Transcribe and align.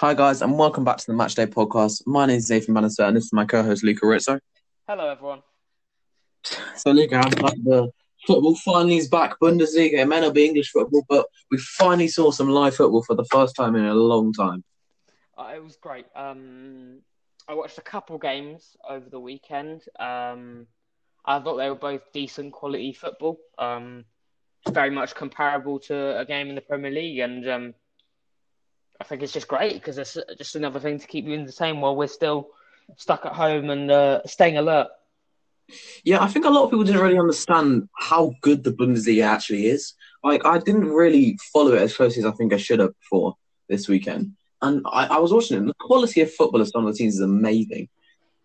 Hi, 0.00 0.14
guys, 0.14 0.40
and 0.40 0.58
welcome 0.58 0.82
back 0.82 0.96
to 0.96 1.06
the 1.06 1.12
Matchday 1.12 1.46
podcast. 1.46 2.06
My 2.06 2.24
name 2.24 2.38
is 2.38 2.48
Nathan 2.48 2.72
Bannister, 2.72 3.02
and 3.02 3.14
this 3.14 3.24
is 3.24 3.34
my 3.34 3.44
co 3.44 3.62
host, 3.62 3.84
Luca 3.84 4.06
Rizzo. 4.06 4.40
Hello, 4.88 5.10
everyone. 5.10 5.42
So, 6.74 6.90
Luca, 6.92 7.16
like 7.16 7.62
the 7.62 7.92
football 8.26 8.54
finally 8.54 8.96
is 8.96 9.10
back. 9.10 9.38
Bundesliga, 9.42 9.98
it 9.98 10.08
may 10.08 10.22
not 10.22 10.32
be 10.32 10.46
English 10.46 10.70
football, 10.70 11.04
but 11.06 11.26
we 11.50 11.58
finally 11.58 12.08
saw 12.08 12.30
some 12.30 12.48
live 12.48 12.74
football 12.76 13.02
for 13.02 13.14
the 13.14 13.26
first 13.26 13.54
time 13.54 13.76
in 13.76 13.84
a 13.84 13.92
long 13.92 14.32
time. 14.32 14.64
Uh, 15.36 15.52
it 15.54 15.62
was 15.62 15.76
great. 15.76 16.06
Um, 16.16 17.00
I 17.46 17.52
watched 17.52 17.76
a 17.76 17.82
couple 17.82 18.16
games 18.16 18.78
over 18.88 19.10
the 19.10 19.20
weekend. 19.20 19.82
Um, 19.98 20.66
I 21.26 21.40
thought 21.40 21.56
they 21.56 21.68
were 21.68 21.74
both 21.74 22.10
decent 22.14 22.54
quality 22.54 22.94
football. 22.94 23.38
Um, 23.58 24.06
very 24.70 24.88
much 24.88 25.14
comparable 25.14 25.78
to 25.80 26.18
a 26.18 26.24
game 26.24 26.48
in 26.48 26.54
the 26.54 26.62
Premier 26.62 26.90
League, 26.90 27.18
and 27.18 27.46
um, 27.46 27.74
I 29.00 29.04
think 29.04 29.22
it's 29.22 29.32
just 29.32 29.48
great 29.48 29.74
because 29.74 29.98
it's 29.98 30.18
just 30.36 30.56
another 30.56 30.78
thing 30.78 30.98
to 30.98 31.06
keep 31.06 31.24
you 31.24 31.34
entertained 31.34 31.80
while 31.80 31.96
we're 31.96 32.06
still 32.06 32.48
stuck 32.96 33.24
at 33.24 33.32
home 33.32 33.70
and 33.70 33.90
uh, 33.90 34.20
staying 34.26 34.58
alert. 34.58 34.88
Yeah, 36.04 36.22
I 36.22 36.26
think 36.26 36.44
a 36.44 36.50
lot 36.50 36.64
of 36.64 36.70
people 36.70 36.84
didn't 36.84 37.00
really 37.00 37.18
understand 37.18 37.88
how 37.96 38.34
good 38.42 38.64
the 38.64 38.72
Bundesliga 38.72 39.24
actually 39.24 39.66
is. 39.66 39.94
Like, 40.22 40.44
I 40.44 40.58
didn't 40.58 40.88
really 40.88 41.38
follow 41.52 41.72
it 41.74 41.82
as 41.82 41.96
closely 41.96 42.22
as 42.22 42.26
I 42.26 42.32
think 42.32 42.52
I 42.52 42.56
should 42.56 42.80
have 42.80 42.98
before 42.98 43.36
this 43.68 43.88
weekend. 43.88 44.32
And 44.60 44.84
I, 44.86 45.06
I 45.06 45.18
was 45.18 45.32
watching 45.32 45.56
it. 45.56 45.66
The 45.66 45.74
quality 45.80 46.20
of 46.20 46.32
football 46.32 46.60
of 46.60 46.68
some 46.68 46.86
of 46.86 46.92
the 46.92 46.98
teams 46.98 47.14
is 47.14 47.20
amazing. 47.20 47.88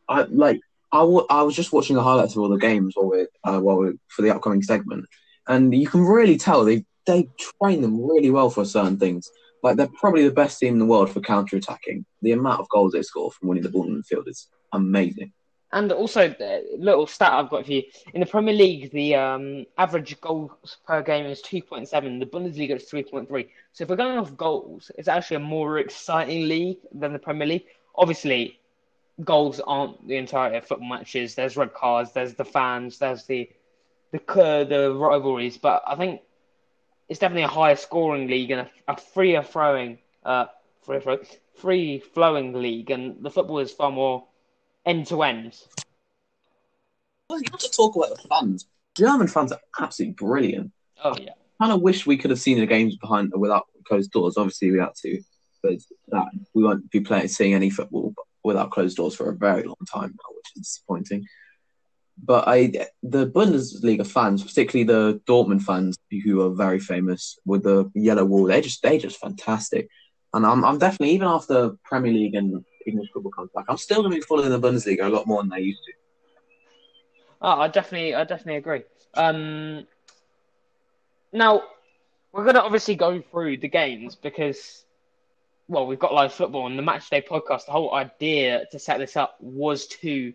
I 0.07 0.23
like. 0.23 0.61
I, 0.91 0.99
w- 0.99 1.25
I 1.29 1.41
was 1.41 1.55
just 1.55 1.73
watching 1.73 1.95
the 1.95 2.03
highlights 2.03 2.35
of 2.35 2.41
all 2.41 2.47
the 2.47 2.57
games 2.57 2.93
while 2.95 3.09
we 3.09 3.27
uh, 3.43 3.59
while 3.59 3.77
we 3.77 3.93
for 4.07 4.21
the 4.21 4.33
upcoming 4.33 4.61
segment, 4.61 5.05
and 5.47 5.73
you 5.75 5.87
can 5.87 6.05
really 6.05 6.37
tell 6.37 6.63
they 6.63 6.85
they 7.05 7.27
train 7.37 7.81
them 7.81 8.01
really 8.01 8.31
well 8.31 8.49
for 8.49 8.63
certain 8.63 8.97
things. 8.97 9.29
Like 9.65 9.77
they're 9.77 9.87
probably 9.87 10.23
the 10.23 10.31
best 10.31 10.59
team 10.59 10.73
in 10.73 10.79
the 10.79 10.85
world 10.85 11.09
for 11.09 11.21
counter 11.21 11.57
attacking. 11.57 12.05
The 12.21 12.33
amount 12.33 12.59
of 12.59 12.69
goals 12.69 12.91
they 12.91 13.01
score 13.01 13.31
from 13.31 13.49
winning 13.49 13.63
the 13.63 13.71
ball 13.71 13.87
in 13.87 13.97
the 13.97 14.03
field 14.03 14.27
is 14.27 14.47
amazing. 14.71 15.33
And 15.71 15.91
also, 15.91 16.27
the 16.29 16.63
little 16.77 17.07
stat 17.07 17.33
I've 17.33 17.49
got 17.49 17.65
for 17.65 17.71
you 17.71 17.81
in 18.13 18.19
the 18.19 18.27
Premier 18.27 18.53
League, 18.53 18.91
the 18.91 19.15
um, 19.15 19.65
average 19.79 20.21
goals 20.21 20.77
per 20.85 21.01
game 21.01 21.25
is 21.25 21.41
2.7. 21.41 21.89
The 22.19 22.27
Bundesliga 22.27 22.75
is 22.75 22.87
3.3. 22.87 23.47
So 23.73 23.83
if 23.83 23.89
we're 23.89 23.95
going 23.95 24.19
off 24.19 24.37
goals, 24.37 24.91
it's 24.99 25.07
actually 25.07 25.37
a 25.37 25.39
more 25.39 25.79
exciting 25.79 26.47
league 26.47 26.77
than 26.93 27.11
the 27.11 27.17
Premier 27.17 27.47
League. 27.47 27.65
Obviously, 27.95 28.59
goals 29.23 29.59
aren't 29.65 30.07
the 30.07 30.17
entire 30.17 30.61
football 30.61 30.89
matches. 30.89 31.33
There's 31.33 31.57
red 31.57 31.73
cards. 31.73 32.11
There's 32.13 32.35
the 32.35 32.45
fans. 32.45 32.99
There's 32.99 33.25
the 33.25 33.49
the 34.11 34.19
the 34.69 34.93
rivalries. 34.95 35.57
But 35.57 35.81
I 35.87 35.95
think 35.95 36.21
it's 37.09 37.19
definitely 37.19 37.43
a 37.43 37.47
higher 37.47 37.75
scoring 37.75 38.27
league 38.27 38.51
and 38.51 38.61
a, 38.61 38.69
a 38.87 38.97
freer 38.97 39.43
throwing, 39.43 39.99
uh, 40.23 40.45
free, 40.83 40.99
throw, 40.99 41.19
free 41.55 41.99
flowing 41.99 42.53
league, 42.53 42.91
and 42.91 43.23
the 43.23 43.29
football 43.29 43.59
is 43.59 43.71
far 43.71 43.91
more 43.91 44.25
end 44.85 45.07
to 45.07 45.23
end. 45.23 45.57
Well, 47.29 47.39
you 47.39 47.47
have 47.51 47.59
to 47.59 47.69
talk 47.69 47.95
about 47.95 48.09
the 48.09 48.27
fans. 48.27 48.67
German 48.95 49.27
fans 49.27 49.51
are 49.51 49.59
absolutely 49.79 50.13
brilliant. 50.13 50.71
Oh 51.03 51.15
yeah. 51.19 51.31
I 51.59 51.65
kind 51.65 51.73
of 51.73 51.81
wish 51.81 52.05
we 52.05 52.17
could 52.17 52.31
have 52.31 52.39
seen 52.39 52.59
the 52.59 52.65
games 52.65 52.97
behind 52.97 53.31
without 53.35 53.65
closed 53.87 54.11
doors. 54.11 54.37
Obviously, 54.37 54.71
we 54.71 54.79
had 54.79 54.95
to, 55.03 55.21
but 55.63 55.73
that 56.09 56.27
we 56.53 56.63
won't 56.63 56.89
be 56.91 56.99
playing 56.99 57.27
seeing 57.27 57.53
any 57.53 57.69
football 57.69 58.13
without 58.43 58.71
closed 58.71 58.97
doors 58.97 59.15
for 59.15 59.29
a 59.29 59.35
very 59.35 59.63
long 59.63 59.75
time 59.91 60.09
now, 60.09 60.35
which 60.35 60.51
is 60.55 60.61
disappointing. 60.61 61.25
But 62.23 62.47
I, 62.47 62.87
the 63.03 63.27
Bundesliga 63.27 64.07
fans, 64.07 64.43
particularly 64.43 64.85
the 64.85 65.19
Dortmund 65.27 65.63
fans, 65.63 65.97
who 66.23 66.41
are 66.41 66.55
very 66.55 66.79
famous 66.79 67.37
with 67.45 67.63
the 67.63 67.91
yellow 67.93 68.25
wall, 68.25 68.45
they 68.45 68.61
just 68.61 68.81
they 68.81 68.97
just 68.97 69.19
fantastic. 69.19 69.89
And 70.33 70.45
I'm 70.45 70.63
I'm 70.63 70.77
definitely 70.77 71.13
even 71.15 71.27
after 71.27 71.75
Premier 71.83 72.13
League 72.13 72.35
and 72.35 72.63
English 72.87 73.09
football 73.13 73.31
comes 73.31 73.49
back, 73.53 73.65
I'm 73.67 73.77
still 73.77 74.01
going 74.01 74.11
to 74.11 74.17
be 74.17 74.21
following 74.21 74.49
the 74.49 74.59
Bundesliga 74.59 75.05
a 75.05 75.09
lot 75.09 75.27
more 75.27 75.41
than 75.43 75.51
I 75.53 75.57
used 75.57 75.83
to. 75.85 75.93
Oh, 77.41 77.61
I 77.61 77.67
definitely 77.67 78.15
I 78.15 78.23
definitely 78.23 78.57
agree. 78.57 78.83
Um, 79.13 79.85
now 81.31 81.63
we're 82.31 82.43
going 82.43 82.55
to 82.55 82.63
obviously 82.63 82.95
go 82.95 83.21
through 83.21 83.57
the 83.57 83.67
games 83.67 84.15
because 84.15 84.85
well, 85.67 85.87
we've 85.87 85.99
got 85.99 86.13
live 86.13 86.33
football 86.33 86.67
and 86.67 86.77
the 86.77 86.83
match 86.83 87.09
day 87.09 87.21
podcast. 87.21 87.65
The 87.65 87.71
whole 87.71 87.93
idea 87.93 88.65
to 88.71 88.79
set 88.79 88.99
this 88.99 89.17
up 89.17 89.37
was 89.39 89.87
to 89.87 90.33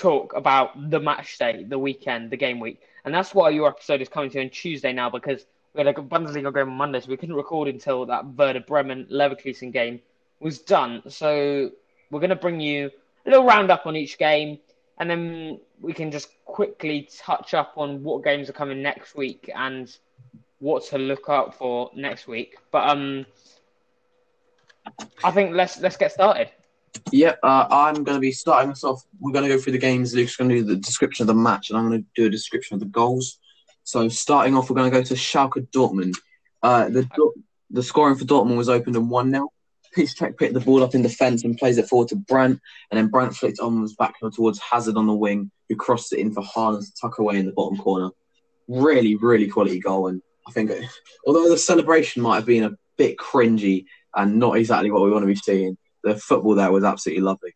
talk 0.00 0.34
about 0.34 0.90
the 0.90 0.98
match 1.00 1.38
day, 1.38 1.64
the 1.64 1.78
weekend, 1.78 2.30
the 2.30 2.36
game 2.36 2.60
week. 2.60 2.80
And 3.04 3.14
that's 3.14 3.34
why 3.34 3.50
your 3.50 3.68
episode 3.68 4.00
is 4.00 4.08
coming 4.08 4.30
to 4.30 4.38
you 4.38 4.44
on 4.44 4.50
Tuesday 4.50 4.92
now 4.92 5.10
because 5.10 5.44
we 5.74 5.80
had 5.80 5.86
a 5.86 5.92
Bundesliga 5.94 6.52
game 6.52 6.68
on 6.68 6.76
Monday, 6.76 7.00
so 7.00 7.08
we 7.08 7.16
couldn't 7.16 7.36
record 7.36 7.68
until 7.68 8.06
that 8.06 8.26
Werder 8.26 8.60
Bremen 8.60 9.06
Leverkusen 9.10 9.72
game 9.72 10.00
was 10.40 10.58
done. 10.58 11.02
So 11.08 11.70
we're 12.10 12.20
going 12.20 12.30
to 12.30 12.36
bring 12.36 12.60
you 12.60 12.90
a 13.26 13.30
little 13.30 13.46
roundup 13.46 13.86
on 13.86 13.96
each 13.96 14.18
game, 14.18 14.58
and 14.98 15.08
then 15.08 15.60
we 15.80 15.92
can 15.92 16.10
just 16.10 16.28
quickly 16.44 17.08
touch 17.18 17.54
up 17.54 17.74
on 17.76 18.02
what 18.02 18.24
games 18.24 18.50
are 18.50 18.54
coming 18.54 18.82
next 18.82 19.14
week 19.14 19.50
and 19.54 19.96
what 20.58 20.84
to 20.86 20.98
look 20.98 21.28
out 21.28 21.54
for 21.54 21.90
next 21.94 22.26
week. 22.26 22.56
But 22.70 22.88
um, 22.88 23.26
I 25.22 25.30
think 25.30 25.54
let's 25.54 25.80
let's 25.80 25.96
get 25.96 26.12
started. 26.12 26.50
Yep, 27.12 27.40
uh, 27.42 27.66
I'm 27.70 28.04
going 28.04 28.16
to 28.16 28.20
be 28.20 28.32
starting 28.32 28.70
us 28.70 28.84
off. 28.84 29.02
We're 29.18 29.32
going 29.32 29.48
to 29.48 29.54
go 29.54 29.60
through 29.60 29.72
the 29.72 29.78
games. 29.78 30.14
Luke's 30.14 30.36
going 30.36 30.50
to 30.50 30.56
do 30.56 30.64
the 30.64 30.76
description 30.76 31.24
of 31.24 31.28
the 31.28 31.34
match, 31.34 31.70
and 31.70 31.78
I'm 31.78 31.88
going 31.88 32.02
to 32.02 32.08
do 32.14 32.26
a 32.26 32.30
description 32.30 32.74
of 32.74 32.80
the 32.80 32.86
goals. 32.86 33.38
So, 33.84 34.08
starting 34.08 34.56
off, 34.56 34.70
we're 34.70 34.76
going 34.76 34.90
to 34.90 34.96
go 34.96 35.02
to 35.02 35.14
Schalke 35.14 35.66
Dortmund. 35.70 36.14
Uh, 36.62 36.88
the 36.88 37.08
the 37.70 37.82
scoring 37.82 38.16
for 38.16 38.24
Dortmund 38.24 38.56
was 38.56 38.68
opened 38.68 38.96
in 38.96 39.08
1 39.08 39.30
0. 39.30 39.48
Piszczek 39.96 40.38
picked 40.38 40.54
the 40.54 40.60
ball 40.60 40.84
up 40.84 40.94
in 40.94 41.02
defence 41.02 41.42
and 41.42 41.58
plays 41.58 41.78
it 41.78 41.88
forward 41.88 42.08
to 42.08 42.16
Brandt, 42.16 42.60
and 42.90 42.98
then 42.98 43.08
Brandt 43.08 43.34
flicked 43.34 43.60
onwards 43.60 43.94
back 43.96 44.14
towards 44.34 44.60
Hazard 44.60 44.96
on 44.96 45.06
the 45.06 45.14
wing, 45.14 45.50
who 45.68 45.76
crossed 45.76 46.12
it 46.12 46.20
in 46.20 46.32
for 46.32 46.42
Haaland 46.42 46.84
to 46.84 46.92
tuck 47.00 47.18
away 47.18 47.38
in 47.38 47.46
the 47.46 47.52
bottom 47.52 47.78
corner. 47.78 48.10
Really, 48.68 49.16
really 49.16 49.48
quality 49.48 49.80
goal, 49.80 50.06
and 50.06 50.22
I 50.46 50.52
think 50.52 50.70
although 51.26 51.48
the 51.48 51.58
celebration 51.58 52.22
might 52.22 52.36
have 52.36 52.46
been 52.46 52.64
a 52.64 52.76
bit 52.96 53.16
cringy 53.16 53.86
and 54.14 54.38
not 54.38 54.56
exactly 54.56 54.90
what 54.90 55.02
we 55.02 55.10
want 55.10 55.22
to 55.22 55.26
be 55.26 55.34
seeing, 55.34 55.76
the 56.02 56.16
football 56.16 56.54
there 56.54 56.72
was 56.72 56.84
absolutely 56.84 57.22
lovely. 57.22 57.54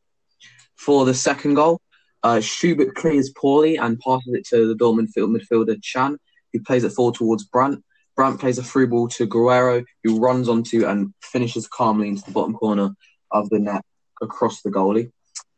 For 0.77 1.05
the 1.05 1.15
second 1.15 1.55
goal, 1.55 1.81
uh, 2.23 2.41
Schubert 2.41 2.95
clears 2.95 3.31
poorly 3.37 3.77
and 3.77 3.99
passes 4.01 4.35
it 4.35 4.47
to 4.49 4.67
the 4.67 4.75
Dortmund 4.75 5.11
field 5.11 5.31
midfielder 5.31 5.81
Can, 5.93 6.19
who 6.53 6.61
plays 6.61 6.85
it 6.85 6.93
forward 6.93 7.15
towards 7.15 7.45
Brandt. 7.45 7.85
Brandt 8.17 8.41
plays 8.41 8.59
a 8.59 8.63
through 8.63 8.89
ball 8.89 9.09
to 9.09 9.27
Guerreiro, 9.27 9.85
who 10.03 10.19
runs 10.19 10.49
onto 10.49 10.87
and 10.87 11.13
finishes 11.23 11.69
calmly 11.69 12.09
into 12.09 12.25
the 12.25 12.31
bottom 12.31 12.55
corner 12.55 12.95
of 13.31 13.51
the 13.51 13.59
net 13.59 13.85
across 14.23 14.63
the 14.63 14.71
goalie. 14.71 15.11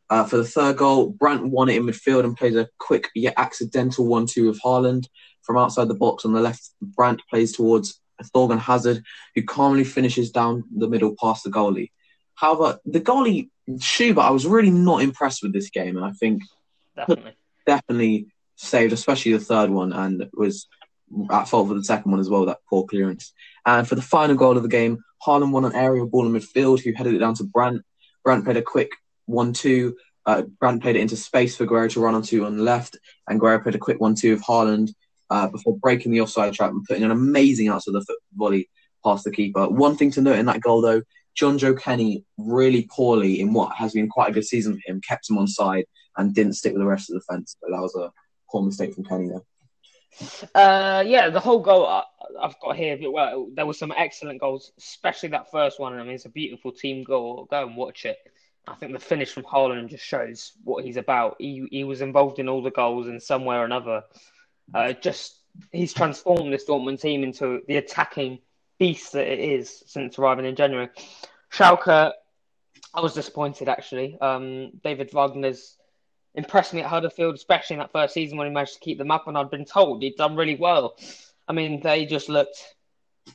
Uh, 0.08 0.24
for 0.24 0.36
the 0.36 0.44
third 0.44 0.76
goal, 0.76 1.10
Brandt 1.10 1.46
won 1.46 1.68
it 1.68 1.76
in 1.76 1.84
midfield 1.84 2.24
and 2.24 2.36
plays 2.36 2.56
a 2.56 2.68
quick 2.78 3.10
yet 3.14 3.34
accidental 3.36 4.06
1 4.06 4.26
2 4.26 4.46
with 4.46 4.60
Haaland. 4.62 5.06
From 5.42 5.58
outside 5.58 5.88
the 5.88 5.94
box 5.94 6.24
on 6.24 6.32
the 6.32 6.40
left, 6.40 6.70
Brandt 6.80 7.22
plays 7.28 7.52
towards 7.52 8.00
Thorgan 8.34 8.58
Hazard, 8.58 9.02
who 9.34 9.42
calmly 9.42 9.84
finishes 9.84 10.30
down 10.30 10.64
the 10.74 10.88
middle 10.88 11.14
past 11.20 11.44
the 11.44 11.50
goalie. 11.50 11.90
However, 12.36 12.78
the 12.84 13.00
goalie 13.00 13.50
Schubert, 13.80 14.24
I 14.24 14.30
was 14.30 14.46
really 14.46 14.70
not 14.70 15.02
impressed 15.02 15.42
with 15.42 15.52
this 15.52 15.70
game, 15.70 15.96
and 15.96 16.06
I 16.06 16.12
think 16.12 16.42
definitely 16.94 17.32
definitely 17.66 18.28
saved, 18.54 18.92
especially 18.92 19.32
the 19.32 19.40
third 19.40 19.70
one, 19.70 19.92
and 19.92 20.28
was 20.32 20.68
at 21.30 21.48
fault 21.48 21.68
for 21.68 21.74
the 21.74 21.84
second 21.84 22.10
one 22.10 22.20
as 22.20 22.30
well. 22.30 22.46
That 22.46 22.58
poor 22.70 22.86
clearance. 22.86 23.32
And 23.64 23.86
for 23.86 23.96
the 23.96 24.02
final 24.02 24.36
goal 24.36 24.56
of 24.56 24.62
the 24.62 24.68
game, 24.68 25.02
Haaland 25.26 25.50
won 25.50 25.64
an 25.64 25.74
aerial 25.74 26.06
ball 26.06 26.26
in 26.26 26.32
midfield, 26.32 26.80
who 26.80 26.92
headed 26.92 27.14
it 27.14 27.18
down 27.18 27.34
to 27.34 27.44
Brandt. 27.44 27.82
Brandt 28.24 28.44
played 28.44 28.56
a 28.56 28.62
quick 28.62 28.90
one-two. 29.26 29.96
Uh, 30.24 30.42
Brandt 30.42 30.82
played 30.82 30.96
it 30.96 31.00
into 31.00 31.16
space 31.16 31.56
for 31.56 31.66
Guerreiro 31.66 31.90
to 31.92 32.00
run 32.00 32.14
onto 32.14 32.44
on 32.44 32.56
the 32.56 32.62
left, 32.62 32.96
and 33.28 33.40
Guerreiro 33.40 33.62
played 33.62 33.74
a 33.74 33.78
quick 33.78 34.00
one-two 34.00 34.32
of 34.32 34.42
Haaland 34.42 34.94
uh, 35.30 35.48
before 35.48 35.76
breaking 35.78 36.12
the 36.12 36.20
offside 36.20 36.54
trap 36.54 36.70
and 36.70 36.84
putting 36.84 37.04
an 37.04 37.10
amazing 37.10 37.68
outside 37.68 37.94
of 37.94 38.00
the 38.00 38.06
foot 38.06 38.18
volley 38.34 38.68
past 39.04 39.24
the 39.24 39.30
keeper. 39.30 39.68
One 39.68 39.96
thing 39.96 40.10
to 40.12 40.20
note 40.20 40.38
in 40.38 40.46
that 40.46 40.60
goal, 40.60 40.80
though, 40.80 41.02
Jonjoe 41.38 41.78
Kenny 41.78 42.24
really 42.38 42.88
poorly 42.90 43.40
in 43.40 43.52
what 43.52 43.74
has 43.76 43.92
been 43.92 44.08
quite 44.08 44.30
a 44.30 44.32
good 44.32 44.46
season 44.46 44.74
for 44.74 44.90
him, 44.90 45.00
kept 45.00 45.28
him 45.28 45.38
on 45.38 45.46
side 45.46 45.84
and 46.16 46.34
didn't 46.34 46.54
stick 46.54 46.72
with 46.72 46.80
the 46.80 46.86
rest 46.86 47.10
of 47.10 47.14
the 47.14 47.20
defence. 47.20 47.56
But 47.60 47.70
that 47.70 47.82
was 47.82 47.94
a 47.94 48.12
poor 48.50 48.62
mistake 48.62 48.94
from 48.94 49.04
Kenny 49.04 49.28
there. 49.28 49.42
Uh, 50.54 51.04
yeah, 51.06 51.28
the 51.28 51.40
whole 51.40 51.60
goal 51.60 51.86
I, 51.86 52.02
have 52.40 52.56
got 52.60 52.76
here. 52.76 52.98
Well, 53.10 53.50
there 53.54 53.66
were 53.66 53.74
some 53.74 53.92
excellent 53.96 54.40
goals, 54.40 54.72
especially 54.78 55.28
that 55.30 55.50
first 55.50 55.78
one. 55.78 55.92
I 55.94 56.02
mean, 56.02 56.14
it's 56.14 56.24
a 56.24 56.30
beautiful 56.30 56.72
team 56.72 57.04
goal. 57.04 57.46
Go 57.50 57.66
and 57.66 57.76
watch 57.76 58.06
it. 58.06 58.16
I 58.66 58.74
think 58.74 58.92
the 58.92 58.98
finish 58.98 59.32
from 59.32 59.44
Haaland 59.44 59.90
just 59.90 60.04
shows 60.04 60.52
what 60.64 60.84
he's 60.84 60.96
about. 60.96 61.36
He 61.38 61.68
he 61.70 61.84
was 61.84 62.00
involved 62.00 62.38
in 62.38 62.48
all 62.48 62.62
the 62.62 62.70
goals 62.70 63.08
in 63.08 63.20
some 63.20 63.44
way 63.44 63.56
or 63.56 63.64
another. 63.64 64.02
Uh, 64.74 64.92
just 64.92 65.38
he's 65.70 65.92
transformed 65.92 66.52
this 66.52 66.68
Dortmund 66.68 67.00
team 67.00 67.22
into 67.22 67.60
the 67.68 67.76
attacking 67.76 68.40
beast 68.78 69.12
that 69.12 69.26
it 69.26 69.38
is 69.38 69.82
since 69.86 70.18
arriving 70.18 70.44
in 70.44 70.56
January. 70.56 70.88
Schalke, 71.52 72.12
I 72.94 73.00
was 73.00 73.14
disappointed 73.14 73.68
actually. 73.68 74.18
Um, 74.20 74.72
David 74.82 75.10
Wagner's 75.12 75.76
impressed 76.34 76.74
me 76.74 76.80
at 76.80 76.86
Huddersfield, 76.86 77.34
especially 77.34 77.74
in 77.74 77.80
that 77.80 77.92
first 77.92 78.12
season 78.12 78.36
when 78.36 78.46
he 78.46 78.52
managed 78.52 78.74
to 78.74 78.80
keep 78.80 78.98
them 78.98 79.10
up. 79.10 79.26
And 79.26 79.38
I'd 79.38 79.50
been 79.50 79.64
told 79.64 80.02
he'd 80.02 80.16
done 80.16 80.36
really 80.36 80.56
well. 80.56 80.96
I 81.48 81.52
mean, 81.52 81.80
they 81.80 82.04
just 82.04 82.28
looked 82.28 82.74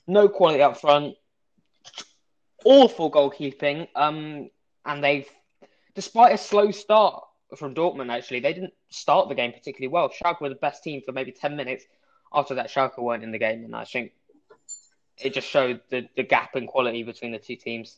no 0.08 0.28
quality 0.30 0.62
up 0.62 0.80
front. 0.80 1.16
awful 2.64 3.12
goalkeeping. 3.12 3.88
Um, 3.96 4.50
and 4.86 5.04
they've, 5.04 5.28
despite 5.96 6.34
a 6.34 6.38
slow 6.38 6.72
start 6.72 7.24
from 7.56 7.76
Dortmund, 7.76 8.12
actually, 8.12 8.40
they 8.40 8.54
didn't 8.54 8.74
start 8.90 9.30
the 9.30 9.36
game 9.36 9.52
particularly 9.52 9.92
well. 9.92 10.10
Schalke 10.10 10.42
were 10.42 10.50
the 10.50 10.56
best 10.56 10.84
team 10.84 11.02
for 11.06 11.12
maybe 11.12 11.32
ten 11.32 11.56
minutes. 11.56 11.86
After 12.34 12.56
that, 12.56 12.70
Schalke 12.70 13.00
weren't 13.00 13.24
in 13.24 13.32
the 13.32 13.38
game, 13.38 13.66
and 13.66 13.76
I 13.76 13.84
think 13.84 14.14
it 15.24 15.34
just 15.34 15.48
showed 15.48 15.82
the, 15.90 16.08
the 16.16 16.24
gap 16.24 16.56
in 16.56 16.68
quality 16.68 17.04
between 17.04 17.32
the 17.32 17.40
two 17.40 17.56
teams. 17.56 17.98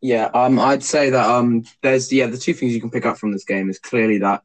Yeah, 0.00 0.26
um, 0.26 0.58
I'd 0.58 0.84
say 0.84 1.10
that 1.10 1.28
um, 1.28 1.64
there's 1.82 2.12
yeah 2.12 2.26
the 2.26 2.38
two 2.38 2.54
things 2.54 2.72
you 2.72 2.80
can 2.80 2.90
pick 2.90 3.06
up 3.06 3.18
from 3.18 3.32
this 3.32 3.44
game 3.44 3.68
is 3.68 3.78
clearly 3.78 4.18
that 4.18 4.42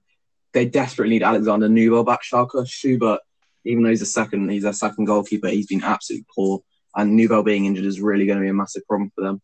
they 0.54 0.66
desperately 0.66 1.16
need 1.16 1.24
Alexander 1.24 1.68
Nubel 1.68 2.06
back. 2.06 2.24
Schalke 2.24 2.68
Schubert, 2.68 3.20
even 3.64 3.84
though 3.84 3.90
he's 3.90 4.02
a 4.02 4.08
second, 4.08 4.50
he's 4.50 4.64
a 4.64 4.74
second 4.74 5.06
goalkeeper. 5.06 5.50
He's 5.50 5.68
been 5.68 5.84
absolutely 5.84 6.26
poor, 6.34 6.64
and 6.96 7.20
Nubel 7.20 7.46
being 7.46 7.66
injured 7.66 7.86
is 7.86 8.02
really 8.02 8.26
going 8.26 8.40
to 8.40 8.44
be 8.44 8.50
a 8.50 8.54
massive 8.54 8.86
problem 8.88 9.12
for 9.14 9.24
them. 9.24 9.42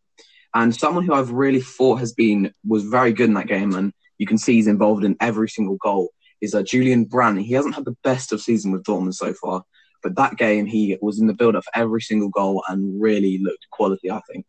And 0.55 0.75
someone 0.75 1.05
who 1.05 1.13
I've 1.13 1.31
really 1.31 1.61
thought 1.61 1.99
has 1.99 2.13
been 2.13 2.53
was 2.67 2.83
very 2.83 3.13
good 3.13 3.29
in 3.29 3.35
that 3.35 3.47
game, 3.47 3.75
and 3.75 3.93
you 4.17 4.25
can 4.25 4.39
see 4.39 4.53
he's 4.53 4.67
involved 4.67 5.03
in 5.03 5.15
every 5.19 5.49
single 5.49 5.77
goal. 5.77 6.09
Is 6.41 6.55
uh, 6.55 6.63
Julian 6.63 7.03
Brandt. 7.03 7.41
He 7.41 7.53
hasn't 7.53 7.75
had 7.75 7.85
the 7.85 7.97
best 8.03 8.31
of 8.31 8.41
season 8.41 8.71
with 8.71 8.83
Dortmund 8.83 9.13
so 9.13 9.33
far, 9.33 9.63
but 10.01 10.15
that 10.15 10.37
game 10.37 10.65
he 10.65 10.97
was 11.01 11.19
in 11.19 11.27
the 11.27 11.33
build 11.33 11.55
up 11.55 11.63
for 11.63 11.71
every 11.75 12.01
single 12.01 12.29
goal 12.29 12.63
and 12.69 13.01
really 13.01 13.37
looked 13.39 13.69
quality. 13.69 14.09
I 14.11 14.21
think 14.31 14.45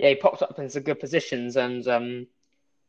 yeah, 0.00 0.08
he 0.08 0.14
popped 0.14 0.40
up 0.40 0.58
in 0.58 0.70
some 0.70 0.82
good 0.82 0.98
positions 0.98 1.56
and 1.56 1.86
um, 1.86 2.26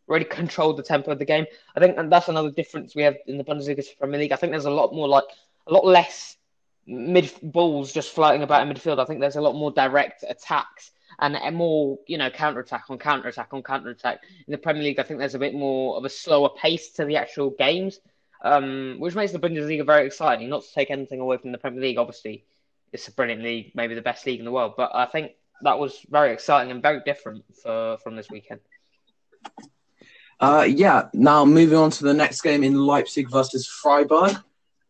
really 0.08 0.24
controlled 0.24 0.78
the 0.78 0.84
tempo 0.84 1.12
of 1.12 1.20
the 1.20 1.26
game. 1.26 1.46
I 1.76 1.82
think, 1.82 1.98
and 1.98 2.10
that's 2.10 2.30
another 2.30 2.52
difference 2.52 2.96
we 2.96 3.04
have 3.04 3.18
in 3.28 3.38
the 3.38 3.44
Bundesliga 3.44 3.86
Premier 4.00 4.20
League. 4.20 4.32
I 4.32 4.38
think 4.38 4.52
there's 4.52 4.66
a 4.66 4.72
lot 4.72 4.94
more 4.94 5.10
like 5.10 5.26
a 5.68 5.74
lot 5.74 5.86
less 5.86 6.38
mid 6.88 7.30
balls 7.44 7.92
just 7.92 8.14
floating 8.14 8.44
about 8.44 8.66
in 8.66 8.74
midfield. 8.74 9.00
I 9.00 9.06
think 9.06 9.20
there's 9.20 9.36
a 9.36 9.42
lot 9.42 9.56
more 9.56 9.72
direct 9.72 10.24
attacks 10.28 10.92
and 11.20 11.38
more, 11.56 12.00
you 12.08 12.18
know, 12.18 12.30
counter 12.30 12.62
attack 12.62 12.86
on 12.90 12.98
counter 12.98 13.28
attack 13.28 13.50
on 13.52 13.62
counter 13.62 13.90
attack. 13.90 14.22
In 14.48 14.52
the 14.52 14.58
Premier 14.58 14.84
League, 14.84 15.00
I 15.00 15.04
think 15.04 15.20
there's 15.20 15.36
a 15.36 15.40
bit 15.40 15.54
more 15.54 15.98
of 15.98 16.06
a 16.06 16.10
slower 16.10 16.50
pace 16.50 16.92
to 16.94 17.04
the 17.04 17.18
actual 17.18 17.50
games, 17.50 18.00
um, 18.42 18.96
which 19.00 19.16
makes 19.16 19.32
the 19.32 19.40
Bundesliga 19.40 19.86
very 19.86 20.06
exciting. 20.06 20.50
Not 20.50 20.64
to 20.64 20.74
take 20.74 20.92
anything 20.92 21.20
away 21.20 21.38
from 21.38 21.52
the 21.52 21.58
Premier 21.58 21.82
League, 21.82 21.98
obviously, 21.98 22.46
it's 22.92 23.08
a 23.08 23.12
brilliant 23.12 23.44
league, 23.44 23.72
maybe 23.76 23.96
the 23.96 24.02
best 24.02 24.26
league 24.26 24.40
in 24.40 24.46
the 24.46 24.52
world. 24.52 24.74
But 24.78 24.92
I 24.94 25.06
think 25.06 25.32
that 25.62 25.80
was 25.80 26.06
very 26.10 26.34
exciting 26.34 26.72
and 26.72 26.82
very 26.82 27.02
different 27.06 27.44
for, 27.62 27.98
from 28.04 28.16
this 28.16 28.30
weekend. 28.30 28.62
Uh, 30.40 30.66
yeah, 30.68 31.08
now 31.14 31.46
moving 31.46 31.78
on 31.78 31.92
to 31.92 32.04
the 32.04 32.14
next 32.14 32.42
game 32.42 32.64
in 32.64 32.76
Leipzig 32.76 33.30
versus 33.30 33.68
Freiburg. 33.68 34.38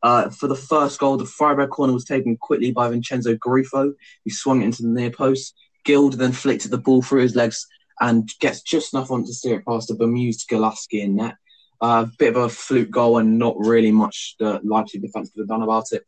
Uh, 0.03 0.29
for 0.29 0.47
the 0.47 0.55
first 0.55 0.99
goal, 0.99 1.17
the 1.17 1.25
Freiburg 1.25 1.69
corner 1.69 1.93
was 1.93 2.05
taken 2.05 2.37
quickly 2.37 2.71
by 2.71 2.89
Vincenzo 2.89 3.35
Grifo, 3.35 3.93
who 4.23 4.31
swung 4.31 4.61
it 4.61 4.65
into 4.65 4.81
the 4.81 4.87
near 4.87 5.11
post. 5.11 5.53
Gulde 5.85 6.13
then 6.13 6.31
flicked 6.31 6.69
the 6.69 6.77
ball 6.77 7.01
through 7.01 7.21
his 7.21 7.35
legs 7.35 7.67
and 7.99 8.31
gets 8.39 8.61
just 8.61 8.93
enough 8.93 9.11
on 9.11 9.25
to 9.25 9.33
steer 9.33 9.59
it 9.59 9.65
past 9.65 9.91
a 9.91 9.93
bemused 9.93 10.47
Gulácsi 10.49 11.01
in 11.03 11.17
net. 11.17 11.35
A 11.81 11.85
uh, 11.85 12.05
bit 12.19 12.35
of 12.35 12.43
a 12.43 12.49
fluke 12.49 12.91
goal 12.91 13.17
and 13.17 13.39
not 13.39 13.55
really 13.57 13.91
much 13.91 14.35
the 14.39 14.59
Leipzig 14.63 15.01
defence 15.01 15.31
could 15.31 15.41
have 15.41 15.47
done 15.47 15.63
about 15.63 15.85
it. 15.91 16.03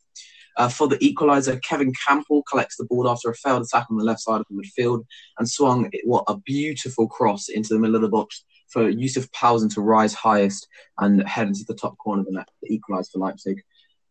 Uh, 0.57 0.69
for 0.69 0.87
the 0.87 0.97
equaliser, 0.97 1.61
Kevin 1.63 1.91
Kampl 2.07 2.43
collects 2.47 2.77
the 2.77 2.85
ball 2.85 3.09
after 3.09 3.29
a 3.29 3.35
failed 3.35 3.63
attack 3.63 3.87
on 3.89 3.97
the 3.97 4.03
left 4.03 4.19
side 4.19 4.39
of 4.39 4.45
the 4.49 4.55
midfield 4.55 5.03
and 5.39 5.49
swung 5.49 5.89
it, 5.91 6.01
what 6.03 6.25
a 6.27 6.37
beautiful 6.37 7.07
cross 7.07 7.49
into 7.49 7.73
the 7.73 7.79
middle 7.79 7.95
of 7.95 8.03
the 8.03 8.09
box 8.09 8.45
for 8.69 8.87
Yussuf 8.87 9.31
Poulsen 9.31 9.69
to 9.73 9.81
rise 9.81 10.13
highest 10.13 10.67
and 10.99 11.27
head 11.27 11.47
into 11.47 11.63
the 11.67 11.75
top 11.75 11.97
corner 11.97 12.21
of 12.21 12.27
the 12.27 12.33
net 12.33 12.47
to 12.63 12.73
equalise 12.73 13.09
for 13.09 13.19
Leipzig. 13.19 13.61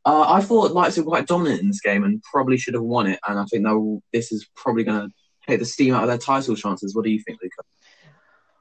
Uh, 0.04 0.24
I 0.28 0.40
thought 0.40 0.72
Leipzig 0.72 1.04
were 1.04 1.12
quite 1.12 1.28
dominant 1.28 1.60
in 1.60 1.68
this 1.68 1.80
game 1.80 2.02
and 2.02 2.22
probably 2.22 2.56
should 2.56 2.74
have 2.74 2.82
won 2.82 3.06
it. 3.06 3.20
And 3.28 3.38
I 3.38 3.44
think 3.44 3.66
this 4.12 4.32
is 4.32 4.48
probably 4.56 4.82
going 4.84 5.08
to 5.08 5.14
take 5.48 5.60
the 5.60 5.66
steam 5.66 5.94
out 5.94 6.02
of 6.02 6.08
their 6.08 6.18
title 6.18 6.56
chances. 6.56 6.94
What 6.94 7.04
do 7.04 7.10
you 7.10 7.20
think, 7.20 7.38
Luca? 7.42 7.62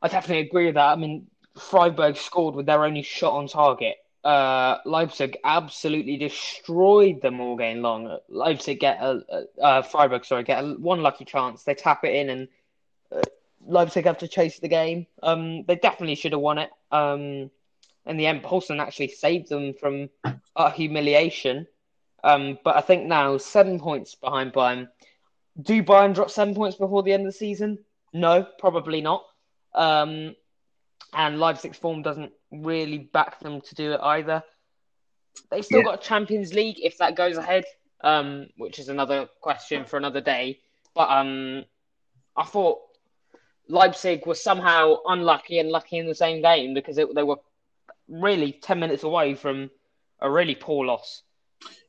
I 0.03 0.07
definitely 0.07 0.47
agree 0.47 0.65
with 0.65 0.75
that. 0.75 0.91
I 0.91 0.95
mean, 0.95 1.27
Freiburg 1.61 2.17
scored 2.17 2.55
with 2.55 2.65
their 2.65 2.83
only 2.83 3.03
shot 3.03 3.33
on 3.33 3.47
target 3.47 3.97
uh, 4.23 4.77
Leipzig 4.85 5.37
absolutely 5.43 6.17
destroyed 6.17 7.21
them 7.21 7.39
all 7.39 7.57
game 7.57 7.81
long. 7.81 8.17
Leipzig 8.29 8.79
get 8.79 9.01
a, 9.01 9.23
a 9.29 9.61
uh, 9.61 9.81
Freiburg, 9.81 10.25
sorry, 10.25 10.43
get 10.43 10.63
a, 10.63 10.67
one 10.73 11.01
lucky 11.01 11.25
chance. 11.25 11.63
They 11.63 11.73
tap 11.73 12.03
it 12.03 12.15
in, 12.15 12.29
and 12.29 12.47
uh, 13.11 13.21
Leipzig 13.65 14.05
have 14.05 14.19
to 14.19 14.27
chase 14.27 14.59
the 14.59 14.67
game. 14.67 15.07
Um, 15.23 15.63
they 15.63 15.75
definitely 15.75 16.15
should 16.15 16.33
have 16.33 16.41
won 16.41 16.59
it. 16.59 16.69
Um, 16.91 17.49
in 18.05 18.17
the 18.17 18.27
end, 18.27 18.43
Poulsen 18.43 18.79
actually 18.79 19.09
saved 19.09 19.49
them 19.49 19.73
from 19.73 20.09
a 20.55 20.71
humiliation. 20.71 21.67
Um, 22.23 22.59
but 22.63 22.75
I 22.75 22.81
think 22.81 23.05
now 23.05 23.37
seven 23.37 23.79
points 23.79 24.13
behind 24.13 24.53
Bayern. 24.53 24.89
Do 25.59 25.81
Bayern 25.81 26.13
drop 26.13 26.29
seven 26.29 26.53
points 26.53 26.77
before 26.77 27.01
the 27.01 27.13
end 27.13 27.25
of 27.25 27.33
the 27.33 27.37
season? 27.37 27.79
No, 28.13 28.47
probably 28.59 29.01
not. 29.01 29.25
Um, 29.73 30.35
and 31.13 31.39
Leipzig's 31.39 31.77
form 31.77 32.01
doesn't 32.01 32.31
really 32.51 32.97
back 32.97 33.39
them 33.39 33.61
to 33.61 33.75
do 33.75 33.93
it 33.93 33.99
either. 34.01 34.43
They've 35.49 35.65
still 35.65 35.79
yeah. 35.79 35.85
got 35.85 36.01
Champions 36.01 36.53
League 36.53 36.77
if 36.81 36.97
that 36.97 37.15
goes 37.15 37.37
ahead, 37.37 37.65
um, 38.03 38.47
which 38.57 38.79
is 38.79 38.89
another 38.89 39.27
question 39.41 39.85
for 39.85 39.97
another 39.97 40.21
day. 40.21 40.59
But 40.93 41.09
um, 41.09 41.65
I 42.35 42.43
thought 42.45 42.79
Leipzig 43.67 44.25
was 44.25 44.43
somehow 44.43 44.97
unlucky 45.05 45.59
and 45.59 45.69
lucky 45.69 45.97
in 45.97 46.07
the 46.07 46.15
same 46.15 46.41
game 46.41 46.73
because 46.73 46.97
it, 46.97 47.13
they 47.15 47.23
were 47.23 47.37
really 48.07 48.51
10 48.51 48.79
minutes 48.79 49.03
away 49.03 49.35
from 49.35 49.69
a 50.19 50.29
really 50.29 50.55
poor 50.55 50.85
loss. 50.85 51.23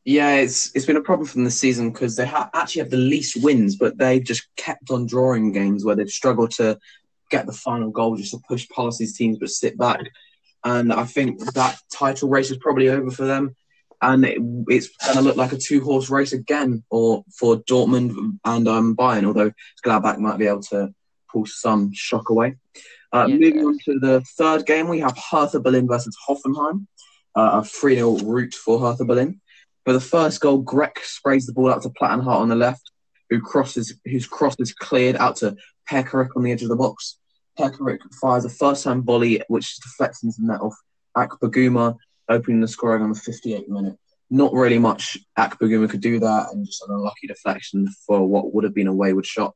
Yeah, 0.05 0.35
it's 0.35 0.75
it's 0.75 0.85
been 0.85 0.97
a 0.97 1.03
problem 1.03 1.29
from 1.29 1.45
the 1.45 1.51
season 1.51 1.93
because 1.93 2.17
they 2.17 2.27
ha- 2.27 2.51
actually 2.55 2.81
have 2.81 2.91
the 2.91 2.97
least 2.97 3.43
wins, 3.43 3.77
but 3.77 3.97
they've 3.97 4.23
just 4.23 4.55
kept 4.57 4.91
on 4.91 5.07
drawing 5.07 5.53
games 5.53 5.85
where 5.85 5.95
they've 5.95 6.11
struggled 6.11 6.51
to 6.53 6.79
get 7.33 7.47
the 7.47 7.53
final 7.53 7.91
goal 7.91 8.15
just 8.15 8.31
to 8.31 8.39
push 8.47 8.69
past 8.69 8.99
these 8.99 9.17
teams 9.17 9.39
but 9.39 9.49
sit 9.49 9.77
back. 9.77 10.01
And 10.65 10.93
I 10.93 11.05
think 11.05 11.41
that 11.55 11.81
title 11.93 12.29
race 12.29 12.53
is 12.53 12.59
probably 12.59 12.89
over 12.89 13.11
for 13.11 13.25
them. 13.25 13.57
And 14.01 14.25
it, 14.25 14.39
it's 14.69 14.89
going 15.05 15.17
to 15.17 15.23
look 15.23 15.37
like 15.37 15.53
a 15.53 15.57
two 15.57 15.83
horse 15.83 16.11
race 16.11 16.33
again 16.33 16.85
or 16.91 17.25
for 17.37 17.57
Dortmund 17.63 18.39
and 18.45 18.69
um, 18.69 18.95
Bayern, 18.95 19.25
although 19.25 19.53
Gladbach 19.85 20.19
might 20.19 20.39
be 20.39 20.47
able 20.47 20.63
to 20.63 20.93
pull 21.31 21.47
some 21.47 21.93
shock 21.93 22.29
away. 22.31 22.57
Uh, 23.13 23.27
yeah, 23.29 23.37
moving 23.37 23.65
on 23.65 23.79
to 23.85 23.99
the 23.99 24.21
third 24.37 24.67
game, 24.67 24.89
we 24.89 25.01
have 25.01 25.17
Hertha 25.31 25.61
Berlin 25.61 25.89
versus 25.89 26.17
Hoffenheim. 26.29 26.87
Uh, 27.35 27.63
a 27.63 27.65
3 27.65 27.95
0 27.95 28.19
route 28.19 28.55
for 28.55 28.79
Hertha 28.79 29.05
Berlin. 29.05 29.41
For 29.85 29.93
the 29.95 30.01
first 30.01 30.41
goal, 30.41 30.63
Grech 30.63 30.99
sprays 31.03 31.47
the 31.47 31.53
ball 31.53 31.73
out 31.73 31.83
to 31.83 31.89
Plattenhardt 31.89 32.41
on 32.41 32.49
the 32.49 32.55
left, 32.55 32.93
who 33.31 33.41
crosses, 33.41 33.95
whose 34.05 34.27
cross 34.27 34.55
is 34.59 34.75
cleared 34.75 35.17
out 35.17 35.37
to 35.37 35.57
Pekarek 35.91 36.37
on 36.37 36.43
the 36.43 36.53
edge 36.53 36.63
of 36.63 36.69
the 36.69 36.77
box. 36.77 37.19
Pekarek 37.59 37.99
fires 38.21 38.45
a 38.45 38.49
first-time 38.49 39.03
volley, 39.03 39.43
which 39.49 39.79
deflects 39.81 40.23
into 40.23 40.41
the 40.41 40.47
net 40.47 40.61
off 40.61 40.75
Akpoguma, 41.17 41.97
opening 42.29 42.61
the 42.61 42.69
scoring 42.69 43.03
on 43.03 43.13
the 43.13 43.19
58th 43.19 43.69
minute. 43.69 43.99
Not 44.31 44.55
really 44.55 44.79
much 44.79 45.19
Akpoguma 45.39 45.91
could 45.91 46.01
do 46.01 46.19
that, 46.21 46.49
and 46.53 46.65
just 46.65 46.83
an 46.89 46.95
unlucky 46.95 47.27
deflection 47.27 47.89
for 48.07 48.27
what 48.27 48.55
would 48.55 48.65
have 48.65 48.75
been 48.75 48.87
a 48.87 48.95
wayward 48.95 49.27
shot. 49.27 49.55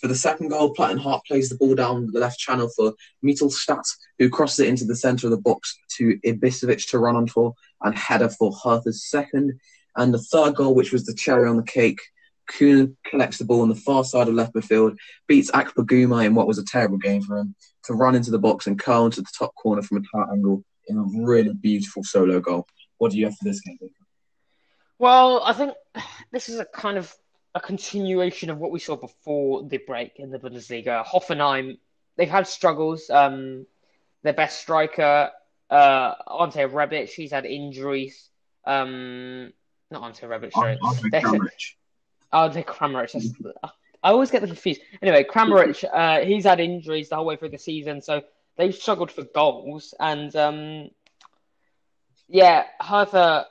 For 0.00 0.08
the 0.08 0.14
second 0.14 0.48
goal, 0.48 0.74
Plattenhardt 0.74 1.24
plays 1.26 1.48
the 1.48 1.56
ball 1.56 1.74
down 1.74 2.10
the 2.12 2.20
left 2.20 2.38
channel 2.38 2.68
for 2.76 2.92
Mittelstadt, 3.24 3.86
who 4.18 4.28
crosses 4.28 4.60
it 4.60 4.68
into 4.68 4.84
the 4.84 4.96
centre 4.96 5.26
of 5.26 5.30
the 5.30 5.38
box 5.38 5.76
to 5.96 6.18
Ibisevic 6.24 6.88
to 6.90 6.98
run 6.98 7.16
on 7.16 7.26
for, 7.26 7.54
and 7.82 7.96
header 7.96 8.28
for 8.28 8.52
Hertha's 8.52 9.08
second. 9.08 9.58
And 9.96 10.12
the 10.12 10.18
third 10.18 10.56
goal, 10.56 10.74
which 10.74 10.92
was 10.92 11.06
the 11.06 11.14
cherry 11.14 11.48
on 11.48 11.56
the 11.56 11.62
cake, 11.62 12.00
collects 12.46 13.38
the 13.38 13.44
ball 13.44 13.62
on 13.62 13.68
the 13.68 13.74
far 13.74 14.04
side 14.04 14.28
of 14.28 14.34
left 14.34 14.54
midfield, 14.54 14.96
beats 15.26 15.50
Akpoguma 15.50 16.24
in 16.24 16.34
what 16.34 16.46
was 16.46 16.58
a 16.58 16.64
terrible 16.64 16.98
game 16.98 17.22
for 17.22 17.38
him, 17.38 17.54
to 17.84 17.94
run 17.94 18.14
into 18.14 18.30
the 18.30 18.38
box 18.38 18.66
and 18.66 18.78
curl 18.78 19.06
into 19.06 19.20
the 19.20 19.32
top 19.38 19.54
corner 19.54 19.82
from 19.82 19.98
a 19.98 20.00
tight 20.00 20.32
angle 20.32 20.64
in 20.88 20.98
a 20.98 21.24
really 21.24 21.54
beautiful 21.54 22.02
solo 22.04 22.40
goal. 22.40 22.66
What 22.98 23.12
do 23.12 23.18
you 23.18 23.24
have 23.26 23.36
for 23.36 23.44
this 23.44 23.60
game? 23.60 23.78
Well, 24.98 25.42
I 25.44 25.52
think 25.52 25.74
this 26.32 26.48
is 26.48 26.58
a 26.60 26.64
kind 26.64 26.96
of 26.96 27.14
a 27.54 27.60
continuation 27.60 28.50
of 28.50 28.58
what 28.58 28.70
we 28.70 28.78
saw 28.78 28.96
before 28.96 29.62
the 29.64 29.78
break 29.78 30.18
in 30.18 30.30
the 30.30 30.38
Bundesliga. 30.38 31.04
Hoffenheim, 31.04 31.78
they've 32.16 32.28
had 32.28 32.46
struggles. 32.46 33.10
Um, 33.10 33.66
their 34.22 34.32
best 34.32 34.60
striker, 34.60 35.30
uh, 35.70 36.14
Ante 36.40 36.60
Rebic, 36.60 37.10
he's 37.10 37.32
had 37.32 37.44
injuries. 37.44 38.30
Um, 38.64 39.52
not 39.90 40.02
Ante 40.02 40.26
Rebic, 40.26 40.52
sorry. 40.52 40.78
Oh, 42.34 42.48
they 42.48 42.64
Kramaric. 42.64 43.14
I 44.02 44.10
always 44.10 44.32
get 44.32 44.40
them 44.40 44.50
confused. 44.50 44.80
Anyway, 45.00 45.24
Kramaric, 45.24 45.84
uh, 45.94 46.26
he's 46.26 46.44
had 46.44 46.58
injuries 46.58 47.08
the 47.08 47.16
whole 47.16 47.24
way 47.24 47.36
through 47.36 47.50
the 47.50 47.58
season, 47.58 48.02
so 48.02 48.22
they've 48.56 48.74
struggled 48.74 49.12
for 49.12 49.22
goals. 49.22 49.94
And 50.00 50.34
um, 50.34 50.90
yeah, 52.28 52.64
Hertha 52.80 53.46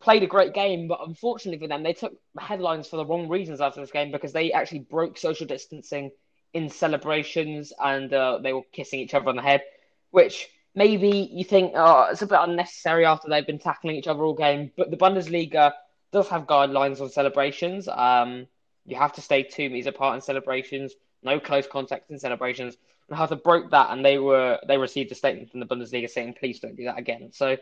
played 0.00 0.22
a 0.22 0.26
great 0.26 0.54
game, 0.54 0.88
but 0.88 1.00
unfortunately 1.06 1.60
for 1.60 1.68
them, 1.68 1.82
they 1.82 1.92
took 1.92 2.14
headlines 2.38 2.88
for 2.88 2.96
the 2.96 3.04
wrong 3.04 3.28
reasons 3.28 3.60
after 3.60 3.82
this 3.82 3.92
game 3.92 4.10
because 4.10 4.32
they 4.32 4.50
actually 4.50 4.80
broke 4.80 5.18
social 5.18 5.46
distancing 5.46 6.10
in 6.54 6.70
celebrations 6.70 7.72
and 7.82 8.12
uh, 8.14 8.38
they 8.42 8.54
were 8.54 8.62
kissing 8.72 9.00
each 9.00 9.12
other 9.12 9.28
on 9.28 9.36
the 9.36 9.42
head, 9.42 9.62
which 10.10 10.48
maybe 10.74 11.28
you 11.30 11.44
think 11.44 11.72
oh, 11.74 12.08
it's 12.10 12.22
a 12.22 12.26
bit 12.26 12.38
unnecessary 12.40 13.04
after 13.04 13.28
they've 13.28 13.46
been 13.46 13.58
tackling 13.58 13.96
each 13.96 14.08
other 14.08 14.24
all 14.24 14.34
game. 14.34 14.72
But 14.74 14.90
the 14.90 14.96
Bundesliga 14.96 15.72
does 16.14 16.28
have 16.28 16.46
guidelines 16.46 17.00
on 17.00 17.10
celebrations. 17.10 17.88
Um, 17.88 18.46
You 18.86 18.96
have 18.96 19.14
to 19.14 19.20
stay 19.20 19.42
two 19.42 19.68
meters 19.70 19.86
apart 19.86 20.14
in 20.14 20.20
celebrations, 20.20 20.94
no 21.22 21.40
close 21.40 21.66
contact 21.66 22.10
in 22.10 22.18
celebrations. 22.18 22.76
And 23.08 23.18
Hertha 23.18 23.36
broke 23.36 23.70
that, 23.72 23.90
and 23.90 24.04
they 24.04 24.18
were 24.18 24.58
they 24.68 24.78
received 24.78 25.12
a 25.12 25.14
statement 25.14 25.50
from 25.50 25.60
the 25.60 25.66
Bundesliga 25.66 26.08
saying, 26.08 26.36
"Please 26.40 26.60
don't 26.60 26.76
do 26.76 26.84
that 26.84 26.98
again." 26.98 27.32
So 27.32 27.56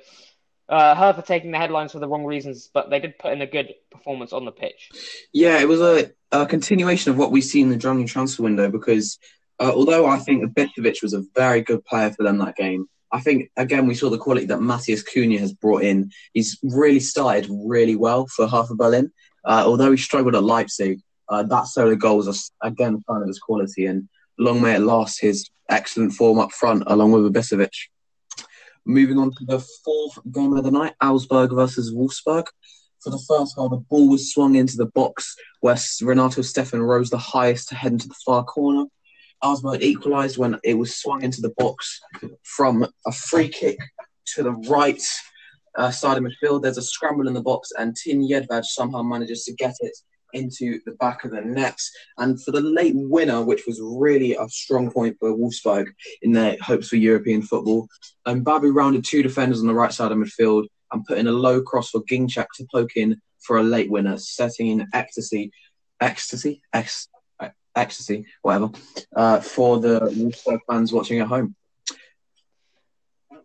uh, 0.69 0.95
Hertha 0.95 1.23
taking 1.23 1.51
the 1.53 1.59
headlines 1.59 1.93
for 1.93 1.99
the 1.99 2.09
wrong 2.09 2.25
reasons, 2.25 2.71
but 2.73 2.91
they 2.91 3.01
did 3.01 3.19
put 3.19 3.33
in 3.33 3.43
a 3.43 3.47
good 3.47 3.75
performance 3.91 4.33
on 4.33 4.45
the 4.45 4.53
pitch. 4.53 4.91
Yeah, 5.33 5.59
it 5.61 5.69
was 5.69 5.81
a, 5.81 6.13
a 6.31 6.47
continuation 6.47 7.11
of 7.11 7.19
what 7.19 7.33
we 7.33 7.41
see 7.41 7.61
in 7.61 7.71
the 7.71 7.77
January 7.77 8.09
transfer 8.09 8.43
window 8.43 8.71
because 8.71 9.19
uh, 9.59 9.73
although 9.75 10.07
I 10.07 10.19
think 10.19 10.45
Ibisevic 10.45 11.03
was 11.03 11.15
a 11.15 11.25
very 11.35 11.63
good 11.63 11.85
player 11.85 12.11
for 12.11 12.23
them 12.23 12.39
that 12.39 12.57
game, 12.57 12.89
I 13.13 13.21
think 13.21 13.51
again 13.57 13.87
we 13.87 13.95
saw 13.95 14.09
the 14.09 14.19
quality 14.19 14.47
that 14.47 14.61
Matheus 14.61 15.05
Cunha 15.05 15.39
has 15.39 15.53
brought 15.53 15.83
in. 15.83 16.11
He's 16.33 16.59
really 16.63 17.01
started 17.01 17.47
really 17.51 17.97
well 17.97 18.27
for 18.27 18.49
Hertha 18.49 18.75
Berlin. 18.75 19.13
Uh, 19.45 19.65
although 19.67 19.91
he 19.91 19.97
struggled 19.97 20.35
at 20.35 20.43
Leipzig, 20.43 21.01
uh, 21.29 21.43
that 21.43 21.67
solo 21.67 21.95
goal 21.95 22.17
was 22.19 22.29
a, 22.29 22.67
again 22.67 22.95
a 22.95 23.01
sign 23.13 23.23
of 23.23 23.29
his 23.29 23.39
quality, 23.39 23.87
and 23.87 24.09
long 24.39 24.63
may 24.63 24.77
it 24.77 24.81
last 24.81 25.21
his 25.21 25.49
excellent 25.69 26.13
form 26.13 26.39
up 26.39 26.53
front 26.53 26.85
along 26.87 27.13
with 27.13 27.33
Ibisevic. 27.33 27.73
Moving 28.85 29.19
on 29.19 29.31
to 29.31 29.45
the 29.45 29.61
fourth 29.85 30.19
game 30.33 30.57
of 30.57 30.65
the 30.65 30.71
night, 30.71 30.95
Augsburg 31.03 31.53
versus 31.53 31.95
Wolfsburg. 31.95 32.47
For 33.01 33.11
the 33.11 33.25
first 33.29 33.57
goal, 33.57 33.69
the 33.69 33.77
ball 33.77 34.09
was 34.09 34.33
swung 34.33 34.55
into 34.55 34.77
the 34.77 34.87
box 34.87 35.35
where 35.61 35.77
Renato 36.03 36.41
Steffen 36.41 36.87
rose 36.87 37.11
the 37.11 37.19
highest 37.19 37.69
to 37.69 37.75
head 37.75 37.93
into 37.93 38.09
the 38.09 38.15
far 38.25 38.45
corner. 38.45 38.87
Augsburg 39.43 39.83
equalised 39.83 40.39
when 40.39 40.59
it 40.65 40.75
was 40.75 40.97
swung 40.97 41.23
into 41.23 41.41
the 41.41 41.55
box 41.59 42.01
from 42.43 42.87
a 43.07 43.13
free 43.13 43.49
kick 43.49 43.79
to 44.35 44.43
the 44.43 44.53
right 44.53 45.03
uh, 45.77 45.91
side 45.91 46.19
of 46.19 46.25
midfield. 46.25 46.63
There's 46.63 46.79
a 46.79 46.83
scramble 46.83 47.29
in 47.29 47.35
the 47.35 47.43
box, 47.43 47.71
and 47.79 47.97
Tin 47.97 48.27
Jedvaj 48.29 48.65
somehow 48.65 49.03
manages 49.03 49.45
to 49.45 49.55
get 49.55 49.75
it 49.81 49.97
into 50.33 50.81
the 50.87 50.93
back 50.93 51.25
of 51.25 51.31
the 51.31 51.41
net. 51.41 51.79
And 52.19 52.43
for 52.43 52.53
the 52.53 52.61
late 52.61 52.95
winner, 52.97 53.43
which 53.43 53.65
was 53.67 53.81
really 53.83 54.35
a 54.35 54.49
strong 54.49 54.91
point 54.91 55.17
for 55.19 55.37
Wolfsburg 55.37 55.87
in 56.23 56.33
their 56.33 56.57
hopes 56.61 56.89
for 56.89 56.97
European 56.97 57.43
football, 57.43 57.87
um, 58.27 58.45
Mbabu 58.45 58.75
rounded 58.75 59.05
two 59.05 59.23
defenders 59.23 59.61
on 59.61 59.67
the 59.67 59.75
right 59.75 59.93
side 59.93 60.13
of 60.13 60.19
midfield 60.19 60.67
and 60.93 61.05
put 61.05 61.19
in 61.19 61.27
a 61.27 61.33
low 61.33 61.61
cross 61.63 61.91
for 61.91 62.03
Ginczek 62.05 62.47
to 62.57 62.67
poke 62.73 62.97
in 62.97 63.21
for 63.41 63.59
a 63.59 63.63
late 63.63 63.91
winner, 63.91 64.17
setting 64.19 64.69
in 64.69 64.87
ecstasy, 64.95 65.51
ecstasy, 66.01 66.63
ecstasy, 67.75 68.27
whatever, 68.43 68.71
uh, 69.15 69.41
for 69.41 69.81
the 69.81 70.01
Wolfsburg 70.01 70.61
fans 70.69 70.93
watching 70.93 71.21
at 71.21 71.29
home. 71.29 71.55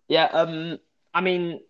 Yeah, 0.08 0.26
um, 0.26 0.80
I 1.14 1.22
mean, 1.22 1.62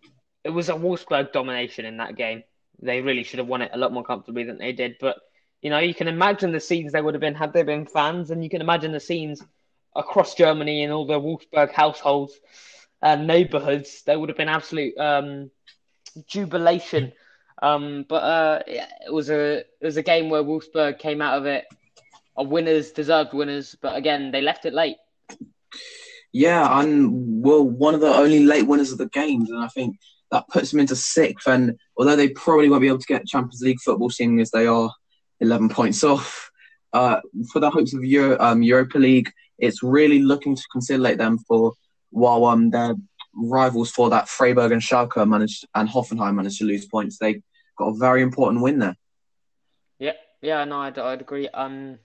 it 0.44 0.50
was 0.50 0.68
a 0.68 0.74
Wolfsburg 0.74 1.32
domination 1.32 1.84
in 1.84 1.96
that 1.98 2.16
game. 2.16 2.42
They 2.80 3.00
really 3.00 3.24
should 3.24 3.38
have 3.38 3.48
won 3.48 3.62
it 3.62 3.70
a 3.74 3.78
lot 3.78 3.92
more 3.92 4.04
comfortably 4.04 4.44
than 4.44 4.58
they 4.58 4.72
did. 4.72 4.96
But 5.00 5.16
you 5.62 5.70
know, 5.70 5.78
you 5.78 5.94
can 5.94 6.06
imagine 6.06 6.52
the 6.52 6.60
scenes 6.60 6.92
there 6.92 7.02
would 7.02 7.14
have 7.14 7.20
been 7.20 7.34
had 7.34 7.52
there 7.52 7.64
been 7.64 7.86
fans, 7.86 8.30
and 8.30 8.44
you 8.44 8.50
can 8.50 8.60
imagine 8.60 8.92
the 8.92 9.00
scenes 9.00 9.42
across 9.96 10.34
Germany 10.34 10.84
and 10.84 10.92
all 10.92 11.06
the 11.06 11.20
Wolfsburg 11.20 11.72
households 11.72 12.38
and 13.02 13.26
neighborhoods. 13.26 14.02
There 14.04 14.18
would 14.18 14.28
have 14.28 14.38
been 14.38 14.48
absolute 14.48 14.96
um, 14.98 15.50
jubilation. 16.26 17.12
Um, 17.60 18.04
but 18.08 18.22
uh, 18.22 18.62
it 18.66 19.12
was 19.12 19.30
a 19.30 19.58
it 19.58 19.66
was 19.82 19.96
a 19.96 20.02
game 20.02 20.30
where 20.30 20.44
Wolfsburg 20.44 20.98
came 20.98 21.20
out 21.20 21.38
of 21.38 21.46
it 21.46 21.64
a 22.38 22.42
winners, 22.42 22.92
deserved 22.92 23.34
winners. 23.34 23.76
But 23.80 23.96
again, 23.96 24.30
they 24.30 24.40
left 24.40 24.64
it 24.64 24.72
late. 24.72 24.96
Yeah, 26.32 26.80
and 26.80 27.42
well, 27.42 27.64
one 27.64 27.94
of 27.94 28.00
the 28.00 28.14
only 28.14 28.40
late 28.40 28.66
winners 28.66 28.92
of 28.92 28.98
the 28.98 29.08
games, 29.08 29.50
and 29.50 29.62
I 29.62 29.68
think 29.68 29.96
that 30.30 30.48
puts 30.48 30.70
them 30.70 30.80
into 30.80 30.96
sixth. 30.96 31.46
And 31.46 31.78
although 31.96 32.16
they 32.16 32.28
probably 32.30 32.68
won't 32.68 32.82
be 32.82 32.88
able 32.88 32.98
to 32.98 33.06
get 33.06 33.26
Champions 33.26 33.62
League 33.62 33.80
football, 33.80 34.10
seeing 34.10 34.40
as 34.40 34.50
they 34.50 34.66
are 34.66 34.90
11 35.40 35.68
points 35.68 36.04
off, 36.04 36.50
uh, 36.92 37.20
for 37.52 37.60
the 37.60 37.70
hopes 37.70 37.94
of 37.94 38.04
Euro, 38.04 38.38
um, 38.40 38.62
Europa 38.62 38.98
League, 38.98 39.30
it's 39.58 39.82
really 39.82 40.20
looking 40.20 40.54
to 40.54 40.62
conciliate 40.72 41.18
them 41.18 41.38
for 41.38 41.72
while 42.10 42.46
um, 42.46 42.70
their 42.70 42.94
rivals 43.34 43.90
for 43.90 44.10
that 44.10 44.28
Freiburg 44.28 44.72
and 44.72 44.80
Schalke 44.80 45.26
managed 45.28 45.66
and 45.74 45.88
Hoffenheim 45.88 46.34
managed 46.34 46.58
to 46.58 46.64
lose 46.64 46.86
points. 46.86 47.18
They 47.18 47.42
got 47.76 47.88
a 47.88 47.98
very 47.98 48.22
important 48.22 48.62
win 48.62 48.78
there. 48.78 48.96
Yeah, 49.98 50.12
yeah, 50.40 50.64
no, 50.64 50.80
I'd, 50.80 50.98
I'd 50.98 51.20
agree. 51.20 51.48
Um, 51.48 51.98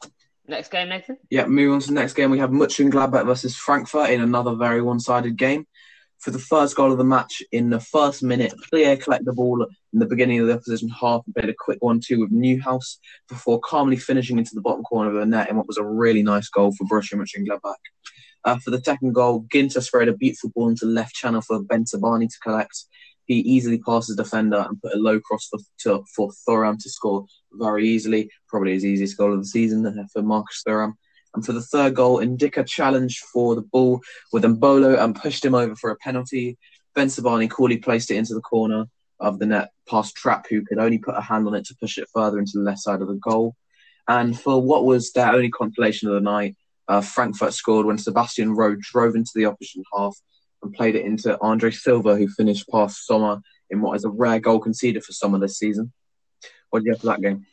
next 0.48 0.72
game, 0.72 0.90
Nathan. 0.90 1.18
Yeah, 1.30 1.46
moving 1.46 1.74
on 1.74 1.80
to 1.82 1.88
the 1.88 1.94
next 1.94 2.14
game, 2.14 2.32
we 2.32 2.40
have 2.40 2.50
Mönchengladbach 2.50 3.26
versus 3.26 3.56
Frankfurt 3.56 4.10
in 4.10 4.22
another 4.22 4.56
very 4.56 4.82
one-sided 4.82 5.38
game 5.38 5.66
for 6.20 6.32
the 6.32 6.40
first 6.40 6.76
goal 6.76 6.92
of 6.92 6.98
the 6.98 7.04
match 7.04 7.44
in 7.52 7.70
the 7.70 7.80
first 7.80 8.24
minute. 8.24 8.54
Pléa 8.72 9.02
collect 9.02 9.26
the 9.26 9.34
ball 9.34 9.64
in 9.64 10.00
the 10.00 10.06
beginning 10.06 10.40
of 10.40 10.48
the 10.48 10.54
opposition 10.54 10.88
half 10.90 11.22
and 11.26 11.36
played 11.36 11.50
a 11.50 11.56
quick 11.58 11.80
one-two 11.82 12.20
with 12.20 12.32
Neuhaus 12.32 12.98
before 13.28 13.60
calmly 13.60 13.98
finishing 13.98 14.38
into 14.38 14.56
the 14.56 14.62
bottom 14.62 14.84
corner 14.84 15.10
of 15.10 15.16
the 15.16 15.26
net 15.26 15.50
in 15.50 15.58
what 15.58 15.68
was 15.68 15.78
a 15.78 15.84
really 15.84 16.24
nice 16.24 16.48
goal 16.50 16.72
for 16.72 16.86
Borussia 16.86 17.16
Mönchengladbach. 17.16 17.76
Uh, 18.46 18.58
for 18.60 18.72
the 18.72 18.82
second 18.82 19.14
goal, 19.14 19.46
Ginter 19.54 19.82
sprayed 19.82 20.08
a 20.08 20.14
beautiful 20.14 20.52
ball 20.56 20.70
into 20.70 20.86
the 20.86 20.92
left 20.92 21.14
channel 21.14 21.42
for 21.42 21.62
Bensebaini 21.62 22.30
to 22.30 22.40
collect. 22.42 22.86
He 23.26 23.36
easily 23.36 23.80
passes 23.80 24.16
defender 24.16 24.66
and 24.68 24.82
put 24.82 24.94
a 24.94 24.98
low 24.98 25.20
cross 25.20 25.48
for, 25.48 25.60
to, 25.80 26.04
for 26.16 26.30
Thuram 26.48 26.78
to 26.80 26.90
score 26.90 27.26
very 27.54 27.88
easily. 27.88 28.30
Probably 28.48 28.74
his 28.74 28.86
easiest 28.86 29.18
goal 29.18 29.34
of 29.34 29.40
the 29.40 29.46
season 29.46 30.08
for 30.12 30.22
Marcus 30.22 30.64
Thuram. 30.68 30.94
And 31.36 31.46
for 31.46 31.54
the 31.54 31.62
third 31.62 31.96
goal, 31.96 32.20
Ndicka 32.20 32.68
challenged 32.68 33.20
for 33.20 33.56
the 33.56 33.62
ball 33.62 34.02
with 34.32 34.44
Embolo 34.44 35.02
and 35.02 35.16
pushed 35.16 35.44
him 35.44 35.56
over 35.56 35.76
for 35.76 35.90
a 35.90 35.96
penalty. 35.98 36.58
Bensebaini 36.96 37.50
coolly 37.50 37.78
placed 37.78 38.12
it 38.12 38.18
into 38.18 38.36
the 38.36 38.42
corner 38.42 38.86
of 39.20 39.40
the 39.40 39.46
net 39.46 39.72
past 39.90 40.16
Trapp, 40.16 40.48
who 40.50 40.64
could 40.64 40.78
only 40.78 41.00
put 41.00 41.18
a 41.18 41.22
hand 41.22 41.48
on 41.48 41.56
it 41.56 41.66
to 41.66 41.76
push 41.82 41.98
it 41.98 42.08
further 42.14 42.38
into 42.38 42.52
the 42.56 42.64
left 42.64 42.80
side 42.80 43.02
of 43.02 43.08
the 43.08 43.16
goal. 43.16 43.56
And 44.08 44.40
for 44.40 44.62
what 44.62 44.86
was 44.86 45.12
their 45.12 45.32
only 45.32 45.50
consolation 45.50 46.10
of 46.10 46.16
the 46.16 46.22
night, 46.22 46.56
uh, 46.88 47.02
Frankfurt 47.02 47.54
scored 47.54 47.86
when 47.86 47.98
Sebastian 47.98 48.54
Rode 48.54 48.82
drove 48.82 49.16
into 49.16 49.32
the 49.34 49.46
opposition 49.46 49.84
half 49.96 50.16
and 50.62 50.74
played 50.74 50.96
it 50.96 51.06
into 51.06 51.40
Andre 51.42 51.72
Silva, 51.72 52.16
who 52.16 52.28
finished 52.28 52.68
past 52.70 53.06
Sommer 53.06 53.42
in 53.70 53.82
what 53.82 53.96
is 53.96 54.04
a 54.04 54.10
rare 54.10 54.40
goal 54.40 54.60
conceded 54.60 55.04
for 55.04 55.14
Sommer 55.14 55.40
this 55.40 55.58
season. 55.58 55.92
What 56.74 56.80
do 56.80 56.88
you 56.88 56.94
have 56.94 57.02
for 57.02 57.08
that 57.08 57.22
game? 57.22 57.46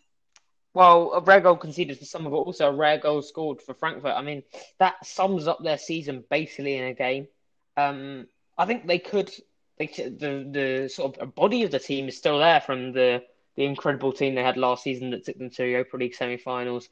Well, 0.72 1.12
a 1.12 1.20
rare 1.20 1.42
goal 1.42 1.56
conceded 1.56 1.98
for 1.98 2.06
Sommer, 2.06 2.30
but 2.30 2.36
also 2.36 2.70
a 2.70 2.72
rare 2.72 2.96
goal 2.96 3.20
scored 3.20 3.60
for 3.60 3.74
Frankfurt. 3.74 4.16
I 4.16 4.22
mean, 4.22 4.42
that 4.78 5.04
sums 5.04 5.46
up 5.46 5.62
their 5.62 5.76
season 5.76 6.24
basically 6.30 6.76
in 6.76 6.84
a 6.84 6.94
game. 6.94 7.28
Um, 7.76 8.28
I 8.56 8.64
think 8.64 8.86
they 8.86 8.98
could. 8.98 9.30
They, 9.76 9.88
the 9.88 10.48
the 10.50 10.88
sort 10.88 11.18
of 11.18 11.34
body 11.34 11.64
of 11.64 11.70
the 11.70 11.78
team 11.78 12.08
is 12.08 12.16
still 12.16 12.38
there 12.38 12.62
from 12.62 12.92
the 12.92 13.22
the 13.56 13.66
incredible 13.66 14.14
team 14.14 14.34
they 14.34 14.42
had 14.42 14.56
last 14.56 14.84
season 14.84 15.10
that 15.10 15.26
took 15.26 15.36
them 15.36 15.50
to 15.50 15.62
the 15.64 15.68
Europa 15.68 15.98
League 15.98 16.14
semi-finals. 16.14 16.88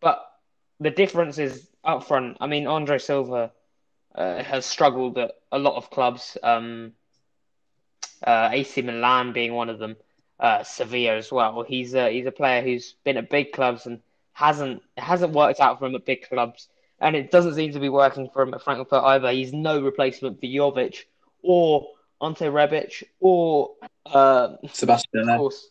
But 0.00 0.28
the 0.80 0.90
difference 0.90 1.38
is 1.38 1.68
up 1.84 2.08
front. 2.08 2.38
I 2.40 2.48
mean, 2.48 2.66
Andre 2.66 2.98
Silva 2.98 3.52
uh, 4.16 4.42
has 4.42 4.66
struggled 4.66 5.16
at 5.16 5.30
a 5.52 5.60
lot 5.60 5.76
of 5.76 5.90
clubs. 5.90 6.36
Um, 6.42 6.94
uh, 8.26 8.48
AC 8.50 8.82
Milan 8.82 9.32
being 9.32 9.52
one 9.52 9.68
of 9.68 9.78
them 9.78 9.94
uh, 10.40 10.62
Sevilla 10.62 11.16
as 11.16 11.30
well. 11.32 11.64
He's 11.66 11.94
a, 11.94 12.10
he's 12.10 12.26
a 12.26 12.32
player 12.32 12.62
who's 12.62 12.94
been 13.04 13.16
at 13.16 13.30
big 13.30 13.52
clubs 13.52 13.86
and 13.86 14.00
hasn't 14.32 14.82
hasn't 14.96 15.32
worked 15.32 15.60
out 15.60 15.78
for 15.78 15.86
him 15.86 15.94
at 15.94 16.06
big 16.06 16.28
clubs, 16.28 16.68
and 17.00 17.16
it 17.16 17.30
doesn't 17.30 17.54
seem 17.54 17.72
to 17.72 17.80
be 17.80 17.88
working 17.88 18.30
for 18.32 18.42
him 18.42 18.54
at 18.54 18.62
Frankfurt 18.62 19.02
either. 19.04 19.32
He's 19.32 19.52
no 19.52 19.80
replacement 19.80 20.40
for 20.40 20.46
Jovic 20.46 21.04
or 21.42 21.88
Ante 22.20 22.44
Rebic 22.44 23.02
or 23.20 23.74
uh, 24.06 24.56
Sebastian. 24.72 25.28
Of 25.28 25.38
course, 25.38 25.68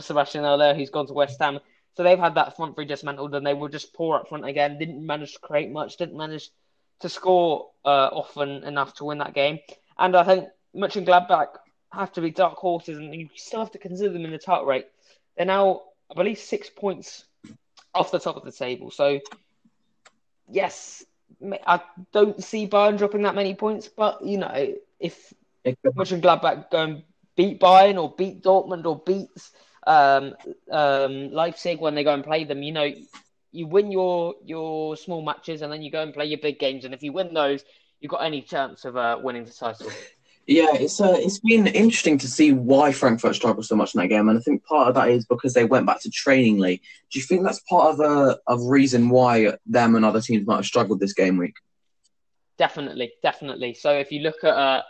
Sebastian 0.00 0.44
Haller, 0.44 0.74
who's 0.74 0.90
gone 0.90 1.06
to 1.06 1.12
West 1.12 1.40
Ham. 1.40 1.60
So 1.96 2.02
they've 2.02 2.18
had 2.18 2.34
that 2.36 2.56
front 2.56 2.74
three 2.74 2.84
dismantled, 2.84 3.34
and 3.34 3.46
they 3.46 3.54
were 3.54 3.68
just 3.68 3.92
poor 3.94 4.16
up 4.16 4.28
front 4.28 4.44
again. 4.44 4.78
Didn't 4.78 5.04
manage 5.04 5.34
to 5.34 5.40
create 5.40 5.70
much. 5.70 5.96
Didn't 5.96 6.16
manage 6.16 6.50
to 7.00 7.08
score 7.08 7.70
uh, 7.84 8.08
often 8.12 8.64
enough 8.64 8.94
to 8.94 9.04
win 9.04 9.18
that 9.18 9.34
game. 9.34 9.58
And 9.98 10.16
I 10.16 10.24
think 10.24 10.48
Mönchengladbach 10.74 11.48
have 11.92 12.12
to 12.12 12.20
be 12.20 12.30
dark 12.30 12.56
horses, 12.56 12.98
and 12.98 13.14
you 13.14 13.28
still 13.34 13.60
have 13.60 13.72
to 13.72 13.78
consider 13.78 14.12
them 14.12 14.24
in 14.24 14.30
the 14.30 14.38
title 14.38 14.66
rate. 14.66 14.86
They're 15.36 15.46
now, 15.46 15.82
I 16.10 16.14
believe, 16.14 16.38
six 16.38 16.70
points 16.70 17.24
off 17.94 18.10
the 18.10 18.18
top 18.18 18.36
of 18.36 18.44
the 18.44 18.52
table. 18.52 18.90
So, 18.90 19.20
yes, 20.48 21.04
I 21.66 21.80
don't 22.12 22.42
see 22.42 22.68
Bayern 22.68 22.98
dropping 22.98 23.22
that 23.22 23.34
many 23.34 23.54
points, 23.54 23.88
but 23.88 24.24
you 24.24 24.38
know, 24.38 24.74
if 24.98 25.32
Mönchengladbach 25.64 26.70
go 26.70 26.82
and 26.82 27.02
beat 27.36 27.60
Bayern 27.60 28.00
or 28.00 28.14
beat 28.16 28.42
Dortmund 28.42 28.84
or 28.86 28.98
beats 28.98 29.52
um, 29.86 30.34
um, 30.70 31.30
Leipzig 31.32 31.80
when 31.80 31.94
they 31.94 32.04
go 32.04 32.14
and 32.14 32.24
play 32.24 32.44
them, 32.44 32.62
you 32.62 32.72
know, 32.72 32.92
you 33.52 33.66
win 33.66 33.90
your 33.90 34.34
your 34.44 34.96
small 34.96 35.22
matches 35.22 35.62
and 35.62 35.72
then 35.72 35.82
you 35.82 35.90
go 35.90 36.02
and 36.02 36.14
play 36.14 36.26
your 36.26 36.38
big 36.38 36.58
games, 36.58 36.84
and 36.84 36.94
if 36.94 37.02
you 37.02 37.12
win 37.12 37.34
those, 37.34 37.64
you've 38.00 38.10
got 38.10 38.24
any 38.24 38.42
chance 38.42 38.84
of 38.84 38.96
uh, 38.96 39.18
winning 39.22 39.44
the 39.44 39.52
title. 39.52 39.90
Yeah, 40.50 40.70
it's 40.72 41.00
uh, 41.00 41.14
it's 41.16 41.38
been 41.38 41.68
interesting 41.68 42.18
to 42.18 42.26
see 42.26 42.52
why 42.52 42.90
Frankfurt 42.90 43.36
struggled 43.36 43.66
so 43.66 43.76
much 43.76 43.94
in 43.94 44.00
that 44.00 44.08
game, 44.08 44.28
and 44.28 44.36
I 44.36 44.40
think 44.40 44.64
part 44.64 44.88
of 44.88 44.96
that 44.96 45.08
is 45.08 45.24
because 45.24 45.54
they 45.54 45.64
went 45.64 45.86
back 45.86 46.00
to 46.00 46.10
training 46.10 46.58
late. 46.58 46.82
Do 47.12 47.20
you 47.20 47.24
think 47.24 47.44
that's 47.44 47.60
part 47.70 47.94
of 47.94 48.00
a 48.00 48.36
of 48.48 48.60
reason 48.64 49.10
why 49.10 49.52
them 49.64 49.94
and 49.94 50.04
other 50.04 50.20
teams 50.20 50.48
might 50.48 50.56
have 50.56 50.66
struggled 50.66 50.98
this 50.98 51.12
game 51.12 51.36
week? 51.36 51.54
Definitely, 52.58 53.12
definitely. 53.22 53.74
So 53.74 53.92
if 53.92 54.10
you 54.10 54.22
look 54.22 54.42
at 54.42 54.56
uh, 54.56 54.82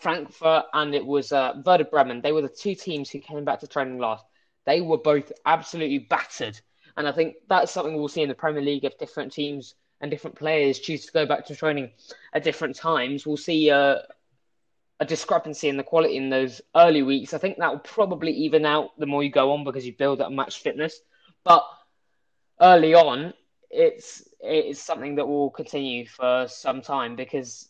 Frankfurt 0.00 0.64
and 0.72 0.94
it 0.94 1.04
was 1.04 1.32
uh, 1.32 1.60
Werder 1.66 1.84
Bremen, 1.84 2.22
they 2.22 2.32
were 2.32 2.40
the 2.40 2.48
two 2.48 2.74
teams 2.74 3.10
who 3.10 3.18
came 3.18 3.44
back 3.44 3.60
to 3.60 3.66
training 3.66 3.98
last. 3.98 4.24
They 4.64 4.80
were 4.80 4.96
both 4.96 5.30
absolutely 5.44 5.98
battered 5.98 6.58
And 6.96 7.06
I 7.06 7.12
think 7.12 7.34
that's 7.46 7.72
something 7.72 7.94
we'll 7.94 8.08
see 8.08 8.22
in 8.22 8.30
the 8.30 8.34
Premier 8.34 8.62
League 8.62 8.84
if 8.84 8.96
different 8.96 9.34
teams 9.34 9.74
and 10.00 10.10
different 10.10 10.36
players 10.36 10.78
choose 10.78 11.04
to 11.04 11.12
go 11.12 11.26
back 11.26 11.44
to 11.46 11.54
training 11.54 11.90
at 12.32 12.42
different 12.42 12.74
times. 12.74 13.26
We'll 13.26 13.36
see 13.36 13.70
uh, 13.70 13.96
a 15.04 15.06
discrepancy 15.06 15.68
in 15.68 15.76
the 15.76 15.82
quality 15.82 16.16
in 16.16 16.30
those 16.30 16.60
early 16.74 17.02
weeks. 17.02 17.34
I 17.34 17.38
think 17.38 17.58
that 17.58 17.70
will 17.70 17.78
probably 17.78 18.32
even 18.32 18.64
out 18.64 18.98
the 18.98 19.06
more 19.06 19.22
you 19.22 19.30
go 19.30 19.52
on 19.52 19.64
because 19.64 19.86
you 19.86 19.92
build 19.92 20.20
up 20.20 20.32
match 20.32 20.60
fitness. 20.60 20.98
But 21.44 21.64
early 22.60 22.94
on, 22.94 23.34
it's 23.70 24.24
it's 24.40 24.80
something 24.80 25.16
that 25.16 25.26
will 25.26 25.50
continue 25.50 26.06
for 26.06 26.46
some 26.48 26.80
time 26.82 27.16
because 27.16 27.68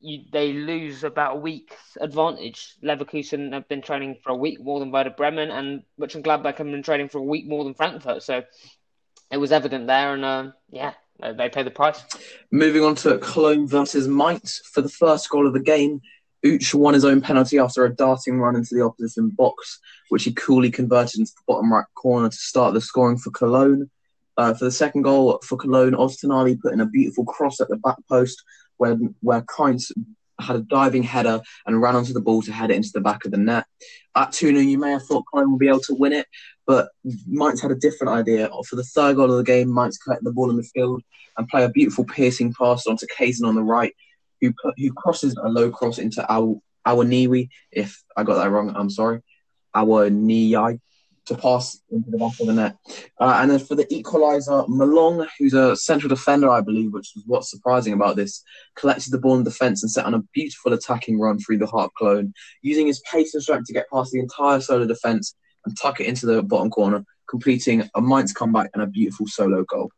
you, 0.00 0.24
they 0.30 0.52
lose 0.52 1.02
about 1.04 1.36
a 1.36 1.40
week's 1.40 1.96
advantage. 2.00 2.76
Leverkusen 2.82 3.52
have 3.52 3.68
been 3.68 3.82
training 3.82 4.16
for 4.22 4.30
a 4.30 4.36
week 4.36 4.62
more 4.62 4.80
than 4.80 4.90
Werder 4.90 5.10
Bremen, 5.10 5.50
and 5.50 5.82
Mönchengladbach 6.00 6.56
have 6.58 6.66
been 6.66 6.82
training 6.82 7.08
for 7.08 7.18
a 7.18 7.22
week 7.22 7.46
more 7.46 7.64
than 7.64 7.74
Frankfurt. 7.74 8.22
So 8.22 8.44
it 9.30 9.38
was 9.38 9.52
evident 9.52 9.86
there, 9.86 10.14
and 10.14 10.24
uh, 10.24 10.50
yeah, 10.70 10.92
they 11.20 11.48
pay 11.48 11.62
the 11.62 11.70
price. 11.70 12.02
Moving 12.50 12.82
on 12.82 12.94
to 12.96 13.18
Cologne 13.18 13.66
versus 13.66 14.06
Mainz 14.06 14.58
for 14.72 14.82
the 14.82 14.88
first 14.88 15.28
goal 15.30 15.46
of 15.46 15.52
the 15.52 15.60
game. 15.60 16.00
Uth 16.46 16.74
won 16.74 16.94
his 16.94 17.04
own 17.04 17.20
penalty 17.20 17.58
after 17.58 17.84
a 17.84 17.94
darting 17.94 18.38
run 18.38 18.56
into 18.56 18.74
the 18.74 18.82
opposition 18.82 19.30
box, 19.30 19.78
which 20.08 20.24
he 20.24 20.32
coolly 20.32 20.70
converted 20.70 21.20
into 21.20 21.32
the 21.32 21.42
bottom 21.52 21.72
right 21.72 21.84
corner 21.94 22.28
to 22.28 22.36
start 22.36 22.74
the 22.74 22.80
scoring 22.80 23.18
for 23.18 23.30
Cologne. 23.30 23.90
Uh, 24.36 24.52
for 24.52 24.66
the 24.66 24.70
second 24.70 25.02
goal 25.02 25.40
for 25.42 25.56
Cologne, 25.56 25.92
Öztunali 25.92 26.60
put 26.60 26.74
in 26.74 26.80
a 26.80 26.86
beautiful 26.86 27.24
cross 27.24 27.60
at 27.60 27.68
the 27.68 27.76
back 27.76 27.96
post 28.08 28.42
where 28.76 28.96
where 29.20 29.42
Kainz 29.42 29.90
had 30.40 30.56
a 30.56 30.60
diving 30.60 31.02
header 31.02 31.40
and 31.66 31.80
ran 31.80 31.96
onto 31.96 32.12
the 32.12 32.20
ball 32.20 32.42
to 32.42 32.52
head 32.52 32.70
it 32.70 32.76
into 32.76 32.90
the 32.92 33.00
back 33.00 33.24
of 33.24 33.30
the 33.30 33.38
net. 33.38 33.64
At 34.14 34.32
2 34.32 34.48
0, 34.48 34.60
you 34.60 34.78
may 34.78 34.90
have 34.90 35.04
thought 35.04 35.24
Cologne 35.30 35.52
would 35.52 35.58
be 35.58 35.68
able 35.68 35.80
to 35.80 35.94
win 35.94 36.12
it, 36.12 36.26
but 36.66 36.88
Mainz 37.26 37.60
had 37.60 37.70
a 37.70 37.76
different 37.76 38.12
idea. 38.12 38.50
For 38.68 38.76
the 38.76 38.84
third 38.84 39.16
goal 39.16 39.30
of 39.30 39.38
the 39.38 39.44
game, 39.44 39.72
Mainz 39.72 39.98
collect 39.98 40.24
the 40.24 40.32
ball 40.32 40.50
in 40.50 40.56
the 40.56 40.62
field 40.62 41.02
and 41.36 41.48
play 41.48 41.64
a 41.64 41.70
beautiful 41.70 42.04
piercing 42.04 42.52
pass 42.52 42.86
onto 42.86 43.06
Quaison 43.16 43.46
on 43.46 43.54
the 43.54 43.62
right, 43.62 43.94
who 44.40 44.52
who 44.76 44.92
crosses 44.92 45.34
a 45.42 45.48
low 45.48 45.70
cross 45.70 45.98
into 45.98 46.24
our 46.30 46.60
Awoniyi. 46.86 47.48
If 47.72 48.02
I 48.16 48.22
got 48.22 48.42
that 48.42 48.50
wrong, 48.50 48.72
I'm 48.76 48.90
sorry. 48.90 49.22
our 49.74 49.84
Awoniyi 49.84 50.80
to 51.26 51.34
pass 51.34 51.80
into 51.90 52.10
the 52.10 52.18
back 52.18 52.38
of 52.40 52.46
the 52.46 52.52
net. 52.52 52.76
Uh, 53.20 53.38
and 53.40 53.50
then 53.50 53.58
for 53.58 53.74
the 53.74 53.84
equaliser, 53.86 54.66
Malong, 54.68 55.26
who's 55.38 55.54
a 55.54 55.76
central 55.76 56.08
defender, 56.08 56.48
I 56.48 56.60
believe, 56.60 56.92
which 56.92 57.10
was 57.14 57.24
what's 57.26 57.50
surprising 57.50 57.92
about 57.92 58.16
this, 58.16 58.42
collected 58.76 59.10
the 59.10 59.18
ball 59.18 59.36
in 59.36 59.44
defence 59.44 59.82
and 59.82 59.90
set 59.90 60.06
on 60.06 60.14
a 60.14 60.22
beautiful 60.32 60.72
attacking 60.72 61.18
run 61.18 61.38
through 61.38 61.58
the 61.58 61.66
heart 61.66 61.92
clone, 61.94 62.32
using 62.62 62.86
his 62.86 63.00
pace 63.10 63.34
and 63.34 63.42
strength 63.42 63.66
to 63.66 63.72
get 63.72 63.90
past 63.92 64.12
the 64.12 64.20
entire 64.20 64.60
solo 64.60 64.86
defence 64.86 65.34
and 65.64 65.76
tuck 65.76 66.00
it 66.00 66.06
into 66.06 66.26
the 66.26 66.42
bottom 66.42 66.70
corner, 66.70 67.04
completing 67.28 67.88
a 67.96 68.00
Mainz 68.00 68.32
comeback 68.32 68.70
and 68.72 68.82
a 68.82 68.86
beautiful 68.86 69.26
solo 69.26 69.64
goal. 69.64 69.90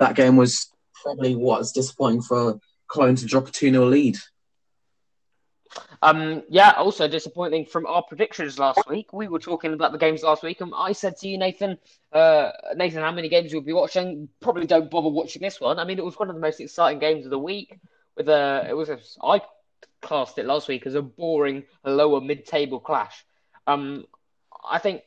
That 0.00 0.16
game 0.16 0.36
was 0.36 0.68
probably 1.04 1.36
what's 1.36 1.70
disappointing 1.70 2.22
for 2.22 2.58
Cologne 2.88 3.16
to 3.16 3.26
drop 3.26 3.48
a 3.48 3.50
2 3.50 3.70
0 3.70 3.86
lead. 3.86 4.16
Um, 6.02 6.42
yeah, 6.48 6.72
also 6.72 7.08
disappointing 7.08 7.66
from 7.66 7.86
our 7.86 8.02
predictions 8.02 8.58
last 8.58 8.88
week. 8.88 9.12
We 9.12 9.28
were 9.28 9.38
talking 9.38 9.72
about 9.72 9.92
the 9.92 9.98
games 9.98 10.22
last 10.22 10.42
week, 10.42 10.60
and 10.60 10.72
I 10.76 10.92
said 10.92 11.16
to 11.18 11.28
you, 11.28 11.38
Nathan, 11.38 11.78
uh, 12.12 12.50
Nathan, 12.76 13.02
how 13.02 13.12
many 13.12 13.28
games 13.28 13.52
you'll 13.52 13.62
be 13.62 13.72
watching? 13.72 14.28
Probably 14.40 14.66
don't 14.66 14.90
bother 14.90 15.08
watching 15.08 15.42
this 15.42 15.60
one. 15.60 15.78
I 15.78 15.84
mean, 15.84 15.98
it 15.98 16.04
was 16.04 16.18
one 16.18 16.28
of 16.28 16.34
the 16.34 16.40
most 16.40 16.60
exciting 16.60 16.98
games 16.98 17.24
of 17.24 17.30
the 17.30 17.38
week. 17.38 17.78
With 18.16 18.28
a, 18.28 18.66
it 18.68 18.74
was 18.74 18.90
a, 18.90 18.98
I 19.22 19.40
classed 20.02 20.38
it 20.38 20.46
last 20.46 20.68
week 20.68 20.86
as 20.86 20.94
a 20.94 21.02
boring 21.02 21.64
lower 21.84 22.20
mid-table 22.20 22.80
clash. 22.80 23.24
Um, 23.66 24.04
I 24.68 24.78
think 24.78 25.02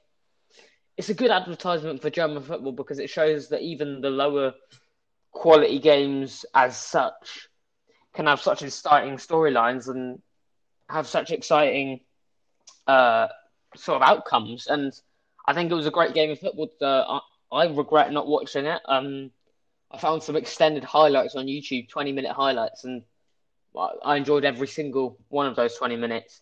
it's 0.98 1.10
a 1.10 1.14
good 1.14 1.32
advertisement 1.32 2.02
for 2.02 2.10
German 2.10 2.42
football 2.44 2.72
because 2.72 3.00
it 3.00 3.10
shows 3.10 3.50
that 3.50 3.62
even 3.62 4.02
the 4.02 4.10
lower 4.10 4.54
quality 5.32 5.80
games, 5.80 6.46
as 6.56 6.76
such, 6.76 7.48
can 8.14 8.26
have 8.26 8.42
such 8.42 8.64
exciting 8.64 9.18
storylines 9.18 9.88
and 9.88 10.22
have 10.90 11.08
such 11.08 11.32
exciting 11.32 12.00
uh, 12.88 13.28
sort 13.76 14.02
of 14.02 14.08
outcomes. 14.08 14.68
And 14.68 14.94
I 15.46 15.54
think 15.54 15.72
it 15.72 15.76
was 15.76 15.88
a 15.88 15.92
great 15.92 16.14
game 16.14 16.32
of 16.32 16.40
football. 16.40 16.70
Uh, 16.82 17.20
I, 17.52 17.64
I, 17.64 17.68
regret 17.68 18.12
not 18.12 18.28
watching 18.28 18.66
it. 18.66 18.82
Um, 18.86 19.32
I 19.92 19.98
found 19.98 20.24
some 20.24 20.36
extended 20.36 20.84
highlights 20.84 21.36
on 21.36 21.46
YouTube, 21.46 21.90
20 21.90 22.12
minute 22.12 22.32
highlights, 22.32 22.84
and 22.84 23.04
I 24.04 24.18
enjoyed 24.18 24.46
every 24.46 24.68
single 24.68 25.18
one 25.30 25.46
of 25.46 25.56
those 25.56 25.76
20 25.76 25.96
minutes. 25.96 26.42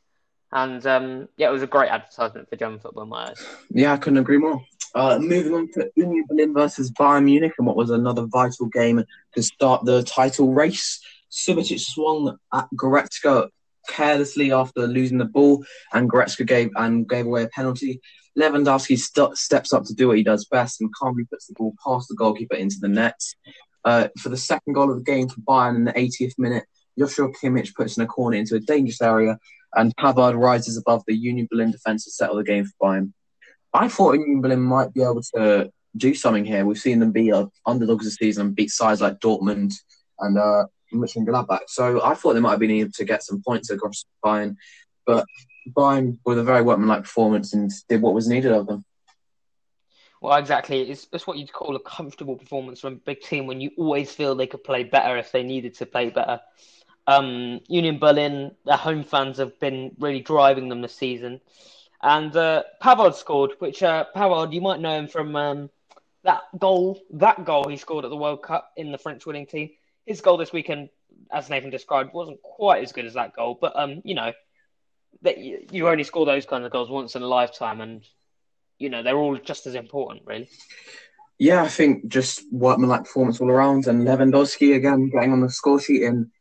And 0.51 0.85
um, 0.87 1.27
yeah, 1.37 1.49
it 1.49 1.51
was 1.51 1.63
a 1.63 1.67
great 1.67 1.89
advertisement 1.89 2.49
for 2.49 2.55
German 2.55 2.79
football 2.79 3.03
in 3.03 3.09
my 3.09 3.29
eyes. 3.29 3.45
Yeah, 3.69 3.93
I 3.93 3.97
couldn't 3.97 4.19
agree 4.19 4.37
more. 4.37 4.63
Uh, 4.93 5.19
moving 5.19 5.53
on 5.53 5.69
to 5.73 5.91
Union 5.95 6.23
Berlin 6.29 6.53
versus 6.53 6.89
Bayern 6.91 7.25
Munich, 7.25 7.53
and 7.57 7.67
what 7.67 7.75
was 7.75 7.89
another 7.89 8.25
vital 8.25 8.67
game 8.67 9.03
to 9.33 9.43
start 9.43 9.83
the 9.83 10.03
title 10.03 10.53
race. 10.53 11.01
Subotic 11.31 11.79
swung 11.79 12.37
at 12.53 12.67
Goretzka 12.75 13.49
carelessly 13.87 14.51
after 14.51 14.87
losing 14.87 15.17
the 15.17 15.25
ball, 15.25 15.63
and 15.93 16.09
Goretzka 16.09 16.45
gave 16.45 16.69
and 16.75 17.07
gave 17.07 17.25
away 17.25 17.43
a 17.43 17.49
penalty. 17.49 18.01
Lewandowski 18.37 18.97
st- 18.97 19.37
steps 19.37 19.73
up 19.73 19.85
to 19.85 19.93
do 19.93 20.07
what 20.07 20.17
he 20.17 20.23
does 20.23 20.45
best 20.45 20.81
and 20.81 20.93
calmly 20.93 21.25
puts 21.25 21.47
the 21.47 21.53
ball 21.53 21.73
past 21.83 22.07
the 22.09 22.15
goalkeeper 22.15 22.55
into 22.55 22.77
the 22.81 22.89
net. 22.89 23.19
Uh, 23.85 24.07
for 24.19 24.29
the 24.29 24.37
second 24.37 24.73
goal 24.73 24.91
of 24.91 24.97
the 24.97 25.03
game 25.03 25.29
for 25.29 25.39
Bayern 25.41 25.75
in 25.75 25.85
the 25.85 25.93
80th 25.93 26.33
minute, 26.37 26.65
Joshua 26.97 27.29
Kimmich 27.31 27.75
puts 27.75 27.97
in 27.97 28.03
a 28.03 28.07
corner 28.07 28.37
into 28.37 28.55
a 28.55 28.59
dangerous 28.59 29.01
area, 29.01 29.37
and 29.75 29.95
Pavard 29.97 30.37
rises 30.37 30.77
above 30.77 31.03
the 31.07 31.15
Union 31.15 31.47
Berlin 31.49 31.71
defence 31.71 32.05
to 32.05 32.11
settle 32.11 32.37
the 32.37 32.43
game 32.43 32.65
for 32.65 32.87
Bayern. 32.87 33.13
I 33.73 33.89
thought 33.89 34.13
Union 34.13 34.41
Berlin 34.41 34.61
might 34.61 34.93
be 34.93 35.01
able 35.01 35.21
to 35.35 35.69
do 35.97 36.13
something 36.13 36.45
here. 36.45 36.65
We've 36.65 36.77
seen 36.77 36.99
them 36.99 37.11
be 37.11 37.31
uh, 37.31 37.45
underdogs 37.65 38.05
this 38.05 38.15
season 38.15 38.47
and 38.47 38.55
beat 38.55 38.71
sides 38.71 39.01
like 39.01 39.19
Dortmund 39.19 39.73
and 40.19 40.37
uh, 40.37 40.65
Mönchengladbach. 40.99 41.61
So 41.67 42.03
I 42.03 42.13
thought 42.13 42.33
they 42.33 42.39
might 42.39 42.51
have 42.51 42.59
been 42.59 42.71
able 42.71 42.91
to 42.91 43.05
get 43.05 43.23
some 43.23 43.41
points 43.41 43.69
across 43.69 44.05
Bayern, 44.23 44.55
but 45.05 45.25
Bayern 45.69 46.19
with 46.25 46.39
a 46.39 46.43
very 46.43 46.61
workmanlike 46.61 47.03
performance 47.03 47.53
and 47.53 47.71
did 47.89 48.01
what 48.01 48.13
was 48.13 48.27
needed 48.27 48.51
of 48.51 48.67
them. 48.67 48.85
Well, 50.21 50.37
exactly. 50.37 50.81
It's, 50.89 51.07
it's 51.13 51.27
what 51.27 51.37
you'd 51.37 51.53
call 51.53 51.75
a 51.75 51.79
comfortable 51.79 52.35
performance 52.35 52.79
from 52.79 52.93
a 52.93 52.97
big 52.97 53.21
team 53.21 53.45
when 53.45 53.61
you 53.61 53.71
always 53.77 54.11
feel 54.11 54.33
they 54.33 54.47
could 54.47 54.63
play 54.63 54.83
better 54.83 55.17
if 55.17 55.31
they 55.31 55.43
needed 55.43 55.75
to 55.75 55.85
play 55.85 56.09
better. 56.09 56.41
Um, 57.07 57.61
Union 57.67 57.99
Berlin, 57.99 58.55
their 58.65 58.77
home 58.77 59.03
fans 59.03 59.37
have 59.37 59.59
been 59.59 59.95
really 59.99 60.21
driving 60.21 60.69
them 60.69 60.81
this 60.81 60.95
season. 60.95 61.41
And 62.01 62.35
uh, 62.35 62.63
Pavard 62.81 63.15
scored, 63.15 63.51
which 63.59 63.83
uh, 63.83 64.05
Pavard, 64.15 64.53
you 64.53 64.61
might 64.61 64.79
know 64.79 64.97
him 64.97 65.07
from 65.07 65.35
um, 65.35 65.69
that 66.23 66.41
goal, 66.57 66.99
that 67.11 67.45
goal 67.45 67.67
he 67.67 67.77
scored 67.77 68.05
at 68.05 68.09
the 68.09 68.17
World 68.17 68.41
Cup 68.41 68.71
in 68.77 68.91
the 68.91 68.97
French 68.97 69.25
winning 69.25 69.45
team 69.45 69.69
his 70.05 70.21
goal 70.21 70.37
this 70.37 70.53
weekend, 70.53 70.89
as 71.31 71.49
Nathan 71.49 71.69
described, 71.69 72.13
wasn't 72.13 72.41
quite 72.41 72.83
as 72.83 72.91
good 72.91 73.05
as 73.05 73.15
that 73.15 73.35
goal. 73.35 73.57
But 73.59 73.73
um, 73.75 74.01
you 74.03 74.15
know, 74.15 74.33
that 75.21 75.37
you, 75.37 75.87
only 75.87 76.03
score 76.03 76.25
those 76.25 76.45
kind 76.45 76.63
of 76.63 76.71
goals 76.71 76.89
once 76.89 77.15
in 77.15 77.21
a 77.21 77.27
lifetime, 77.27 77.81
and 77.81 78.03
you 78.77 78.89
know 78.89 79.03
they're 79.03 79.17
all 79.17 79.37
just 79.37 79.67
as 79.67 79.75
important, 79.75 80.23
really. 80.25 80.49
Yeah, 81.37 81.63
I 81.63 81.67
think 81.67 82.07
just 82.07 82.43
workmanlike 82.51 83.03
performance 83.03 83.41
all 83.41 83.49
around, 83.49 83.87
and 83.87 84.07
Lewandowski 84.07 84.75
again 84.75 85.09
getting 85.09 85.33
on 85.33 85.41
the 85.41 85.49
score 85.49 85.79
sheet 85.79 86.03
in 86.03 86.31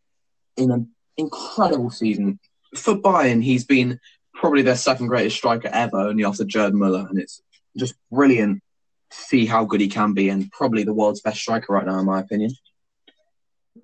in 0.57 0.71
an 0.71 0.91
incredible 1.17 1.91
season 1.91 2.39
for 2.77 2.95
Bayern. 2.95 3.43
He's 3.43 3.65
been 3.65 3.99
probably 4.35 4.63
their 4.63 4.77
second 4.77 5.09
greatest 5.09 5.37
striker 5.37 5.69
ever, 5.69 5.99
only 5.99 6.25
after 6.25 6.45
Gerd 6.45 6.75
Muller, 6.75 7.07
and 7.09 7.19
it's 7.19 7.43
just 7.77 7.95
brilliant 8.11 8.63
to 9.11 9.17
see 9.17 9.47
how 9.47 9.65
good 9.65 9.81
he 9.81 9.89
can 9.89 10.13
be, 10.13 10.29
and 10.29 10.51
probably 10.53 10.85
the 10.85 10.95
world's 10.95 11.21
best 11.21 11.41
striker 11.41 11.73
right 11.73 11.87
now, 11.87 11.99
in 11.99 12.07
my 12.07 12.21
opinion. 12.21 12.51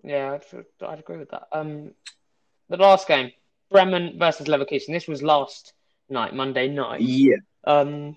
Yeah, 0.03 0.39
I'd, 0.53 0.87
I'd 0.87 0.99
agree 0.99 1.19
with 1.19 1.31
that. 1.31 1.49
Um, 1.53 1.93
the 2.69 2.77
last 2.77 3.09
game, 3.09 3.33
Bremen 3.71 4.19
versus 4.19 4.47
Leverkusen. 4.47 4.89
This 4.89 5.09
was 5.09 5.23
last 5.23 5.73
night, 6.09 6.35
Monday 6.35 6.69
night. 6.69 7.01
Yeah. 7.01 7.37
Um, 7.65 8.17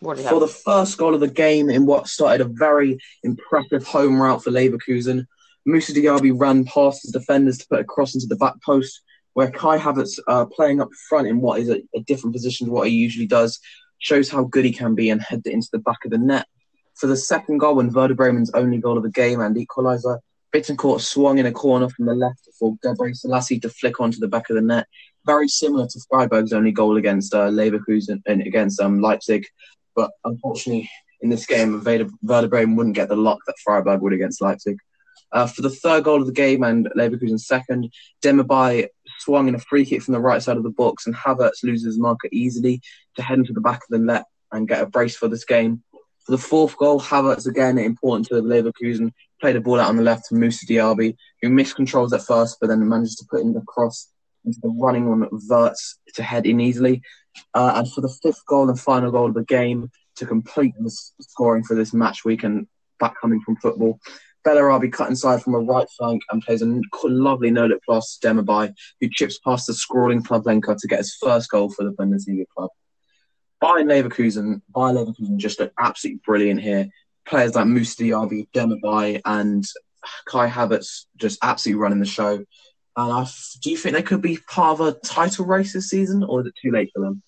for 0.00 0.16
have? 0.16 0.40
the 0.40 0.48
first 0.48 0.96
goal 0.96 1.14
of 1.14 1.20
the 1.20 1.28
game 1.28 1.68
in 1.68 1.84
what 1.84 2.06
started 2.06 2.40
a 2.40 2.50
very 2.50 2.98
impressive 3.22 3.86
home 3.86 4.20
route 4.20 4.42
for 4.42 4.50
Leverkusen, 4.50 5.26
Moussa 5.66 5.92
Diaby 5.92 6.32
ran 6.34 6.64
past 6.64 7.02
his 7.02 7.12
defenders 7.12 7.58
to 7.58 7.66
put 7.68 7.80
a 7.80 7.84
cross 7.84 8.14
into 8.14 8.26
the 8.26 8.36
back 8.36 8.54
post, 8.64 9.02
where 9.34 9.50
Kai 9.50 9.78
Havertz, 9.78 10.18
uh, 10.26 10.46
playing 10.46 10.80
up 10.80 10.88
front 11.08 11.28
in 11.28 11.40
what 11.40 11.60
is 11.60 11.68
a, 11.68 11.82
a, 11.94 12.00
different 12.00 12.34
position 12.34 12.66
to 12.66 12.72
what 12.72 12.88
he 12.88 12.94
usually 12.94 13.26
does, 13.26 13.60
shows 13.98 14.30
how 14.30 14.44
good 14.44 14.64
he 14.64 14.72
can 14.72 14.94
be 14.94 15.10
and 15.10 15.20
head 15.20 15.42
it 15.44 15.52
into 15.52 15.68
the 15.70 15.78
back 15.78 16.04
of 16.04 16.10
the 16.10 16.18
net. 16.18 16.46
For 16.94 17.06
the 17.06 17.16
second 17.16 17.58
goal, 17.58 17.80
and 17.80 17.94
Werder 17.94 18.14
Bremen's 18.14 18.50
only 18.52 18.78
goal 18.78 18.96
of 18.96 19.02
the 19.02 19.10
game 19.10 19.40
and 19.40 19.54
equaliser, 19.54 20.20
Bittencourt 20.54 21.00
swung 21.00 21.38
in 21.38 21.46
a 21.46 21.52
corner 21.52 21.88
from 21.88 22.06
the 22.06 22.14
left 22.14 22.48
for 22.58 22.76
Gebre 22.84 23.14
Selassie 23.14 23.60
to 23.60 23.68
flick 23.68 24.00
onto 24.00 24.18
the 24.18 24.28
back 24.28 24.48
of 24.48 24.56
the 24.56 24.62
net. 24.62 24.86
Very 25.26 25.48
similar 25.48 25.86
to 25.86 26.00
Freiburg's 26.08 26.52
only 26.52 26.72
goal 26.72 26.96
against 26.96 27.34
uh, 27.34 27.48
Leverkusen 27.48 28.22
and 28.26 28.40
against 28.42 28.80
um, 28.80 29.00
Leipzig. 29.00 29.46
But 29.94 30.10
unfortunately, 30.24 30.88
in 31.20 31.28
this 31.28 31.46
game, 31.46 31.82
Werder 32.22 32.48
Bremen 32.48 32.76
wouldn't 32.76 32.96
get 32.96 33.08
the 33.08 33.16
luck 33.16 33.38
that 33.46 33.58
Freiburg 33.62 34.00
would 34.00 34.12
against 34.12 34.40
Leipzig. 34.40 34.78
Uh, 35.32 35.46
for 35.46 35.60
the 35.60 35.70
third 35.70 36.04
goal 36.04 36.20
of 36.20 36.26
the 36.26 36.32
game 36.32 36.62
and 36.62 36.88
Leverkusen's 36.96 37.46
second, 37.46 37.92
Demirbay 38.22 38.86
swung 39.18 39.48
in 39.48 39.54
a 39.54 39.58
free 39.58 39.84
kick 39.84 40.02
from 40.02 40.14
the 40.14 40.20
right 40.20 40.42
side 40.42 40.56
of 40.56 40.62
the 40.62 40.70
box 40.70 41.06
and 41.06 41.14
Havertz 41.14 41.62
loses 41.62 41.84
his 41.84 41.98
marker 41.98 42.28
easily 42.32 42.80
to 43.16 43.22
head 43.22 43.38
into 43.38 43.52
the 43.52 43.60
back 43.60 43.82
of 43.82 43.88
the 43.90 43.98
net 43.98 44.24
and 44.52 44.68
get 44.68 44.82
a 44.82 44.86
brace 44.86 45.16
for 45.16 45.28
this 45.28 45.44
game. 45.44 45.82
For 46.24 46.32
the 46.32 46.38
fourth 46.38 46.76
goal, 46.78 47.00
Havertz 47.00 47.46
again 47.46 47.78
important 47.78 48.28
to 48.28 48.34
Leverkusen 48.34 49.12
played 49.40 49.56
the 49.56 49.60
ball 49.60 49.80
out 49.80 49.88
on 49.88 49.96
the 49.96 50.02
left 50.02 50.26
to 50.28 50.34
Moussa 50.34 50.66
Diaby, 50.66 51.16
who 51.42 51.50
missed 51.50 51.76
controls 51.76 52.12
at 52.12 52.22
first, 52.22 52.58
but 52.60 52.68
then 52.68 52.86
manages 52.88 53.16
to 53.16 53.26
put 53.30 53.40
in 53.40 53.52
the 53.52 53.62
cross 53.62 54.08
into 54.44 54.58
the 54.62 54.68
running 54.68 55.08
on 55.08 55.28
Wirtz 55.48 55.98
to 56.14 56.22
head 56.22 56.46
in 56.46 56.60
easily. 56.60 57.02
Uh, 57.54 57.72
and 57.76 57.92
for 57.92 58.00
the 58.00 58.14
fifth 58.22 58.44
goal 58.46 58.68
and 58.68 58.78
final 58.78 59.10
goal 59.10 59.28
of 59.28 59.34
the 59.34 59.44
game 59.44 59.90
to 60.16 60.26
complete 60.26 60.74
the 60.78 60.90
scoring 61.20 61.62
for 61.62 61.74
this 61.74 61.94
match 61.94 62.24
week 62.24 62.42
and 62.42 62.66
back 62.98 63.14
coming 63.20 63.40
from 63.40 63.56
football, 63.56 64.00
Bellarabi 64.46 64.90
cut 64.92 65.10
inside 65.10 65.42
from 65.42 65.54
a 65.54 65.60
right 65.60 65.86
flank 65.96 66.22
and 66.30 66.42
plays 66.42 66.62
a 66.62 66.80
lovely 67.04 67.50
no-look 67.50 67.82
pass 67.88 68.18
to 68.18 68.28
Demirbay, 68.28 68.72
who 69.00 69.08
chips 69.10 69.38
past 69.38 69.66
the 69.66 69.74
scrawling 69.74 70.22
Pavlenka 70.22 70.76
to 70.76 70.88
get 70.88 70.98
his 71.00 71.16
first 71.22 71.50
goal 71.50 71.70
for 71.70 71.84
the 71.84 71.92
Bundesliga 71.92 72.44
club. 72.56 72.70
Bayern 73.62 73.86
Leverkusen, 73.86 74.62
Bayern 74.74 74.96
Leverkusen 74.96 75.36
just 75.36 75.60
look 75.60 75.72
absolutely 75.78 76.20
brilliant 76.24 76.60
here. 76.60 76.88
Players 77.28 77.54
like 77.54 77.66
Moussa 77.66 78.02
Diaby, 78.02 78.48
Demirbay, 78.54 79.20
and 79.24 79.64
Kai 80.26 80.48
Havertz 80.48 81.04
just 81.16 81.38
absolutely 81.42 81.80
running 81.80 82.00
the 82.00 82.06
show. 82.06 82.44
And 82.96 83.28
do 83.62 83.70
you 83.70 83.76
think 83.76 83.94
they 83.94 84.02
could 84.02 84.22
be 84.22 84.38
part 84.48 84.80
of 84.80 84.86
a 84.86 84.92
title 84.92 85.44
race 85.44 85.72
this 85.72 85.90
season, 85.90 86.24
or 86.24 86.40
is 86.40 86.46
it 86.46 86.54
too 86.60 86.70
late 86.70 86.90
for 86.94 87.00
them? 87.00 87.22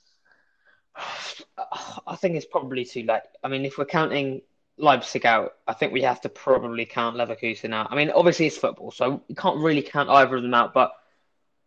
I 2.07 2.17
think 2.17 2.37
it's 2.37 2.47
probably 2.47 2.85
too 2.85 3.05
late. 3.05 3.23
I 3.45 3.49
mean, 3.49 3.65
if 3.65 3.79
we're 3.79 3.85
counting 3.85 4.41
Leipzig 4.79 5.27
out, 5.27 5.53
I 5.69 5.75
think 5.75 5.93
we 5.93 6.03
have 6.03 6.21
to 6.23 6.29
probably 6.29 6.87
count 6.87 7.17
Leverkusen 7.17 7.73
out. 7.73 7.89
I 7.91 7.97
mean, 7.97 8.11
obviously 8.11 8.47
it's 8.47 8.57
football, 8.57 8.91
so 8.91 9.23
we 9.29 9.35
can't 9.35 9.59
really 9.59 9.83
count 9.83 10.09
either 10.09 10.37
of 10.37 10.43
them 10.43 10.55
out. 10.55 10.73
But 10.73 10.93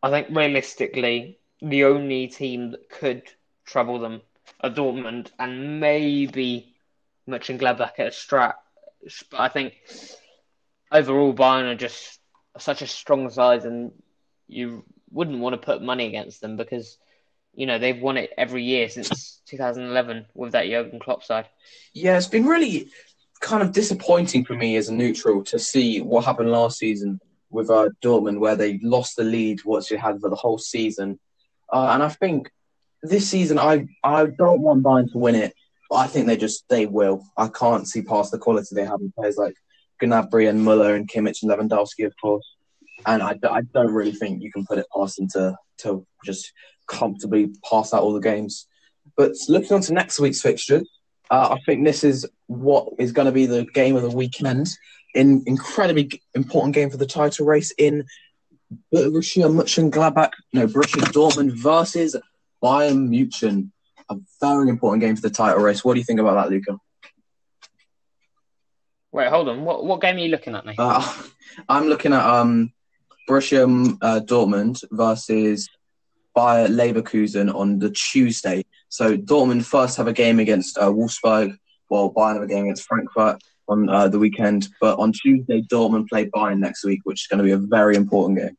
I 0.02 0.10
think 0.10 0.28
realistically, 0.32 1.39
the 1.62 1.86
only 1.86 2.28
team 2.28 2.72
that 2.72 2.89
could 2.89 3.24
trouble 3.65 4.00
them 4.00 4.22
are 4.62 4.69
Dortmund 4.69 5.30
and 5.39 5.80
maybe 5.80 6.73
Mönchengladbach 7.28 8.00
at 8.00 8.08
a 8.08 8.10
strat. 8.10 8.56
But 9.30 9.40
I 9.40 9.50
think 9.50 9.74
overall 10.92 11.34
Bayern 11.34 11.72
are 11.72 11.76
just 11.76 12.20
such 12.58 12.82
a 12.82 12.88
strong 12.88 13.30
side, 13.30 13.66
and 13.66 13.92
you 14.48 14.84
wouldn't 15.12 15.40
want 15.40 15.54
to 15.54 15.66
put 15.66 15.82
money 15.82 16.08
against 16.08 16.42
them 16.42 16.58
because 16.58 16.98
you 17.54 17.66
know 17.66 17.78
they've 17.78 18.02
won 18.02 18.18
it 18.18 18.32
every 18.38 18.64
year 18.64 18.90
since 18.90 19.42
2011 19.48 20.26
with 20.34 20.54
that 20.54 20.68
Jurgen 20.68 21.00
Klopp 21.00 21.24
side. 21.24 21.48
Yeah, 21.94 22.18
it's 22.18 22.28
been 22.28 22.46
really 22.46 22.90
kind 23.40 23.62
of 23.62 23.74
disappointing 23.74 24.46
for 24.46 24.54
me 24.54 24.78
as 24.78 24.90
a 24.90 24.94
neutral 24.94 25.44
to 25.44 25.60
see 25.60 26.02
what 26.02 26.26
happened 26.26 26.50
last 26.50 26.78
season 26.80 27.20
with 27.50 27.70
uh, 27.70 27.90
Dortmund, 28.02 28.40
where 28.40 28.56
they 28.56 28.80
lost 28.82 29.16
the 29.16 29.24
lead 29.24 29.60
what 29.64 29.88
they 29.88 29.98
had 29.98 30.20
for 30.22 30.30
the 30.30 30.36
whole 30.36 30.58
season. 30.58 31.20
Uh, 31.72 31.90
and 31.94 32.02
I 32.02 32.10
think 32.10 32.50
this 33.02 33.30
season, 33.30 33.60
I 33.60 33.88
I 34.04 34.26
don't 34.26 34.62
want 34.62 34.84
Bayern 34.84 35.12
to 35.12 35.18
win 35.18 35.36
it, 35.36 35.54
I 35.94 36.08
think 36.08 36.28
they 36.28 36.38
just 36.38 36.68
they 36.70 36.86
will. 36.86 37.26
I 37.38 37.48
can't 37.48 37.88
see 37.88 38.02
past 38.02 38.32
the 38.32 38.38
quality 38.38 38.76
they 38.76 38.86
have 38.86 39.02
in 39.02 39.12
players 39.12 39.38
like 39.38 39.56
Gnabry 40.02 40.50
and 40.50 40.64
Muller 40.64 40.96
and 40.96 41.08
Kimmich 41.08 41.44
and 41.44 41.52
Lewandowski, 41.52 42.06
of 42.06 42.14
course. 42.22 42.46
And 43.06 43.22
I, 43.22 43.38
I 43.50 43.62
don't 43.62 43.94
really 43.94 44.12
think 44.12 44.42
you 44.42 44.52
can 44.52 44.66
put 44.66 44.78
it 44.78 44.86
past 44.96 45.18
them 45.18 45.28
to, 45.30 45.58
to 45.80 46.06
just 46.24 46.52
comfortably 46.88 47.52
pass 47.70 47.94
out 47.94 48.02
all 48.02 48.14
the 48.14 48.20
games. 48.20 48.68
But 49.18 49.34
looking 49.50 49.74
on 49.74 49.82
to 49.82 49.94
next 49.94 50.20
week's 50.20 50.42
fixture, 50.42 50.82
uh, 51.30 51.56
I 51.56 51.60
think 51.66 51.84
this 51.84 52.04
is 52.04 52.28
what 52.48 52.88
is 53.00 53.12
going 53.12 53.26
to 53.26 53.32
be 53.32 53.46
the 53.46 53.66
game 53.66 53.96
of 53.96 54.02
the 54.02 54.10
weekend. 54.10 54.70
In 55.16 55.44
incredibly 55.46 56.22
important 56.34 56.74
game 56.74 56.90
for 56.90 56.98
the 56.98 57.06
title 57.06 57.46
race 57.46 57.72
in 57.78 58.06
Borussia 58.92 59.46
Mönchengladbach, 59.46 60.32
no 60.54 60.66
Borussia 60.66 61.02
Dortmund 61.12 61.52
versus 61.52 62.16
Bayern 62.64 63.10
Munich. 63.10 63.68
A 64.13 64.19
very 64.41 64.69
important 64.69 65.02
game 65.02 65.15
for 65.15 65.21
the 65.21 65.30
title 65.30 65.62
race. 65.62 65.84
What 65.84 65.93
do 65.93 65.99
you 65.99 66.06
think 66.06 66.19
about 66.19 66.36
that, 66.36 66.49
Luca? 66.49 66.78
Wait, 69.12 69.30
hold 69.30 69.49
on. 69.49 69.63
What 69.63 69.86
what 69.86 70.02
game 70.02 70.15
are 70.15 70.19
you 70.19 70.30
looking 70.30 70.56
at, 70.56 70.65
mate? 70.65 70.76
Uh, 70.78 71.13
I'm 71.69 71.88
looking 71.88 72.13
at 72.13 72.26
um, 72.26 72.73
Borussia 73.30 73.97
uh, 74.02 74.19
Dortmund 74.21 74.84
versus 74.91 75.69
Bayer 76.36 76.67
Leverkusen 76.67 77.54
on 77.54 77.80
the 77.80 77.91
Tuesday. 77.91 78.63
So 78.89 79.17
Dortmund 79.17 79.65
first 79.65 79.97
have 79.97 80.08
a 80.08 80.13
game 80.13 80.39
against 80.39 80.78
uh, 80.78 80.89
Wolfsburg, 80.89 81.56
while 81.88 82.12
Bayern 82.12 82.36
have 82.36 82.43
a 82.43 82.47
game 82.47 82.65
against 82.65 82.88
Frankfurt 82.88 83.41
on 83.67 83.89
uh, 83.89 84.08
the 84.08 84.19
weekend. 84.19 84.67
But 84.82 84.97
on 84.99 85.12
Tuesday, 85.12 85.62
Dortmund 85.62 86.10
play 86.10 86.26
Bayern 86.26 86.60
next 86.60 86.84
week, 86.84 87.02
which 87.04 87.21
is 87.21 87.28
going 87.28 87.39
to 87.39 87.43
be 87.43 87.52
a 87.52 87.58
very 87.58 87.95
important 87.95 88.39
game. 88.39 88.58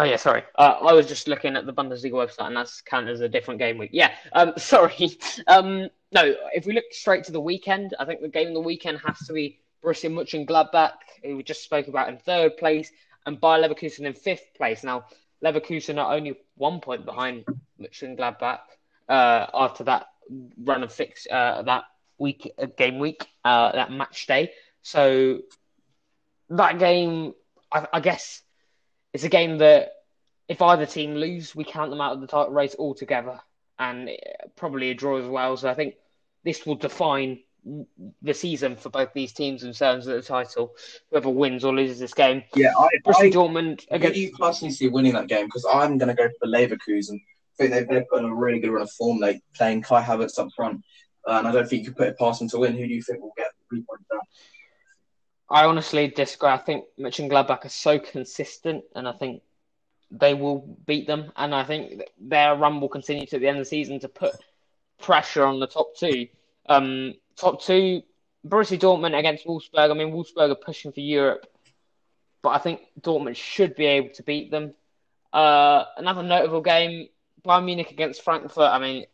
Oh 0.00 0.04
yeah, 0.04 0.16
sorry. 0.16 0.44
Uh, 0.54 0.76
I 0.80 0.92
was 0.92 1.06
just 1.06 1.26
looking 1.26 1.56
at 1.56 1.66
the 1.66 1.72
Bundesliga 1.72 2.12
website, 2.12 2.46
and 2.46 2.56
that's 2.56 2.80
counted 2.82 3.10
as 3.10 3.20
a 3.20 3.28
different 3.28 3.58
game 3.58 3.78
week. 3.78 3.90
Yeah. 3.92 4.12
Um, 4.32 4.52
sorry. 4.56 5.18
Um, 5.48 5.88
no, 6.12 6.34
if 6.54 6.66
we 6.66 6.72
look 6.72 6.84
straight 6.92 7.24
to 7.24 7.32
the 7.32 7.40
weekend, 7.40 7.94
I 7.98 8.04
think 8.04 8.20
the 8.20 8.28
game 8.28 8.48
of 8.48 8.54
the 8.54 8.60
weekend 8.60 9.00
has 9.04 9.18
to 9.26 9.32
be 9.32 9.58
Borussia 9.82 10.10
Mönchengladbach, 10.10 10.92
who 11.24 11.36
we 11.36 11.42
just 11.42 11.64
spoke 11.64 11.88
about 11.88 12.08
in 12.08 12.16
third 12.16 12.56
place, 12.56 12.90
and 13.26 13.40
Bayer 13.40 13.62
Leverkusen 13.62 14.06
in 14.06 14.14
fifth 14.14 14.54
place. 14.56 14.84
Now, 14.84 15.06
Leverkusen 15.44 15.98
are 15.98 16.14
only 16.14 16.38
one 16.56 16.80
point 16.80 17.04
behind 17.04 17.44
Mönchengladbach 17.80 18.60
uh, 19.08 19.46
after 19.52 19.82
that 19.84 20.06
run 20.62 20.84
of 20.84 20.92
fix 20.92 21.26
uh, 21.30 21.62
that 21.62 21.84
week 22.18 22.52
uh, 22.58 22.66
game 22.76 22.98
week 23.00 23.26
uh, 23.44 23.72
that 23.72 23.90
match 23.90 24.26
day. 24.26 24.52
So 24.82 25.40
that 26.50 26.78
game, 26.78 27.34
I, 27.72 27.86
I 27.92 28.00
guess, 28.00 28.42
it's 29.12 29.24
a 29.24 29.28
game 29.28 29.58
that 29.58 29.92
if 30.48 30.62
either 30.62 30.86
team 30.86 31.14
lose, 31.14 31.54
we 31.54 31.64
count 31.64 31.90
them 31.90 32.00
out 32.00 32.14
of 32.14 32.20
the 32.20 32.26
title 32.26 32.52
race 32.52 32.76
altogether, 32.78 33.40
and 33.78 34.10
probably 34.56 34.90
a 34.90 34.94
draw 34.94 35.18
as 35.18 35.26
well. 35.26 35.56
So 35.56 35.68
I 35.68 35.74
think 35.74 35.94
this 36.44 36.64
will 36.64 36.76
define 36.76 37.40
the 38.22 38.32
season 38.32 38.76
for 38.76 38.88
both 38.88 39.12
these 39.12 39.32
teams 39.32 39.62
in 39.62 39.72
terms 39.72 40.06
of 40.06 40.14
the 40.14 40.22
title. 40.22 40.74
Whoever 41.10 41.30
wins 41.30 41.64
or 41.64 41.74
loses 41.74 41.98
this 41.98 42.14
game. 42.14 42.42
Yeah, 42.54 42.72
I, 42.78 42.88
I, 43.06 43.30
Dortmund 43.30 43.86
against. 43.90 44.18
You 44.18 44.32
personally 44.32 44.72
see 44.72 44.88
winning 44.88 45.14
that 45.14 45.28
game 45.28 45.46
because 45.46 45.66
I'm 45.70 45.98
going 45.98 46.08
to 46.08 46.14
go 46.14 46.28
for 46.28 46.46
the 46.46 46.52
Leverkusen. 46.56 47.14
I 47.14 47.56
think 47.58 47.70
they've, 47.72 47.88
they've 47.88 48.08
put 48.08 48.20
in 48.20 48.26
a 48.26 48.34
really 48.34 48.60
good 48.60 48.70
run 48.70 48.82
of 48.82 48.90
form, 48.92 49.18
like 49.18 49.42
playing 49.54 49.82
Kai 49.82 50.02
Havertz 50.02 50.38
up 50.38 50.48
front, 50.54 50.82
and 51.26 51.48
I 51.48 51.52
don't 51.52 51.68
think 51.68 51.82
you 51.82 51.90
could 51.90 51.96
put 51.96 52.08
it 52.08 52.18
past 52.18 52.38
them 52.38 52.48
to 52.50 52.58
win. 52.58 52.76
Who 52.76 52.86
do 52.86 52.94
you 52.94 53.02
think 53.02 53.20
will 53.20 53.32
get 53.36 53.48
three 53.68 53.82
points 53.82 54.04
down? 54.10 54.20
I 55.50 55.64
honestly 55.64 56.08
disagree. 56.08 56.50
I 56.50 56.58
think 56.58 56.84
and 56.98 57.06
Gladbach 57.06 57.64
are 57.64 57.70
so 57.70 57.98
consistent, 57.98 58.84
and 58.94 59.08
I 59.08 59.12
think 59.12 59.42
they 60.10 60.34
will 60.34 60.76
beat 60.86 61.06
them. 61.06 61.32
And 61.36 61.54
I 61.54 61.64
think 61.64 62.02
their 62.20 62.54
run 62.54 62.80
will 62.80 62.88
continue 62.88 63.26
to 63.26 63.38
the 63.38 63.48
end 63.48 63.58
of 63.58 63.62
the 63.62 63.68
season 63.68 64.00
to 64.00 64.08
put 64.08 64.34
pressure 64.98 65.44
on 65.44 65.60
the 65.60 65.66
top 65.66 65.96
two. 65.96 66.28
Um, 66.68 67.14
top 67.36 67.62
two, 67.62 68.02
Borussia 68.46 68.78
Dortmund 68.78 69.18
against 69.18 69.46
Wolfsburg. 69.46 69.90
I 69.90 69.94
mean, 69.94 70.12
Wolfsburg 70.12 70.50
are 70.50 70.54
pushing 70.54 70.92
for 70.92 71.00
Europe, 71.00 71.46
but 72.42 72.50
I 72.50 72.58
think 72.58 72.80
Dortmund 73.00 73.36
should 73.36 73.74
be 73.74 73.86
able 73.86 74.10
to 74.14 74.22
beat 74.22 74.50
them. 74.50 74.74
Uh, 75.32 75.84
another 75.96 76.22
notable 76.22 76.60
game, 76.60 77.08
Bayern 77.44 77.64
Munich 77.64 77.90
against 77.90 78.22
Frankfurt. 78.22 78.70
I 78.70 78.78
mean, 78.78 79.06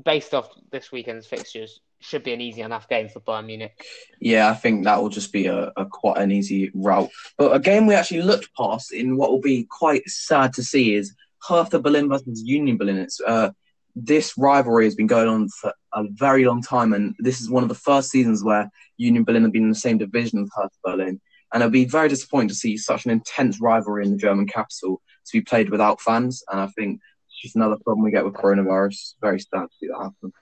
based 0.00 0.32
off 0.34 0.48
this 0.70 0.92
weekend's 0.92 1.26
fixtures, 1.26 1.80
should 2.02 2.22
be 2.22 2.32
an 2.32 2.40
easy 2.40 2.60
enough 2.60 2.88
game 2.88 3.08
for 3.08 3.20
Bayern 3.20 3.46
Munich. 3.46 3.84
Yeah, 4.20 4.50
I 4.50 4.54
think 4.54 4.84
that 4.84 5.00
will 5.00 5.08
just 5.08 5.32
be 5.32 5.46
a, 5.46 5.72
a, 5.76 5.86
quite 5.86 6.18
an 6.18 6.30
easy 6.30 6.70
route. 6.74 7.10
But 7.38 7.54
a 7.54 7.60
game 7.60 7.86
we 7.86 7.94
actually 7.94 8.22
looked 8.22 8.54
past 8.54 8.92
in 8.92 9.16
what 9.16 9.30
will 9.30 9.40
be 9.40 9.64
quite 9.64 10.08
sad 10.08 10.52
to 10.54 10.62
see 10.62 10.94
is 10.94 11.14
Hertha 11.48 11.78
Berlin 11.78 12.08
versus 12.08 12.42
Union 12.42 12.76
Berlin. 12.76 12.98
It's 12.98 13.20
uh, 13.20 13.50
this 13.94 14.36
rivalry 14.38 14.84
has 14.84 14.94
been 14.94 15.06
going 15.06 15.28
on 15.28 15.48
for 15.48 15.72
a 15.94 16.04
very 16.10 16.44
long 16.44 16.62
time, 16.62 16.92
and 16.92 17.14
this 17.18 17.40
is 17.40 17.50
one 17.50 17.62
of 17.62 17.68
the 17.68 17.74
first 17.74 18.10
seasons 18.10 18.42
where 18.42 18.70
Union 18.96 19.24
Berlin 19.24 19.42
have 19.42 19.52
been 19.52 19.64
in 19.64 19.68
the 19.68 19.74
same 19.74 19.98
division 19.98 20.42
as 20.42 20.50
Hertha 20.54 20.76
Berlin. 20.84 21.20
And 21.52 21.62
it'll 21.62 21.70
be 21.70 21.84
very 21.84 22.08
disappointing 22.08 22.48
to 22.48 22.54
see 22.54 22.78
such 22.78 23.04
an 23.04 23.10
intense 23.10 23.60
rivalry 23.60 24.06
in 24.06 24.12
the 24.12 24.16
German 24.16 24.46
capital 24.46 25.02
to 25.26 25.32
be 25.32 25.42
played 25.42 25.68
without 25.68 26.00
fans. 26.00 26.42
And 26.50 26.58
I 26.58 26.66
think 26.68 27.00
it's 27.28 27.42
just 27.42 27.56
another 27.56 27.76
problem 27.84 28.04
we 28.04 28.10
get 28.10 28.24
with 28.24 28.34
coronavirus. 28.34 29.14
very 29.20 29.38
sad 29.38 29.60
to 29.60 29.68
see 29.78 29.88
that 29.88 29.98
happen. 29.98 30.32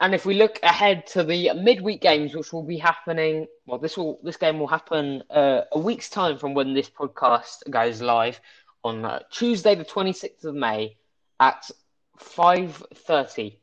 And 0.00 0.14
if 0.14 0.26
we 0.26 0.34
look 0.34 0.58
ahead 0.62 1.06
to 1.08 1.24
the 1.24 1.52
midweek 1.54 2.02
games, 2.02 2.34
which 2.34 2.52
will 2.52 2.62
be 2.62 2.76
happening, 2.76 3.46
well, 3.66 3.78
this 3.78 3.96
will 3.96 4.20
this 4.22 4.36
game 4.36 4.58
will 4.58 4.66
happen 4.66 5.22
uh, 5.30 5.62
a 5.72 5.78
week's 5.78 6.10
time 6.10 6.36
from 6.38 6.54
when 6.54 6.74
this 6.74 6.90
podcast 6.90 7.68
goes 7.70 8.02
live 8.02 8.40
on 8.84 9.04
uh, 9.04 9.20
Tuesday, 9.30 9.74
the 9.74 9.84
twenty 9.84 10.12
sixth 10.12 10.44
of 10.44 10.54
May 10.54 10.96
at 11.40 11.70
five 12.18 12.82
thirty. 12.94 13.60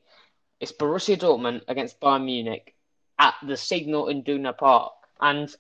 It's 0.60 0.72
Borussia 0.72 1.16
Dortmund 1.16 1.62
against 1.68 2.00
Bayern 2.02 2.26
Munich 2.26 2.76
at 3.20 3.36
the 3.46 3.56
Signal 3.56 4.10
Iduna 4.10 4.54
Park, 4.54 4.94
and 5.22 5.56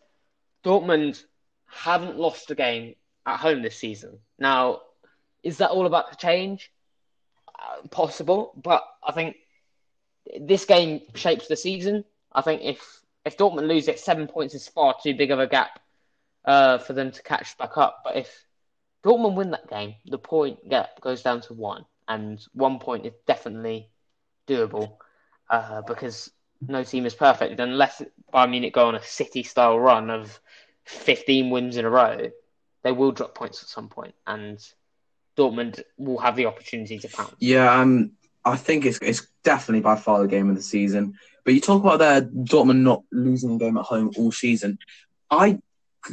Dortmund 0.63 1.23
haven't 1.67 2.17
lost 2.17 2.49
a 2.49 2.55
game 2.55 2.95
at 3.25 3.37
home 3.37 3.61
this 3.61 3.77
season. 3.77 4.17
Now, 4.39 4.81
is 5.43 5.57
that 5.57 5.69
all 5.69 5.85
about 5.85 6.11
to 6.11 6.17
change? 6.17 6.71
Uh, 7.47 7.87
possible, 7.89 8.53
but 8.61 8.83
I 9.03 9.11
think 9.11 9.35
this 10.39 10.65
game 10.65 11.01
shapes 11.15 11.47
the 11.47 11.55
season. 11.55 12.03
I 12.33 12.41
think 12.41 12.61
if 12.63 13.01
if 13.25 13.37
Dortmund 13.37 13.67
lose 13.67 13.87
it, 13.87 13.99
seven 13.99 14.27
points 14.27 14.53
is 14.55 14.67
far 14.67 14.95
too 15.01 15.15
big 15.15 15.31
of 15.31 15.39
a 15.39 15.47
gap 15.47 15.79
uh, 16.45 16.77
for 16.79 16.93
them 16.93 17.11
to 17.11 17.23
catch 17.23 17.57
back 17.57 17.77
up. 17.77 18.01
But 18.03 18.17
if 18.17 18.45
Dortmund 19.03 19.35
win 19.35 19.51
that 19.51 19.69
game, 19.69 19.95
the 20.05 20.17
point 20.17 20.67
gap 20.69 21.01
goes 21.01 21.21
down 21.21 21.41
to 21.41 21.53
one, 21.53 21.85
and 22.07 22.39
one 22.53 22.79
point 22.79 23.05
is 23.05 23.13
definitely 23.27 23.89
doable 24.47 24.97
uh, 25.49 25.81
because 25.81 26.31
no 26.67 26.83
team 26.83 27.05
is 27.05 27.15
perfect 27.15 27.59
unless 27.59 28.01
Bayern 28.33 28.51
Munich 28.51 28.73
go 28.73 28.87
on 28.87 28.95
a 28.95 29.03
City 29.03 29.43
style 29.43 29.79
run 29.79 30.09
of 30.09 30.39
15 30.85 31.49
wins 31.49 31.77
in 31.77 31.85
a 31.85 31.89
row. 31.89 32.29
They 32.83 32.91
will 32.91 33.11
drop 33.11 33.35
points 33.35 33.61
at 33.61 33.69
some 33.69 33.89
point, 33.89 34.15
and 34.25 34.57
Dortmund 35.37 35.81
will 35.97 36.19
have 36.19 36.35
the 36.35 36.45
opportunity 36.45 36.97
to 36.99 37.09
pounce. 37.09 37.35
Yeah, 37.39 37.81
um, 37.81 38.11
I 38.45 38.55
think 38.55 38.85
it's 38.85 38.99
it's 39.01 39.27
definitely 39.43 39.81
by 39.81 39.95
far 39.95 40.21
the 40.21 40.27
game 40.27 40.49
of 40.49 40.55
the 40.55 40.61
season. 40.61 41.15
But 41.45 41.53
you 41.53 41.61
talk 41.61 41.83
about 41.83 41.99
their 41.99 42.21
Dortmund 42.21 42.81
not 42.81 43.03
losing 43.11 43.55
a 43.55 43.57
game 43.57 43.77
at 43.77 43.85
home 43.85 44.11
all 44.17 44.31
season. 44.31 44.79
I 45.29 45.59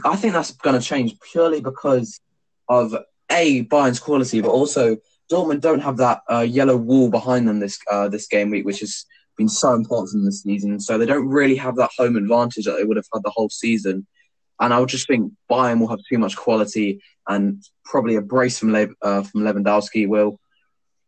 I 0.04 0.16
think 0.16 0.32
that's 0.32 0.52
going 0.52 0.78
to 0.78 0.84
change 0.84 1.14
purely 1.32 1.60
because 1.60 2.20
of 2.68 2.94
a 3.30 3.64
Bayern's 3.64 4.00
quality, 4.00 4.40
but 4.40 4.50
also 4.50 4.96
Dortmund 5.30 5.60
don't 5.60 5.80
have 5.80 5.96
that 5.98 6.22
uh, 6.30 6.40
yellow 6.40 6.76
wall 6.76 7.10
behind 7.10 7.48
them 7.48 7.60
this 7.60 7.78
uh, 7.90 8.08
this 8.08 8.26
game 8.26 8.50
week, 8.50 8.64
which 8.64 8.80
has 8.80 9.04
been 9.36 9.48
so 9.48 9.74
important 9.74 10.20
in 10.20 10.24
this 10.24 10.42
season. 10.42 10.80
So 10.80 10.98
they 10.98 11.06
don't 11.06 11.28
really 11.28 11.56
have 11.56 11.76
that 11.76 11.90
home 11.96 12.16
advantage 12.16 12.64
that 12.64 12.76
they 12.76 12.84
would 12.84 12.96
have 12.96 13.06
had 13.12 13.22
the 13.22 13.30
whole 13.30 13.50
season. 13.50 14.06
And 14.58 14.72
I 14.72 14.80
would 14.80 14.88
just 14.88 15.06
think 15.06 15.32
Bayern 15.50 15.80
will 15.80 15.88
have 15.88 16.00
too 16.08 16.18
much 16.18 16.36
quality, 16.36 17.02
and 17.28 17.62
probably 17.84 18.16
a 18.16 18.22
brace 18.22 18.58
from 18.58 18.72
Le- 18.72 18.88
uh, 19.02 19.22
from 19.22 19.42
Lewandowski 19.42 20.08
will 20.08 20.40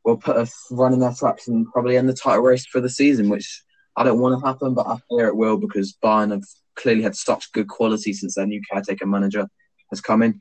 will 0.09 0.16
put 0.16 0.37
us 0.37 0.66
running 0.71 1.01
their 1.01 1.12
tracks 1.12 1.49
and 1.49 1.71
probably 1.71 1.97
end 1.97 2.09
the 2.09 2.14
title 2.14 2.42
race 2.42 2.66
for 2.66 2.81
the 2.81 2.88
season, 2.88 3.29
which 3.29 3.62
I 3.94 4.05
don't 4.05 4.21
want 4.21 4.40
to 4.40 4.47
happen, 4.47 4.75
but 4.75 4.87
I 4.87 4.99
fear 5.09 5.29
it 5.29 5.37
will 5.37 5.59
because 5.59 5.97
Bayern 6.03 6.31
have 6.31 6.44
clearly 6.75 7.03
had 7.03 7.14
such 7.14 7.53
good 7.53 7.68
quality 7.68 8.12
since 8.12 8.35
their 8.35 8.47
new 8.47 8.62
caretaker 8.71 9.07
manager 9.07 9.47
has 9.90 10.01
come 10.01 10.23
in. 10.23 10.40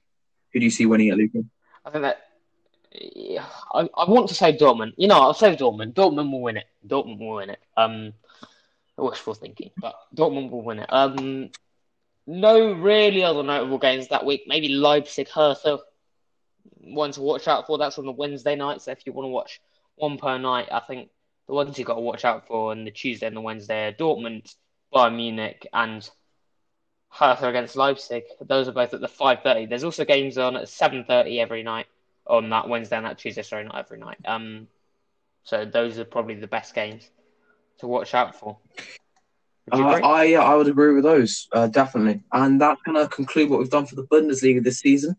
Who 0.53 0.59
do 0.59 0.65
you 0.65 0.71
see 0.71 0.85
winning 0.85 1.09
it, 1.09 1.17
Luca? 1.17 1.43
I 1.85 1.89
think 1.89 2.03
that 2.03 2.21
yeah, 2.93 3.45
I, 3.73 3.89
I 3.95 4.09
want 4.09 4.29
to 4.29 4.35
say 4.35 4.55
Dortmund. 4.57 4.93
You 4.97 5.07
know, 5.07 5.19
I'll 5.19 5.33
say 5.33 5.55
Dortmund. 5.55 5.93
Dortmund 5.93 6.31
will 6.31 6.41
win 6.41 6.57
it. 6.57 6.65
Dortmund 6.87 7.19
will 7.19 7.35
win 7.35 7.49
it. 7.49 7.59
Um, 7.75 8.13
wishful 8.97 9.33
thinking, 9.33 9.71
but 9.77 9.95
Dortmund 10.15 10.49
will 10.49 10.63
win 10.63 10.79
it. 10.79 10.91
Um, 10.91 11.49
no 12.25 12.73
really 12.73 13.23
other 13.23 13.43
notable 13.43 13.77
games 13.77 14.07
that 14.07 14.25
week. 14.25 14.43
Maybe 14.47 14.69
Leipzig, 14.69 15.29
Hertha. 15.29 15.79
One 16.79 17.11
to 17.11 17.21
watch 17.21 17.47
out 17.47 17.67
for. 17.67 17.77
That's 17.77 17.97
on 17.97 18.05
the 18.05 18.11
Wednesday 18.11 18.55
night. 18.55 18.81
So 18.81 18.91
if 18.91 19.05
you 19.05 19.13
want 19.13 19.25
to 19.25 19.29
watch 19.29 19.61
one 19.95 20.17
per 20.17 20.37
night, 20.37 20.69
I 20.71 20.79
think 20.79 21.09
the 21.47 21.53
ones 21.53 21.77
you've 21.77 21.87
got 21.87 21.95
to 21.95 22.01
watch 22.01 22.25
out 22.25 22.47
for 22.47 22.71
on 22.71 22.85
the 22.85 22.91
Tuesday 22.91 23.27
and 23.27 23.35
the 23.35 23.41
Wednesday 23.41 23.87
are 23.87 23.93
Dortmund, 23.93 24.53
Bayern 24.93 25.15
Munich, 25.15 25.67
and 25.73 26.07
Hertha 27.09 27.47
against 27.47 27.75
Leipzig. 27.75 28.23
Those 28.41 28.67
are 28.67 28.73
both 28.73 28.93
at 28.93 29.01
the 29.01 29.07
five 29.07 29.41
thirty. 29.41 29.65
There's 29.65 29.83
also 29.83 30.05
games 30.05 30.37
on 30.37 30.55
at 30.55 30.69
seven 30.69 31.03
thirty 31.05 31.39
every 31.39 31.63
night 31.63 31.87
on 32.25 32.49
that 32.49 32.67
Wednesday 32.67 32.97
and 32.97 33.05
that 33.05 33.17
Tuesday. 33.17 33.43
Sorry, 33.43 33.63
not 33.63 33.77
every 33.77 33.97
night. 33.97 34.17
Um, 34.25 34.67
so 35.43 35.65
those 35.65 35.97
are 35.97 36.05
probably 36.05 36.35
the 36.35 36.47
best 36.47 36.75
games 36.75 37.09
to 37.79 37.87
watch 37.87 38.13
out 38.13 38.35
for. 38.35 38.57
Uh, 39.71 39.99
I 40.03 40.33
I 40.33 40.55
would 40.55 40.67
agree 40.67 40.93
with 40.93 41.03
those 41.03 41.47
uh, 41.51 41.67
definitely, 41.67 42.21
and 42.31 42.59
that's 42.59 42.81
going 42.83 42.97
to 42.97 43.07
conclude 43.07 43.49
what 43.49 43.59
we've 43.59 43.69
done 43.69 43.85
for 43.85 43.95
the 43.95 44.03
Bundesliga 44.03 44.63
this 44.63 44.79
season. 44.79 45.15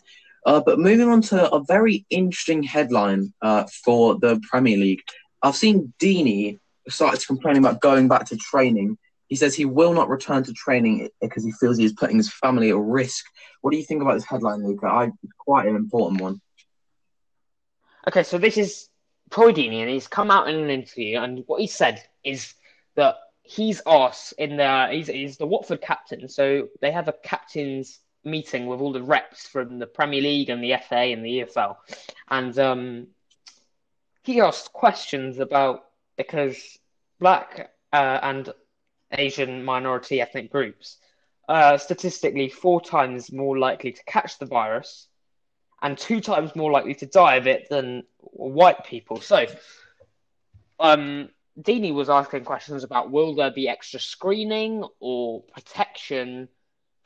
Uh, 0.46 0.60
but 0.64 0.78
moving 0.78 1.08
on 1.08 1.20
to 1.20 1.50
a 1.50 1.62
very 1.64 2.06
interesting 2.10 2.62
headline 2.62 3.32
uh, 3.42 3.64
for 3.84 4.18
the 4.18 4.40
Premier 4.48 4.76
League, 4.76 5.02
I've 5.42 5.56
seen 5.56 5.92
Deeney 6.00 6.58
started 6.88 7.20
to 7.20 7.26
complain 7.26 7.56
about 7.56 7.80
going 7.80 8.08
back 8.08 8.26
to 8.26 8.36
training. 8.36 8.98
He 9.28 9.36
says 9.36 9.54
he 9.54 9.66
will 9.66 9.92
not 9.92 10.08
return 10.08 10.42
to 10.44 10.52
training 10.52 11.10
because 11.20 11.44
he 11.44 11.52
feels 11.52 11.76
he 11.76 11.84
is 11.84 11.92
putting 11.92 12.16
his 12.16 12.32
family 12.32 12.70
at 12.70 12.76
risk. 12.76 13.26
What 13.60 13.72
do 13.72 13.76
you 13.76 13.84
think 13.84 14.00
about 14.00 14.14
this 14.14 14.24
headline, 14.24 14.66
Luca? 14.66 14.86
I, 14.86 15.04
it's 15.04 15.32
quite 15.38 15.66
an 15.66 15.76
important 15.76 16.20
one. 16.20 16.40
Okay, 18.06 18.22
so 18.22 18.38
this 18.38 18.56
is 18.56 18.88
Troy 19.30 19.52
Deeney, 19.52 19.80
and 19.80 19.90
he's 19.90 20.08
come 20.08 20.30
out 20.30 20.48
in 20.48 20.54
an 20.54 20.70
interview, 20.70 21.18
and 21.18 21.44
what 21.46 21.60
he 21.60 21.66
said 21.66 22.02
is 22.24 22.54
that 22.94 23.16
he's 23.42 23.82
asked 23.86 24.32
in 24.38 24.56
the 24.56 24.88
he's, 24.90 25.08
he's 25.08 25.36
the 25.36 25.46
Watford 25.46 25.82
captain, 25.82 26.28
so 26.28 26.68
they 26.80 26.90
have 26.90 27.08
a 27.08 27.12
captain's 27.12 27.98
meeting 28.24 28.66
with 28.66 28.80
all 28.80 28.92
the 28.92 29.02
reps 29.02 29.48
from 29.48 29.78
the 29.78 29.86
Premier 29.86 30.20
League 30.20 30.50
and 30.50 30.62
the 30.62 30.74
FA 30.88 30.96
and 30.96 31.24
the 31.24 31.40
EFL, 31.40 31.76
and 32.28 32.58
um, 32.58 33.06
he 34.22 34.40
asked 34.40 34.72
questions 34.72 35.38
about 35.38 35.84
because 36.16 36.78
black 37.20 37.70
uh, 37.92 38.18
and 38.22 38.52
Asian 39.12 39.64
minority 39.64 40.20
ethnic 40.20 40.50
groups 40.52 40.98
are 41.48 41.78
statistically 41.78 42.48
four 42.48 42.80
times 42.80 43.32
more 43.32 43.58
likely 43.58 43.92
to 43.92 44.04
catch 44.04 44.38
the 44.38 44.46
virus 44.46 45.08
and 45.80 45.96
two 45.96 46.20
times 46.20 46.54
more 46.54 46.70
likely 46.70 46.94
to 46.94 47.06
die 47.06 47.36
of 47.36 47.46
it 47.46 47.68
than 47.70 48.02
white 48.18 48.84
people. 48.84 49.20
So, 49.20 49.46
um, 50.80 51.30
was 51.56 52.08
asking 52.08 52.44
questions 52.44 52.84
about 52.84 53.10
will 53.10 53.34
there 53.34 53.50
be 53.50 53.68
extra 53.68 53.98
screening 53.98 54.84
or 55.00 55.42
protection 55.42 56.48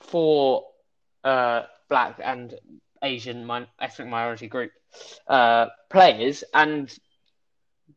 for 0.00 0.64
uh, 1.24 1.62
black 1.88 2.20
and 2.22 2.54
Asian 3.02 3.46
min- 3.46 3.66
ethnic 3.80 4.08
minority 4.08 4.46
group 4.46 4.70
uh, 5.28 5.66
players, 5.90 6.44
and 6.54 6.96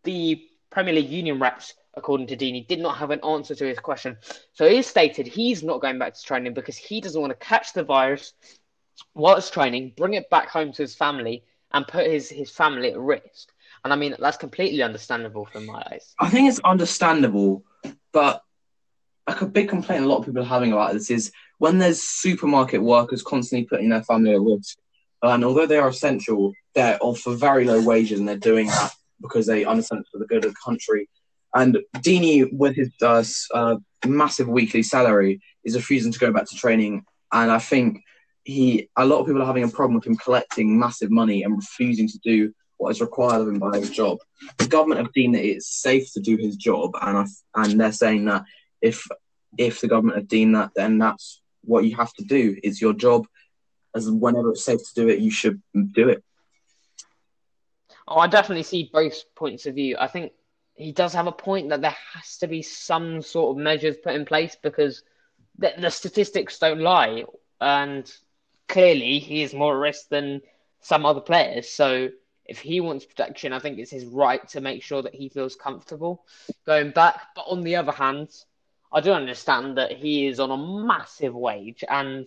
the 0.03 0.41
Premier 0.71 0.93
League 0.93 1.09
union 1.09 1.39
reps, 1.39 1.73
according 1.95 2.27
to 2.27 2.38
Deeney, 2.38 2.67
did 2.67 2.79
not 2.79 2.97
have 2.97 3.11
an 3.11 3.19
answer 3.23 3.55
to 3.55 3.65
his 3.65 3.79
question. 3.79 4.17
So 4.53 4.67
he 4.67 4.81
stated 4.81 5.27
he's 5.27 5.63
not 5.63 5.81
going 5.81 5.99
back 5.99 6.13
to 6.13 6.23
training 6.23 6.53
because 6.53 6.77
he 6.77 7.01
doesn't 7.01 7.19
want 7.19 7.31
to 7.31 7.45
catch 7.45 7.73
the 7.73 7.83
virus 7.83 8.33
whilst 9.13 9.53
training, 9.53 9.93
bring 9.97 10.13
it 10.13 10.29
back 10.29 10.49
home 10.49 10.71
to 10.73 10.81
his 10.81 10.95
family, 10.95 11.43
and 11.73 11.88
put 11.88 12.05
his, 12.07 12.29
his 12.29 12.51
family 12.51 12.91
at 12.91 12.97
risk. 12.97 13.49
And 13.83 13.93
I 13.93 13.95
mean, 13.95 14.15
that's 14.19 14.38
completely 14.38 14.81
understandable 14.81 15.45
from 15.45 15.65
my 15.65 15.83
eyes. 15.91 16.15
I 16.19 16.29
think 16.29 16.49
it's 16.49 16.59
understandable, 16.59 17.63
but 18.11 18.41
like 19.27 19.41
a 19.41 19.45
big 19.45 19.69
complaint 19.69 20.05
a 20.05 20.07
lot 20.07 20.19
of 20.19 20.25
people 20.25 20.41
are 20.41 20.45
having 20.45 20.71
about 20.71 20.93
this 20.93 21.09
is 21.09 21.31
when 21.58 21.80
there's 21.80 22.02
supermarket 22.02 22.82
workers 22.82 23.22
constantly 23.22 23.65
putting 23.65 23.89
their 23.89 24.04
family 24.04 24.34
at 24.34 24.41
risk, 24.41 24.78
and 25.22 25.44
although 25.44 25.65
they 25.65 25.78
are 25.78 25.89
essential, 25.89 26.54
they're 26.74 27.00
for 27.00 27.36
very 27.36 27.65
low 27.65 27.82
wages 27.82 28.20
and 28.20 28.28
they're 28.28 28.38
doing 28.38 28.68
that 28.68 28.91
because 29.22 29.48
they 29.48 29.65
understand 29.65 30.02
it's 30.02 30.10
for 30.10 30.20
the 30.20 30.26
good 30.26 30.46
of 30.46 30.54
the 30.54 30.60
country. 30.63 31.10
And 31.54 31.78
Deeney, 31.98 32.52
with 32.52 32.76
his 32.76 32.91
uh, 33.02 33.24
uh, 33.54 33.78
massive 34.06 34.48
weekly 34.48 34.84
salary, 34.84 35.39
is 35.63 35.76
refusing 35.76 36.12
to 36.12 36.20
go 36.20 36.32
back 36.32 36.46
to 36.50 36.56
training. 36.56 37.06
And 37.32 37.50
I 37.50 37.60
think 37.60 38.02
he, 38.44 38.89
a 38.98 39.06
lot 39.06 39.20
of 39.20 39.26
people 39.26 39.41
are 39.41 39.48
having 39.48 39.63
a 39.63 39.70
problem 39.70 39.96
with 39.96 40.06
him 40.06 40.18
collecting 40.18 40.78
massive 40.78 41.12
money 41.12 41.44
and 41.44 41.56
refusing 41.56 42.10
to 42.10 42.20
do 42.20 42.54
what 42.78 42.89
is 42.89 43.02
required 43.02 43.41
of 43.41 43.48
him 43.48 43.58
by 43.58 43.80
his 43.80 43.89
job. 43.89 44.18
The 44.58 44.68
government 44.68 45.00
have 45.00 45.13
deemed 45.13 45.36
that 45.36 45.46
it's 45.46 45.82
safe 45.82 46.12
to 46.13 46.20
do 46.20 46.36
his 46.36 46.58
job, 46.58 46.91
and 47.02 47.18
I, 47.18 47.26
and 47.56 47.80
they're 47.80 47.94
saying 47.94 48.26
that 48.26 48.44
if 48.82 49.08
if 49.58 49.80
the 49.80 49.88
government 49.88 50.18
have 50.18 50.28
deemed 50.28 50.56
that, 50.56 50.72
then 50.76 50.98
that's 50.98 51.41
what 51.65 51.86
you 51.86 51.95
have 51.95 52.13
to 52.13 52.23
do. 52.23 52.58
It's 52.63 52.82
your 52.82 52.93
job. 52.93 53.28
As 53.95 54.10
whenever 54.10 54.51
it's 54.51 54.65
safe 54.65 54.80
to 54.80 54.93
do 54.93 55.10
it, 55.10 55.19
you 55.19 55.32
should 55.32 55.62
do 55.73 56.10
it. 56.10 56.23
Oh, 58.08 58.17
I 58.17 58.28
definitely 58.28 58.63
see 58.63 58.89
both 58.91 59.23
points 59.36 59.65
of 59.65 59.75
view. 59.75 59.97
I 59.99 60.08
think 60.08 60.34
he 60.75 60.91
does 60.91 61.13
have 61.13 61.28
a 61.28 61.32
point 61.32 61.69
that 61.69 61.82
there 61.82 61.95
has 62.13 62.38
to 62.39 62.47
be 62.47 62.62
some 62.62 63.21
sort 63.21 63.56
of 63.56 63.63
measures 63.63 63.97
put 64.04 64.13
in 64.13 64.25
place 64.25 64.58
because 64.62 65.04
the, 65.58 65.73
the 65.78 65.89
statistics 65.89 66.60
don't 66.60 66.82
lie, 66.82 67.23
and 67.62 68.12
clearly 68.67 69.19
he 69.19 69.41
is 69.41 69.54
more 69.54 69.75
at 69.75 69.80
risk 69.80 70.10
than 70.10 70.41
some 70.82 71.06
other 71.06 71.21
players. 71.21 71.69
So 71.69 72.10
if 72.45 72.60
he 72.60 72.80
wants 72.82 73.06
protection, 73.06 73.54
I 73.54 73.60
think 73.60 73.80
it's 73.80 73.91
his 73.91 74.06
right 74.06 74.47
to 74.49 74.62
make 74.62 74.84
sure 74.84 75.01
that 75.01 75.15
he 75.15 75.30
feels 75.30 75.56
comfortable 75.56 76.25
going 76.65 76.91
back. 76.91 77.21
But 77.36 77.45
on 77.47 77.63
the 77.63 77.78
other 77.78 77.91
hand, 77.91 78.30
I 78.95 79.01
do 79.01 79.12
understand 79.12 79.77
that 79.77 79.91
he 79.91 80.25
is 80.25 80.39
on 80.39 80.51
a 80.51 80.58
massive 80.58 81.36
wage 81.36 81.84
and 81.88 82.25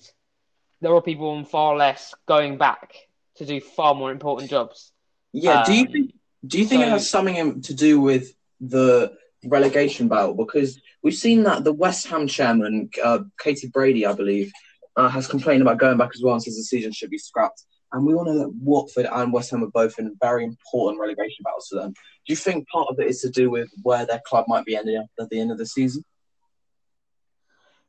there 0.83 0.95
are 0.95 1.01
people 1.01 1.31
on 1.31 1.47
far 1.47 1.75
less 1.77 2.15
going 2.27 2.59
back 2.59 2.95
to 3.37 3.47
do 3.47 3.59
far 3.59 3.95
more 3.95 4.13
important 4.13 4.51
jobs. 4.51 4.93
Yeah, 5.33 5.61
um, 5.61 5.65
do 5.65 5.73
you 5.73 5.87
um, 5.87 5.93
think 5.93 6.13
do 6.47 6.59
you 6.59 6.67
think 6.67 6.83
so, 6.83 6.87
it 6.87 6.91
has 6.91 7.09
something 7.09 7.63
to 7.63 7.75
do 7.75 8.01
with 8.03 8.35
the 8.61 9.17
relegation 9.45 10.09
battle? 10.09 10.35
Because 10.35 10.79
we've 11.03 11.15
seen 11.15 11.45
that 11.45 11.65
the 11.65 11.73
West 11.73 12.07
Ham 12.09 12.29
chairman, 12.29 12.91
uh, 13.03 13.21
Karren 13.43 13.73
Brady, 13.73 14.05
I 14.05 14.13
believe, 14.13 14.53
uh, 14.95 15.09
has 15.09 15.27
complained 15.27 15.63
about 15.63 15.79
going 15.79 15.97
back 15.97 16.11
as 16.15 16.23
well 16.23 16.35
and 16.35 16.43
says 16.43 16.57
the 16.57 16.63
season 16.63 16.93
should 16.93 17.11
be 17.11 17.19
scrapped. 17.19 17.65
And 17.93 18.05
we 18.05 18.13
all 18.13 18.27
know 18.27 18.39
that 18.41 18.55
Watford 18.55 19.07
and 19.11 19.33
West 19.33 19.51
Ham 19.53 19.65
are 19.65 19.69
both 19.69 19.99
in 19.99 20.15
very 20.21 20.45
important 20.45 21.01
relegation 21.01 21.43
battles 21.45 21.69
to 21.69 21.77
them. 21.77 21.93
Do 21.93 22.33
you 22.33 22.37
think 22.37 22.69
part 22.69 22.89
of 22.91 23.01
it 23.01 23.09
is 23.09 23.23
to 23.23 23.31
do 23.31 23.51
with 23.51 23.71
where 23.83 24.05
their 24.05 24.21
club 24.27 24.45
might 24.49 24.67
be 24.67 24.77
ending 24.77 24.99
up 24.99 25.07
at 25.19 25.31
the 25.31 25.41
end 25.41 25.51
of 25.51 25.57
the 25.57 25.65
season? 25.65 26.05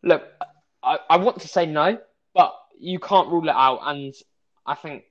Look, 0.04 0.24
I, 0.84 1.00
I 1.10 1.18
want 1.18 1.42
to 1.42 1.48
say 1.48 1.66
no, 1.66 2.00
but 2.34 2.54
you 2.80 3.00
can't 3.00 3.30
rule 3.30 3.48
it 3.48 3.56
out. 3.56 3.82
And 3.84 4.14
I 4.66 4.76
think 4.76 5.04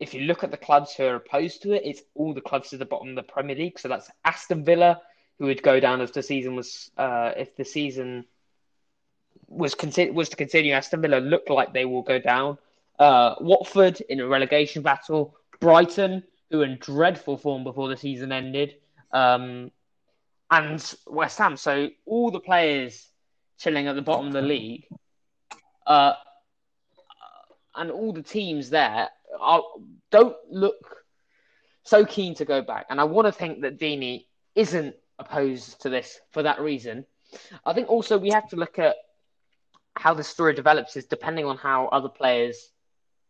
if 0.00 0.14
you 0.14 0.22
look 0.22 0.44
at 0.44 0.50
the 0.50 0.56
clubs 0.56 0.94
who 0.94 1.04
are 1.04 1.16
opposed 1.16 1.62
to 1.62 1.72
it, 1.72 1.82
it's 1.84 2.02
all 2.14 2.34
the 2.34 2.40
clubs 2.40 2.72
at 2.72 2.78
the 2.78 2.84
bottom 2.84 3.10
of 3.10 3.16
the 3.16 3.22
Premier 3.22 3.56
League. 3.56 3.78
So 3.78 3.88
that's 3.88 4.10
Aston 4.24 4.64
Villa, 4.64 5.00
who 5.38 5.46
would 5.46 5.62
go 5.62 5.80
down 5.80 6.00
if 6.00 6.12
the 6.12 6.22
season 6.22 6.56
was 6.56 6.90
uh, 6.96 7.32
if 7.36 7.56
the 7.56 7.64
season 7.64 8.24
was 9.48 9.74
conti- 9.74 10.10
was 10.10 10.28
to 10.30 10.36
continue. 10.36 10.72
Aston 10.72 11.02
Villa 11.02 11.18
look 11.18 11.48
like 11.48 11.72
they 11.72 11.84
will 11.84 12.02
go 12.02 12.18
down. 12.18 12.58
Uh, 12.98 13.34
Watford 13.40 14.00
in 14.02 14.20
a 14.20 14.26
relegation 14.26 14.82
battle. 14.82 15.36
Brighton, 15.60 16.24
who 16.50 16.58
were 16.58 16.64
in 16.64 16.78
dreadful 16.80 17.36
form 17.36 17.64
before 17.64 17.88
the 17.88 17.96
season 17.96 18.32
ended. 18.32 18.74
Um, 19.12 19.70
and 20.50 20.94
West 21.06 21.38
Ham. 21.38 21.56
So 21.56 21.88
all 22.04 22.30
the 22.30 22.40
players 22.40 23.08
chilling 23.62 23.86
at 23.86 23.94
the 23.94 24.02
bottom 24.02 24.26
of 24.26 24.32
the 24.32 24.42
league, 24.42 24.86
uh, 25.86 26.14
and 27.74 27.90
all 27.90 28.12
the 28.12 28.22
teams 28.22 28.70
there 28.70 29.08
are, 29.40 29.62
don't 30.10 30.36
look 30.50 31.04
so 31.84 32.04
keen 32.04 32.34
to 32.36 32.44
go 32.44 32.62
back. 32.62 32.86
And 32.90 33.00
I 33.00 33.04
want 33.04 33.26
to 33.26 33.32
think 33.32 33.62
that 33.62 33.78
Deeney 33.78 34.26
isn't 34.54 34.94
opposed 35.18 35.82
to 35.82 35.88
this 35.88 36.20
for 36.30 36.42
that 36.42 36.60
reason. 36.60 37.06
I 37.64 37.72
think 37.72 37.88
also 37.88 38.18
we 38.18 38.30
have 38.30 38.48
to 38.50 38.56
look 38.56 38.78
at 38.78 38.96
how 39.94 40.14
the 40.14 40.24
story 40.24 40.54
develops 40.54 40.96
is 40.96 41.06
depending 41.06 41.46
on 41.46 41.56
how 41.56 41.86
other 41.86 42.08
players 42.08 42.70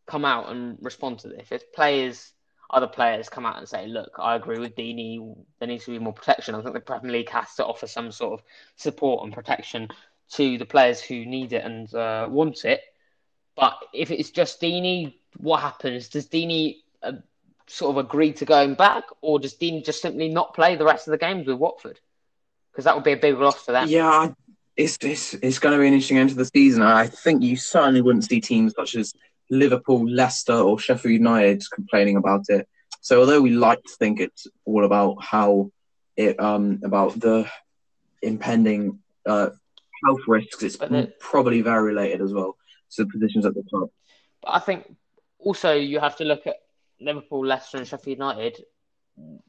come 0.06 0.24
out 0.24 0.50
and 0.50 0.78
respond 0.80 1.20
to 1.20 1.28
this. 1.28 1.48
If 1.50 1.72
players, 1.72 2.32
other 2.70 2.86
players 2.86 3.28
come 3.28 3.46
out 3.46 3.58
and 3.58 3.68
say, 3.68 3.86
"Look, 3.86 4.16
I 4.18 4.34
agree 4.34 4.58
with 4.58 4.74
Deeney. 4.74 5.36
There 5.58 5.68
needs 5.68 5.84
to 5.84 5.92
be 5.92 5.98
more 5.98 6.12
protection." 6.12 6.54
I 6.54 6.62
think 6.62 6.74
the 6.74 6.80
Premier 6.80 7.12
League 7.12 7.30
has 7.30 7.54
to 7.56 7.66
offer 7.66 7.86
some 7.86 8.10
sort 8.10 8.40
of 8.40 8.46
support 8.76 9.24
and 9.24 9.32
protection 9.32 9.88
to 10.30 10.58
the 10.58 10.64
players 10.64 11.00
who 11.00 11.26
need 11.26 11.52
it 11.52 11.64
and 11.64 11.92
uh, 11.94 12.26
want 12.30 12.64
it. 12.64 12.80
But 13.56 13.76
if 13.92 14.10
it's 14.10 14.30
just 14.30 14.60
Deeney, 14.60 15.14
what 15.36 15.60
happens? 15.60 16.08
Does 16.08 16.26
Deeney 16.26 16.78
uh, 17.02 17.12
sort 17.66 17.96
of 17.96 18.04
agree 18.04 18.32
to 18.34 18.44
going 18.44 18.74
back, 18.74 19.04
or 19.20 19.38
does 19.38 19.54
Deeney 19.54 19.84
just 19.84 20.02
simply 20.02 20.28
not 20.28 20.54
play 20.54 20.76
the 20.76 20.84
rest 20.84 21.06
of 21.06 21.12
the 21.12 21.18
games 21.18 21.46
with 21.46 21.58
Watford? 21.58 22.00
Because 22.70 22.84
that 22.84 22.94
would 22.94 23.04
be 23.04 23.12
a 23.12 23.16
big 23.16 23.36
loss 23.36 23.62
for 23.62 23.72
them. 23.72 23.88
Yeah, 23.88 24.32
it's 24.76 24.96
it's, 25.02 25.34
it's 25.34 25.58
going 25.58 25.76
to 25.76 25.80
be 25.80 25.86
an 25.86 25.92
interesting 25.92 26.18
end 26.18 26.30
to 26.30 26.36
the 26.36 26.46
season. 26.46 26.82
I 26.82 27.06
think 27.06 27.42
you 27.42 27.56
certainly 27.56 28.00
wouldn't 28.00 28.24
see 28.24 28.40
teams 28.40 28.74
such 28.74 28.94
as 28.94 29.12
Liverpool, 29.50 30.08
Leicester, 30.08 30.54
or 30.54 30.78
Sheffield 30.78 31.12
United 31.12 31.62
complaining 31.74 32.16
about 32.16 32.44
it. 32.48 32.66
So 33.02 33.20
although 33.20 33.42
we 33.42 33.50
like 33.50 33.82
to 33.82 33.96
think 33.98 34.20
it's 34.20 34.46
all 34.64 34.84
about 34.84 35.22
how 35.22 35.70
it 36.16 36.38
um 36.40 36.80
about 36.84 37.18
the 37.18 37.50
impending 38.22 39.00
uh, 39.26 39.50
health 40.04 40.20
risks, 40.26 40.62
it's 40.62 40.76
the, 40.76 41.12
probably 41.20 41.60
very 41.60 41.82
related 41.82 42.20
as 42.20 42.32
well 42.32 42.56
to 42.92 43.04
the 43.04 43.10
positions 43.10 43.46
at 43.46 43.54
the 43.54 43.62
club. 43.70 43.88
But 44.42 44.54
I 44.54 44.58
think 44.58 44.94
also 45.38 45.74
you 45.74 46.00
have 46.00 46.16
to 46.16 46.24
look 46.24 46.46
at 46.46 46.56
Liverpool, 47.00 47.46
Leicester, 47.46 47.78
and 47.78 47.86
Sheffield 47.86 48.18
United 48.18 48.64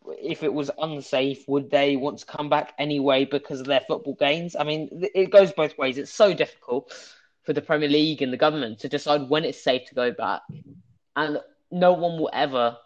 if 0.08 0.44
it 0.44 0.54
was 0.54 0.70
unsafe, 0.78 1.48
would 1.48 1.70
they 1.70 1.96
want 1.96 2.20
to 2.20 2.26
come 2.26 2.50
back 2.50 2.74
anyway 2.78 3.26
because 3.26 3.60
of 3.60 3.68
their 3.68 3.82
football 3.82 4.16
gains? 4.16 4.56
I 4.56 4.64
mean, 4.64 4.90
it 5.16 5.32
goes 5.32 5.52
both 5.52 5.78
ways. 5.78 5.98
It's 5.98 6.12
so 6.12 6.34
difficult 6.34 6.94
for 7.44 7.54
the 7.54 7.62
Premier 7.62 7.90
League 7.90 8.22
and 8.22 8.32
the 8.32 8.38
government 8.38 8.80
to 8.80 8.90
decide 8.90 9.30
when 9.30 9.44
it's 9.44 9.62
safe 9.62 9.88
to 9.88 9.96
go 9.96 10.12
back, 10.12 10.42
and 11.16 11.40
no 11.72 11.94
one 11.94 12.20
will 12.20 12.30
ever 12.34 12.78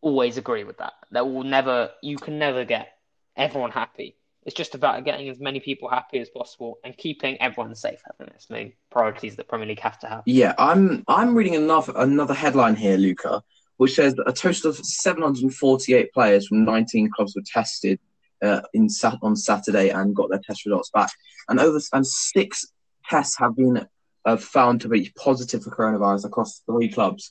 always 0.00 0.36
agree 0.36 0.64
with 0.64 0.78
that. 0.78 0.94
That 1.12 1.26
will 1.26 1.44
never. 1.44 1.90
You 2.02 2.16
can 2.16 2.38
never 2.38 2.64
get 2.64 2.92
everyone 3.36 3.70
happy. 3.70 4.16
It's 4.48 4.56
just 4.56 4.74
about 4.74 5.04
getting 5.04 5.28
as 5.28 5.38
many 5.38 5.60
people 5.60 5.88
happy 5.88 6.18
as 6.20 6.30
possible 6.30 6.78
and 6.82 6.96
keeping 6.96 7.40
everyone 7.40 7.74
safe. 7.74 8.00
I 8.08 8.14
think 8.16 8.30
that's 8.30 8.46
the 8.46 8.54
main 8.54 8.72
priorities 8.90 9.36
that 9.36 9.46
Premier 9.46 9.66
League 9.66 9.80
have 9.80 9.98
to 10.00 10.06
have. 10.06 10.22
Yeah, 10.24 10.54
I'm 10.58 11.04
I'm 11.06 11.34
reading 11.34 11.54
another 11.54 11.92
another 11.96 12.34
headline 12.34 12.74
here, 12.74 12.96
Luca 12.96 13.42
which 13.78 13.94
says 13.94 14.14
that 14.14 14.28
a 14.28 14.32
total 14.32 14.70
of 14.70 14.76
748 14.76 16.12
players 16.12 16.46
from 16.48 16.64
19 16.64 17.10
clubs 17.10 17.34
were 17.34 17.42
tested 17.46 17.98
uh, 18.42 18.60
in 18.74 18.88
on 19.22 19.34
Saturday 19.34 19.88
and 19.88 20.14
got 20.14 20.30
their 20.30 20.40
test 20.44 20.66
results 20.66 20.90
back, 20.90 21.10
and 21.48 21.58
over 21.58 21.80
and 21.92 22.06
six 22.06 22.66
tests 23.08 23.38
have 23.38 23.56
been 23.56 23.86
uh, 24.24 24.36
found 24.36 24.80
to 24.80 24.88
be 24.88 25.10
positive 25.16 25.62
for 25.62 25.70
coronavirus 25.70 26.26
across 26.26 26.60
three 26.66 26.88
clubs. 26.88 27.30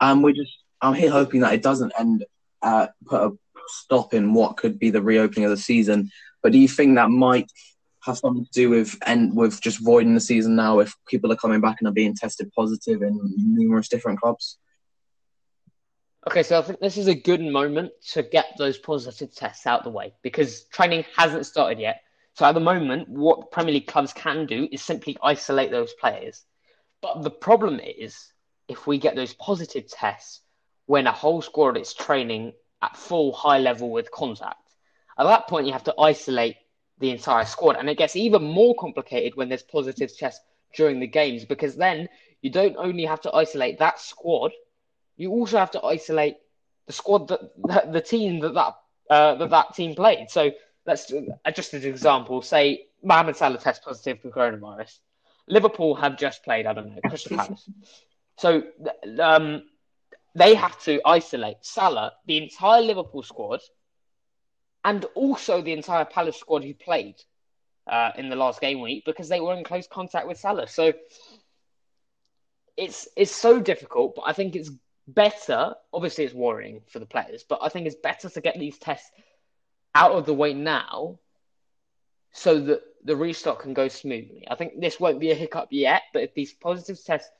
And 0.00 0.22
we're 0.22 0.32
just 0.32 0.52
I'm 0.80 0.94
here 0.94 1.10
hoping 1.10 1.40
that 1.40 1.54
it 1.54 1.62
doesn't 1.62 1.92
end 1.98 2.24
uh, 2.60 2.88
put 3.06 3.22
a 3.22 3.32
stop 3.68 4.14
in 4.14 4.34
what 4.34 4.56
could 4.56 4.78
be 4.78 4.90
the 4.90 5.02
reopening 5.02 5.44
of 5.44 5.50
the 5.50 5.56
season. 5.56 6.10
But 6.42 6.52
do 6.52 6.58
you 6.58 6.68
think 6.68 6.96
that 6.96 7.10
might 7.10 7.50
have 8.02 8.18
something 8.18 8.44
to 8.44 8.50
do 8.52 8.70
with 8.70 8.96
and 9.04 9.36
with 9.36 9.60
just 9.60 9.84
voiding 9.84 10.14
the 10.14 10.20
season 10.20 10.54
now 10.54 10.78
if 10.78 10.94
people 11.08 11.32
are 11.32 11.36
coming 11.36 11.60
back 11.60 11.76
and 11.80 11.88
are 11.88 11.92
being 11.92 12.14
tested 12.14 12.50
positive 12.54 13.02
in 13.02 13.18
numerous 13.36 13.88
different 13.88 14.20
clubs? 14.20 14.58
Okay, 16.28 16.42
so 16.42 16.58
I 16.58 16.62
think 16.62 16.80
this 16.80 16.96
is 16.96 17.06
a 17.06 17.14
good 17.14 17.40
moment 17.40 17.92
to 18.12 18.22
get 18.22 18.46
those 18.58 18.78
positive 18.78 19.34
tests 19.34 19.66
out 19.66 19.84
the 19.84 19.90
way 19.90 20.12
because 20.22 20.64
training 20.64 21.04
hasn't 21.16 21.46
started 21.46 21.78
yet. 21.78 22.00
So 22.34 22.44
at 22.44 22.52
the 22.52 22.60
moment, 22.60 23.08
what 23.08 23.52
Premier 23.52 23.74
League 23.74 23.86
clubs 23.86 24.12
can 24.12 24.44
do 24.44 24.68
is 24.70 24.82
simply 24.82 25.16
isolate 25.22 25.70
those 25.70 25.92
players. 25.94 26.44
But 27.00 27.22
the 27.22 27.30
problem 27.30 27.80
is 27.80 28.32
if 28.68 28.86
we 28.86 28.98
get 28.98 29.14
those 29.14 29.34
positive 29.34 29.88
tests 29.88 30.40
when 30.86 31.06
a 31.06 31.12
whole 31.12 31.42
squad 31.42 31.76
is 31.76 31.94
training 31.94 32.52
at 32.82 32.96
full 32.96 33.32
high 33.32 33.58
level 33.58 33.90
with 33.90 34.10
contact, 34.10 34.65
at 35.18 35.24
that 35.24 35.48
point 35.48 35.66
you 35.66 35.72
have 35.72 35.84
to 35.84 35.94
isolate 35.98 36.56
the 36.98 37.10
entire 37.10 37.44
squad. 37.44 37.76
And 37.76 37.88
it 37.88 37.98
gets 37.98 38.16
even 38.16 38.42
more 38.42 38.74
complicated 38.78 39.36
when 39.36 39.48
there's 39.48 39.62
positive 39.62 40.16
tests 40.16 40.44
during 40.74 41.00
the 41.00 41.06
games 41.06 41.44
because 41.44 41.76
then 41.76 42.08
you 42.42 42.50
don't 42.50 42.76
only 42.76 43.04
have 43.04 43.20
to 43.22 43.32
isolate 43.34 43.78
that 43.78 44.00
squad– 44.00 44.52
you 45.16 45.30
also 45.30 45.58
have 45.58 45.70
to 45.72 45.82
isolate 45.82 46.36
the 46.86 46.92
squad 46.92 47.28
that 47.28 47.40
the, 47.56 47.84
the 47.92 48.00
team 48.00 48.40
that 48.40 48.54
that, 48.54 48.74
uh, 49.10 49.34
that 49.36 49.50
that 49.50 49.74
team 49.74 49.94
played. 49.94 50.30
So 50.30 50.52
let's 50.86 51.12
uh, 51.12 51.50
just 51.50 51.74
as 51.74 51.84
an 51.84 51.90
example, 51.90 52.42
say 52.42 52.86
Mohamed 53.02 53.36
Salah 53.36 53.58
tests 53.58 53.84
positive 53.84 54.20
for 54.20 54.30
coronavirus. 54.30 54.98
Liverpool 55.48 55.94
have 55.94 56.18
just 56.18 56.42
played, 56.42 56.66
I 56.66 56.72
don't 56.72 56.94
know, 56.94 57.00
Crystal 57.08 57.36
Palace. 57.36 57.68
So 58.36 58.64
um, 59.20 59.62
they 60.34 60.54
have 60.54 60.80
to 60.82 61.00
isolate 61.04 61.58
Salah, 61.60 62.12
the 62.26 62.42
entire 62.42 62.82
Liverpool 62.82 63.22
squad, 63.22 63.60
and 64.86 65.04
also 65.16 65.60
the 65.60 65.72
entire 65.72 66.04
Palace 66.04 66.36
squad 66.36 66.62
who 66.62 66.72
played 66.72 67.16
uh, 67.88 68.12
in 68.16 68.30
the 68.30 68.36
last 68.36 68.60
game 68.60 68.80
week 68.80 69.04
because 69.04 69.28
they 69.28 69.40
were 69.40 69.52
in 69.52 69.64
close 69.64 69.88
contact 69.88 70.28
with 70.28 70.38
Salah. 70.38 70.68
So 70.68 70.92
it's 72.76 73.08
it's 73.16 73.34
so 73.34 73.60
difficult, 73.60 74.14
but 74.14 74.22
I 74.26 74.32
think 74.32 74.54
it's 74.54 74.70
better. 75.08 75.74
Obviously, 75.92 76.24
it's 76.24 76.34
worrying 76.34 76.82
for 76.86 77.00
the 77.00 77.06
players, 77.06 77.44
but 77.46 77.58
I 77.62 77.68
think 77.68 77.86
it's 77.86 77.96
better 77.96 78.30
to 78.30 78.40
get 78.40 78.60
these 78.60 78.78
tests 78.78 79.10
out 79.94 80.12
of 80.12 80.24
the 80.24 80.34
way 80.34 80.54
now 80.54 81.18
so 82.32 82.60
that 82.60 82.82
the 83.02 83.16
restock 83.16 83.62
can 83.62 83.74
go 83.74 83.88
smoothly. 83.88 84.46
I 84.48 84.54
think 84.54 84.80
this 84.80 85.00
won't 85.00 85.18
be 85.18 85.32
a 85.32 85.34
hiccup 85.34 85.68
yet, 85.72 86.02
but 86.12 86.22
if 86.22 86.34
these 86.34 86.52
positive 86.52 87.02
tests 87.02 87.30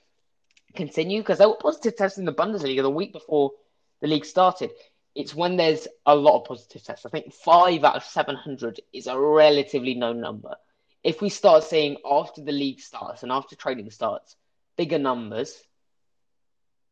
continue, 0.74 1.20
because 1.20 1.38
there 1.38 1.48
were 1.48 1.56
positive 1.56 1.94
tests 1.96 2.18
in 2.18 2.24
the 2.24 2.32
Bundesliga 2.32 2.82
the 2.82 2.90
week 2.90 3.12
before 3.12 3.52
the 4.00 4.08
league 4.08 4.24
started, 4.24 4.70
it's 5.16 5.34
when 5.34 5.56
there's 5.56 5.88
a 6.04 6.14
lot 6.14 6.38
of 6.38 6.44
positive 6.44 6.84
tests. 6.84 7.06
I 7.06 7.08
think 7.08 7.32
five 7.32 7.82
out 7.84 7.96
of 7.96 8.04
700 8.04 8.80
is 8.92 9.06
a 9.06 9.18
relatively 9.18 9.94
low 9.94 10.12
number. 10.12 10.54
If 11.02 11.22
we 11.22 11.30
start 11.30 11.64
seeing 11.64 11.96
after 12.08 12.42
the 12.42 12.52
league 12.52 12.80
starts 12.80 13.22
and 13.22 13.32
after 13.32 13.56
training 13.56 13.90
starts 13.90 14.36
bigger 14.76 14.98
numbers, 14.98 15.58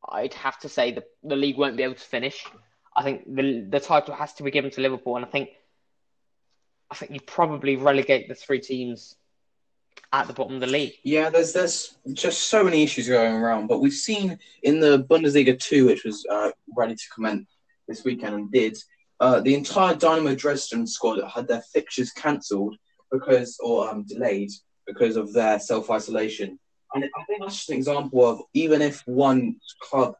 I'd 0.08 0.34
have 0.34 0.58
to 0.60 0.68
say 0.68 0.92
the 0.92 1.04
the 1.22 1.36
league 1.36 1.58
won't 1.58 1.76
be 1.76 1.82
able 1.82 1.94
to 1.94 2.00
finish. 2.00 2.44
I 2.96 3.02
think 3.02 3.24
the 3.26 3.66
the 3.68 3.80
title 3.80 4.14
has 4.14 4.32
to 4.34 4.42
be 4.42 4.50
given 4.50 4.70
to 4.72 4.80
Liverpool, 4.80 5.16
and 5.16 5.24
I 5.24 5.28
think 5.28 5.50
I 6.90 6.94
think 6.94 7.12
you 7.12 7.20
probably 7.20 7.76
relegate 7.76 8.28
the 8.28 8.34
three 8.34 8.60
teams 8.60 9.16
at 10.12 10.26
the 10.28 10.32
bottom 10.32 10.54
of 10.54 10.60
the 10.60 10.66
league. 10.66 10.94
Yeah, 11.02 11.28
there's 11.28 11.52
there's 11.52 11.96
just 12.12 12.48
so 12.48 12.64
many 12.64 12.82
issues 12.82 13.08
going 13.08 13.34
around, 13.34 13.66
but 13.66 13.80
we've 13.80 13.92
seen 13.92 14.38
in 14.62 14.80
the 14.80 15.02
Bundesliga 15.10 15.58
two, 15.58 15.86
which 15.86 16.04
was 16.04 16.24
uh, 16.30 16.50
ready 16.76 16.94
to 16.94 17.08
commence 17.14 17.46
this 17.88 18.04
weekend 18.04 18.34
and 18.34 18.52
did, 18.52 18.76
uh, 19.20 19.40
the 19.40 19.54
entire 19.54 19.94
Dynamo 19.94 20.34
Dresden 20.34 20.86
squad 20.86 21.20
had 21.28 21.48
their 21.48 21.62
fixtures 21.72 22.10
cancelled 22.12 22.76
because 23.10 23.56
or 23.62 23.88
um, 23.88 24.04
delayed 24.04 24.50
because 24.86 25.16
of 25.16 25.32
their 25.32 25.58
self 25.58 25.90
isolation. 25.90 26.58
And 26.94 27.04
I 27.04 27.24
think 27.24 27.40
that's 27.40 27.56
just 27.56 27.70
an 27.70 27.76
example 27.76 28.24
of 28.24 28.42
even 28.52 28.82
if 28.82 29.02
one 29.06 29.56
club 29.82 30.14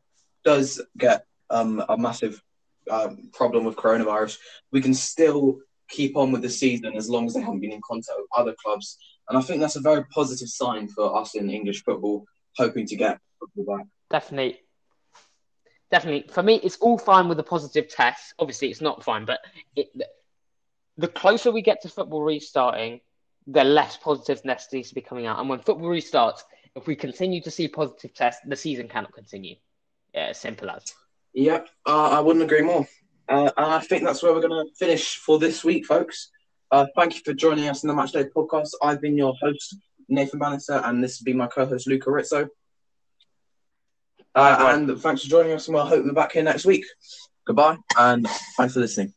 does 0.44 0.81
get 0.98 1.24
um, 1.50 1.83
a 1.88 1.96
massive 1.96 2.42
um, 2.90 3.31
problem 3.33 3.64
with 3.64 3.77
coronavirus, 3.77 4.38
we 4.72 4.81
can 4.81 4.94
still 4.94 5.59
keep 5.88 6.16
on 6.16 6.33
with 6.33 6.42
the 6.42 6.50
season 6.50 6.96
as 6.96 7.09
long 7.09 7.27
as 7.27 7.34
they 7.34 7.41
haven't 7.41 7.61
been 7.61 7.72
in 7.72 7.80
contact 7.86 8.18
with 8.18 8.26
other 8.36 8.55
clubs. 8.62 8.99
And 9.28 9.39
I 9.39 9.41
think 9.41 9.61
that's 9.61 9.76
a 9.76 9.80
very 9.80 10.05
positive 10.07 10.49
sign 10.49 10.89
for 10.89 11.16
us 11.16 11.34
in 11.34 11.51
English 11.51 11.84
football, 11.84 12.24
hoping 12.57 12.86
to 12.86 12.97
get 12.97 13.20
football 13.39 13.76
back. 13.76 13.86
Definitely. 14.11 14.61
Definitely. 15.91 16.32
For 16.32 16.43
me, 16.43 16.57
it's 16.57 16.76
all 16.76 16.99
fine 16.99 17.28
with 17.28 17.37
the 17.37 17.45
positive 17.45 17.89
test. 17.89 18.35
Obviously, 18.39 18.70
it's 18.70 18.80
not 18.80 19.05
fine, 19.05 19.24
but 19.24 19.41
it, 19.76 19.89
the 20.97 21.09
closer 21.09 21.51
we 21.51 21.62
get 21.62 21.82
to 21.82 21.89
football 21.89 22.22
restarting, 22.22 23.01
the 23.47 23.64
less 23.64 23.97
positiveness 23.97 24.68
needs 24.72 24.89
to 24.89 24.95
be 24.95 25.01
coming 25.01 25.26
out. 25.26 25.39
And 25.39 25.49
when 25.49 25.61
football 25.61 25.89
restarts, 25.89 26.41
if 26.74 26.87
we 26.87 26.97
continue 26.97 27.41
to 27.43 27.51
see 27.51 27.68
positive 27.68 28.14
tests, 28.14 28.43
the 28.47 28.57
season 28.57 28.89
cannot 28.89 29.12
continue. 29.12 29.57
Yeah, 30.14 30.32
simple 30.32 30.70
as. 30.70 30.85
Yep, 31.35 31.68
uh, 31.87 32.11
I 32.11 32.20
wouldn't 32.20 32.45
agree 32.45 32.62
more. 32.62 32.87
Uh, 33.28 33.51
and 33.57 33.66
I 33.66 33.80
think 33.80 34.05
that's 34.05 34.22
where 34.22 34.32
we're 34.32 34.47
going 34.47 34.66
to 34.66 34.72
finish 34.74 35.16
for 35.16 35.39
this 35.39 35.64
week, 35.64 35.87
folks. 35.87 36.30
Uh, 36.70 36.87
thank 36.97 37.14
you 37.14 37.20
for 37.24 37.32
joining 37.35 37.68
us 37.68 37.82
in 37.82 37.89
the 37.89 37.95
Matchday 37.95 38.28
podcast. 38.35 38.70
I've 38.82 39.01
been 39.01 39.16
your 39.16 39.35
host, 39.41 39.76
Nathan 40.09 40.39
Bannister, 40.39 40.80
and 40.85 41.03
this 41.03 41.18
has 41.18 41.24
been 41.24 41.37
my 41.37 41.47
co 41.47 41.66
host, 41.66 41.87
Luca 41.87 42.11
Rizzo. 42.11 42.49
Uh, 44.35 44.72
and 44.74 45.01
thanks 45.01 45.22
for 45.22 45.28
joining 45.28 45.53
us, 45.53 45.68
and 45.68 45.74
we'll 45.74 45.87
hope 45.87 46.05
we're 46.05 46.12
back 46.12 46.32
here 46.32 46.43
next 46.43 46.64
week. 46.64 46.85
Goodbye, 47.47 47.76
and 47.99 48.26
thanks 48.57 48.74
for 48.74 48.80
listening. 48.80 49.14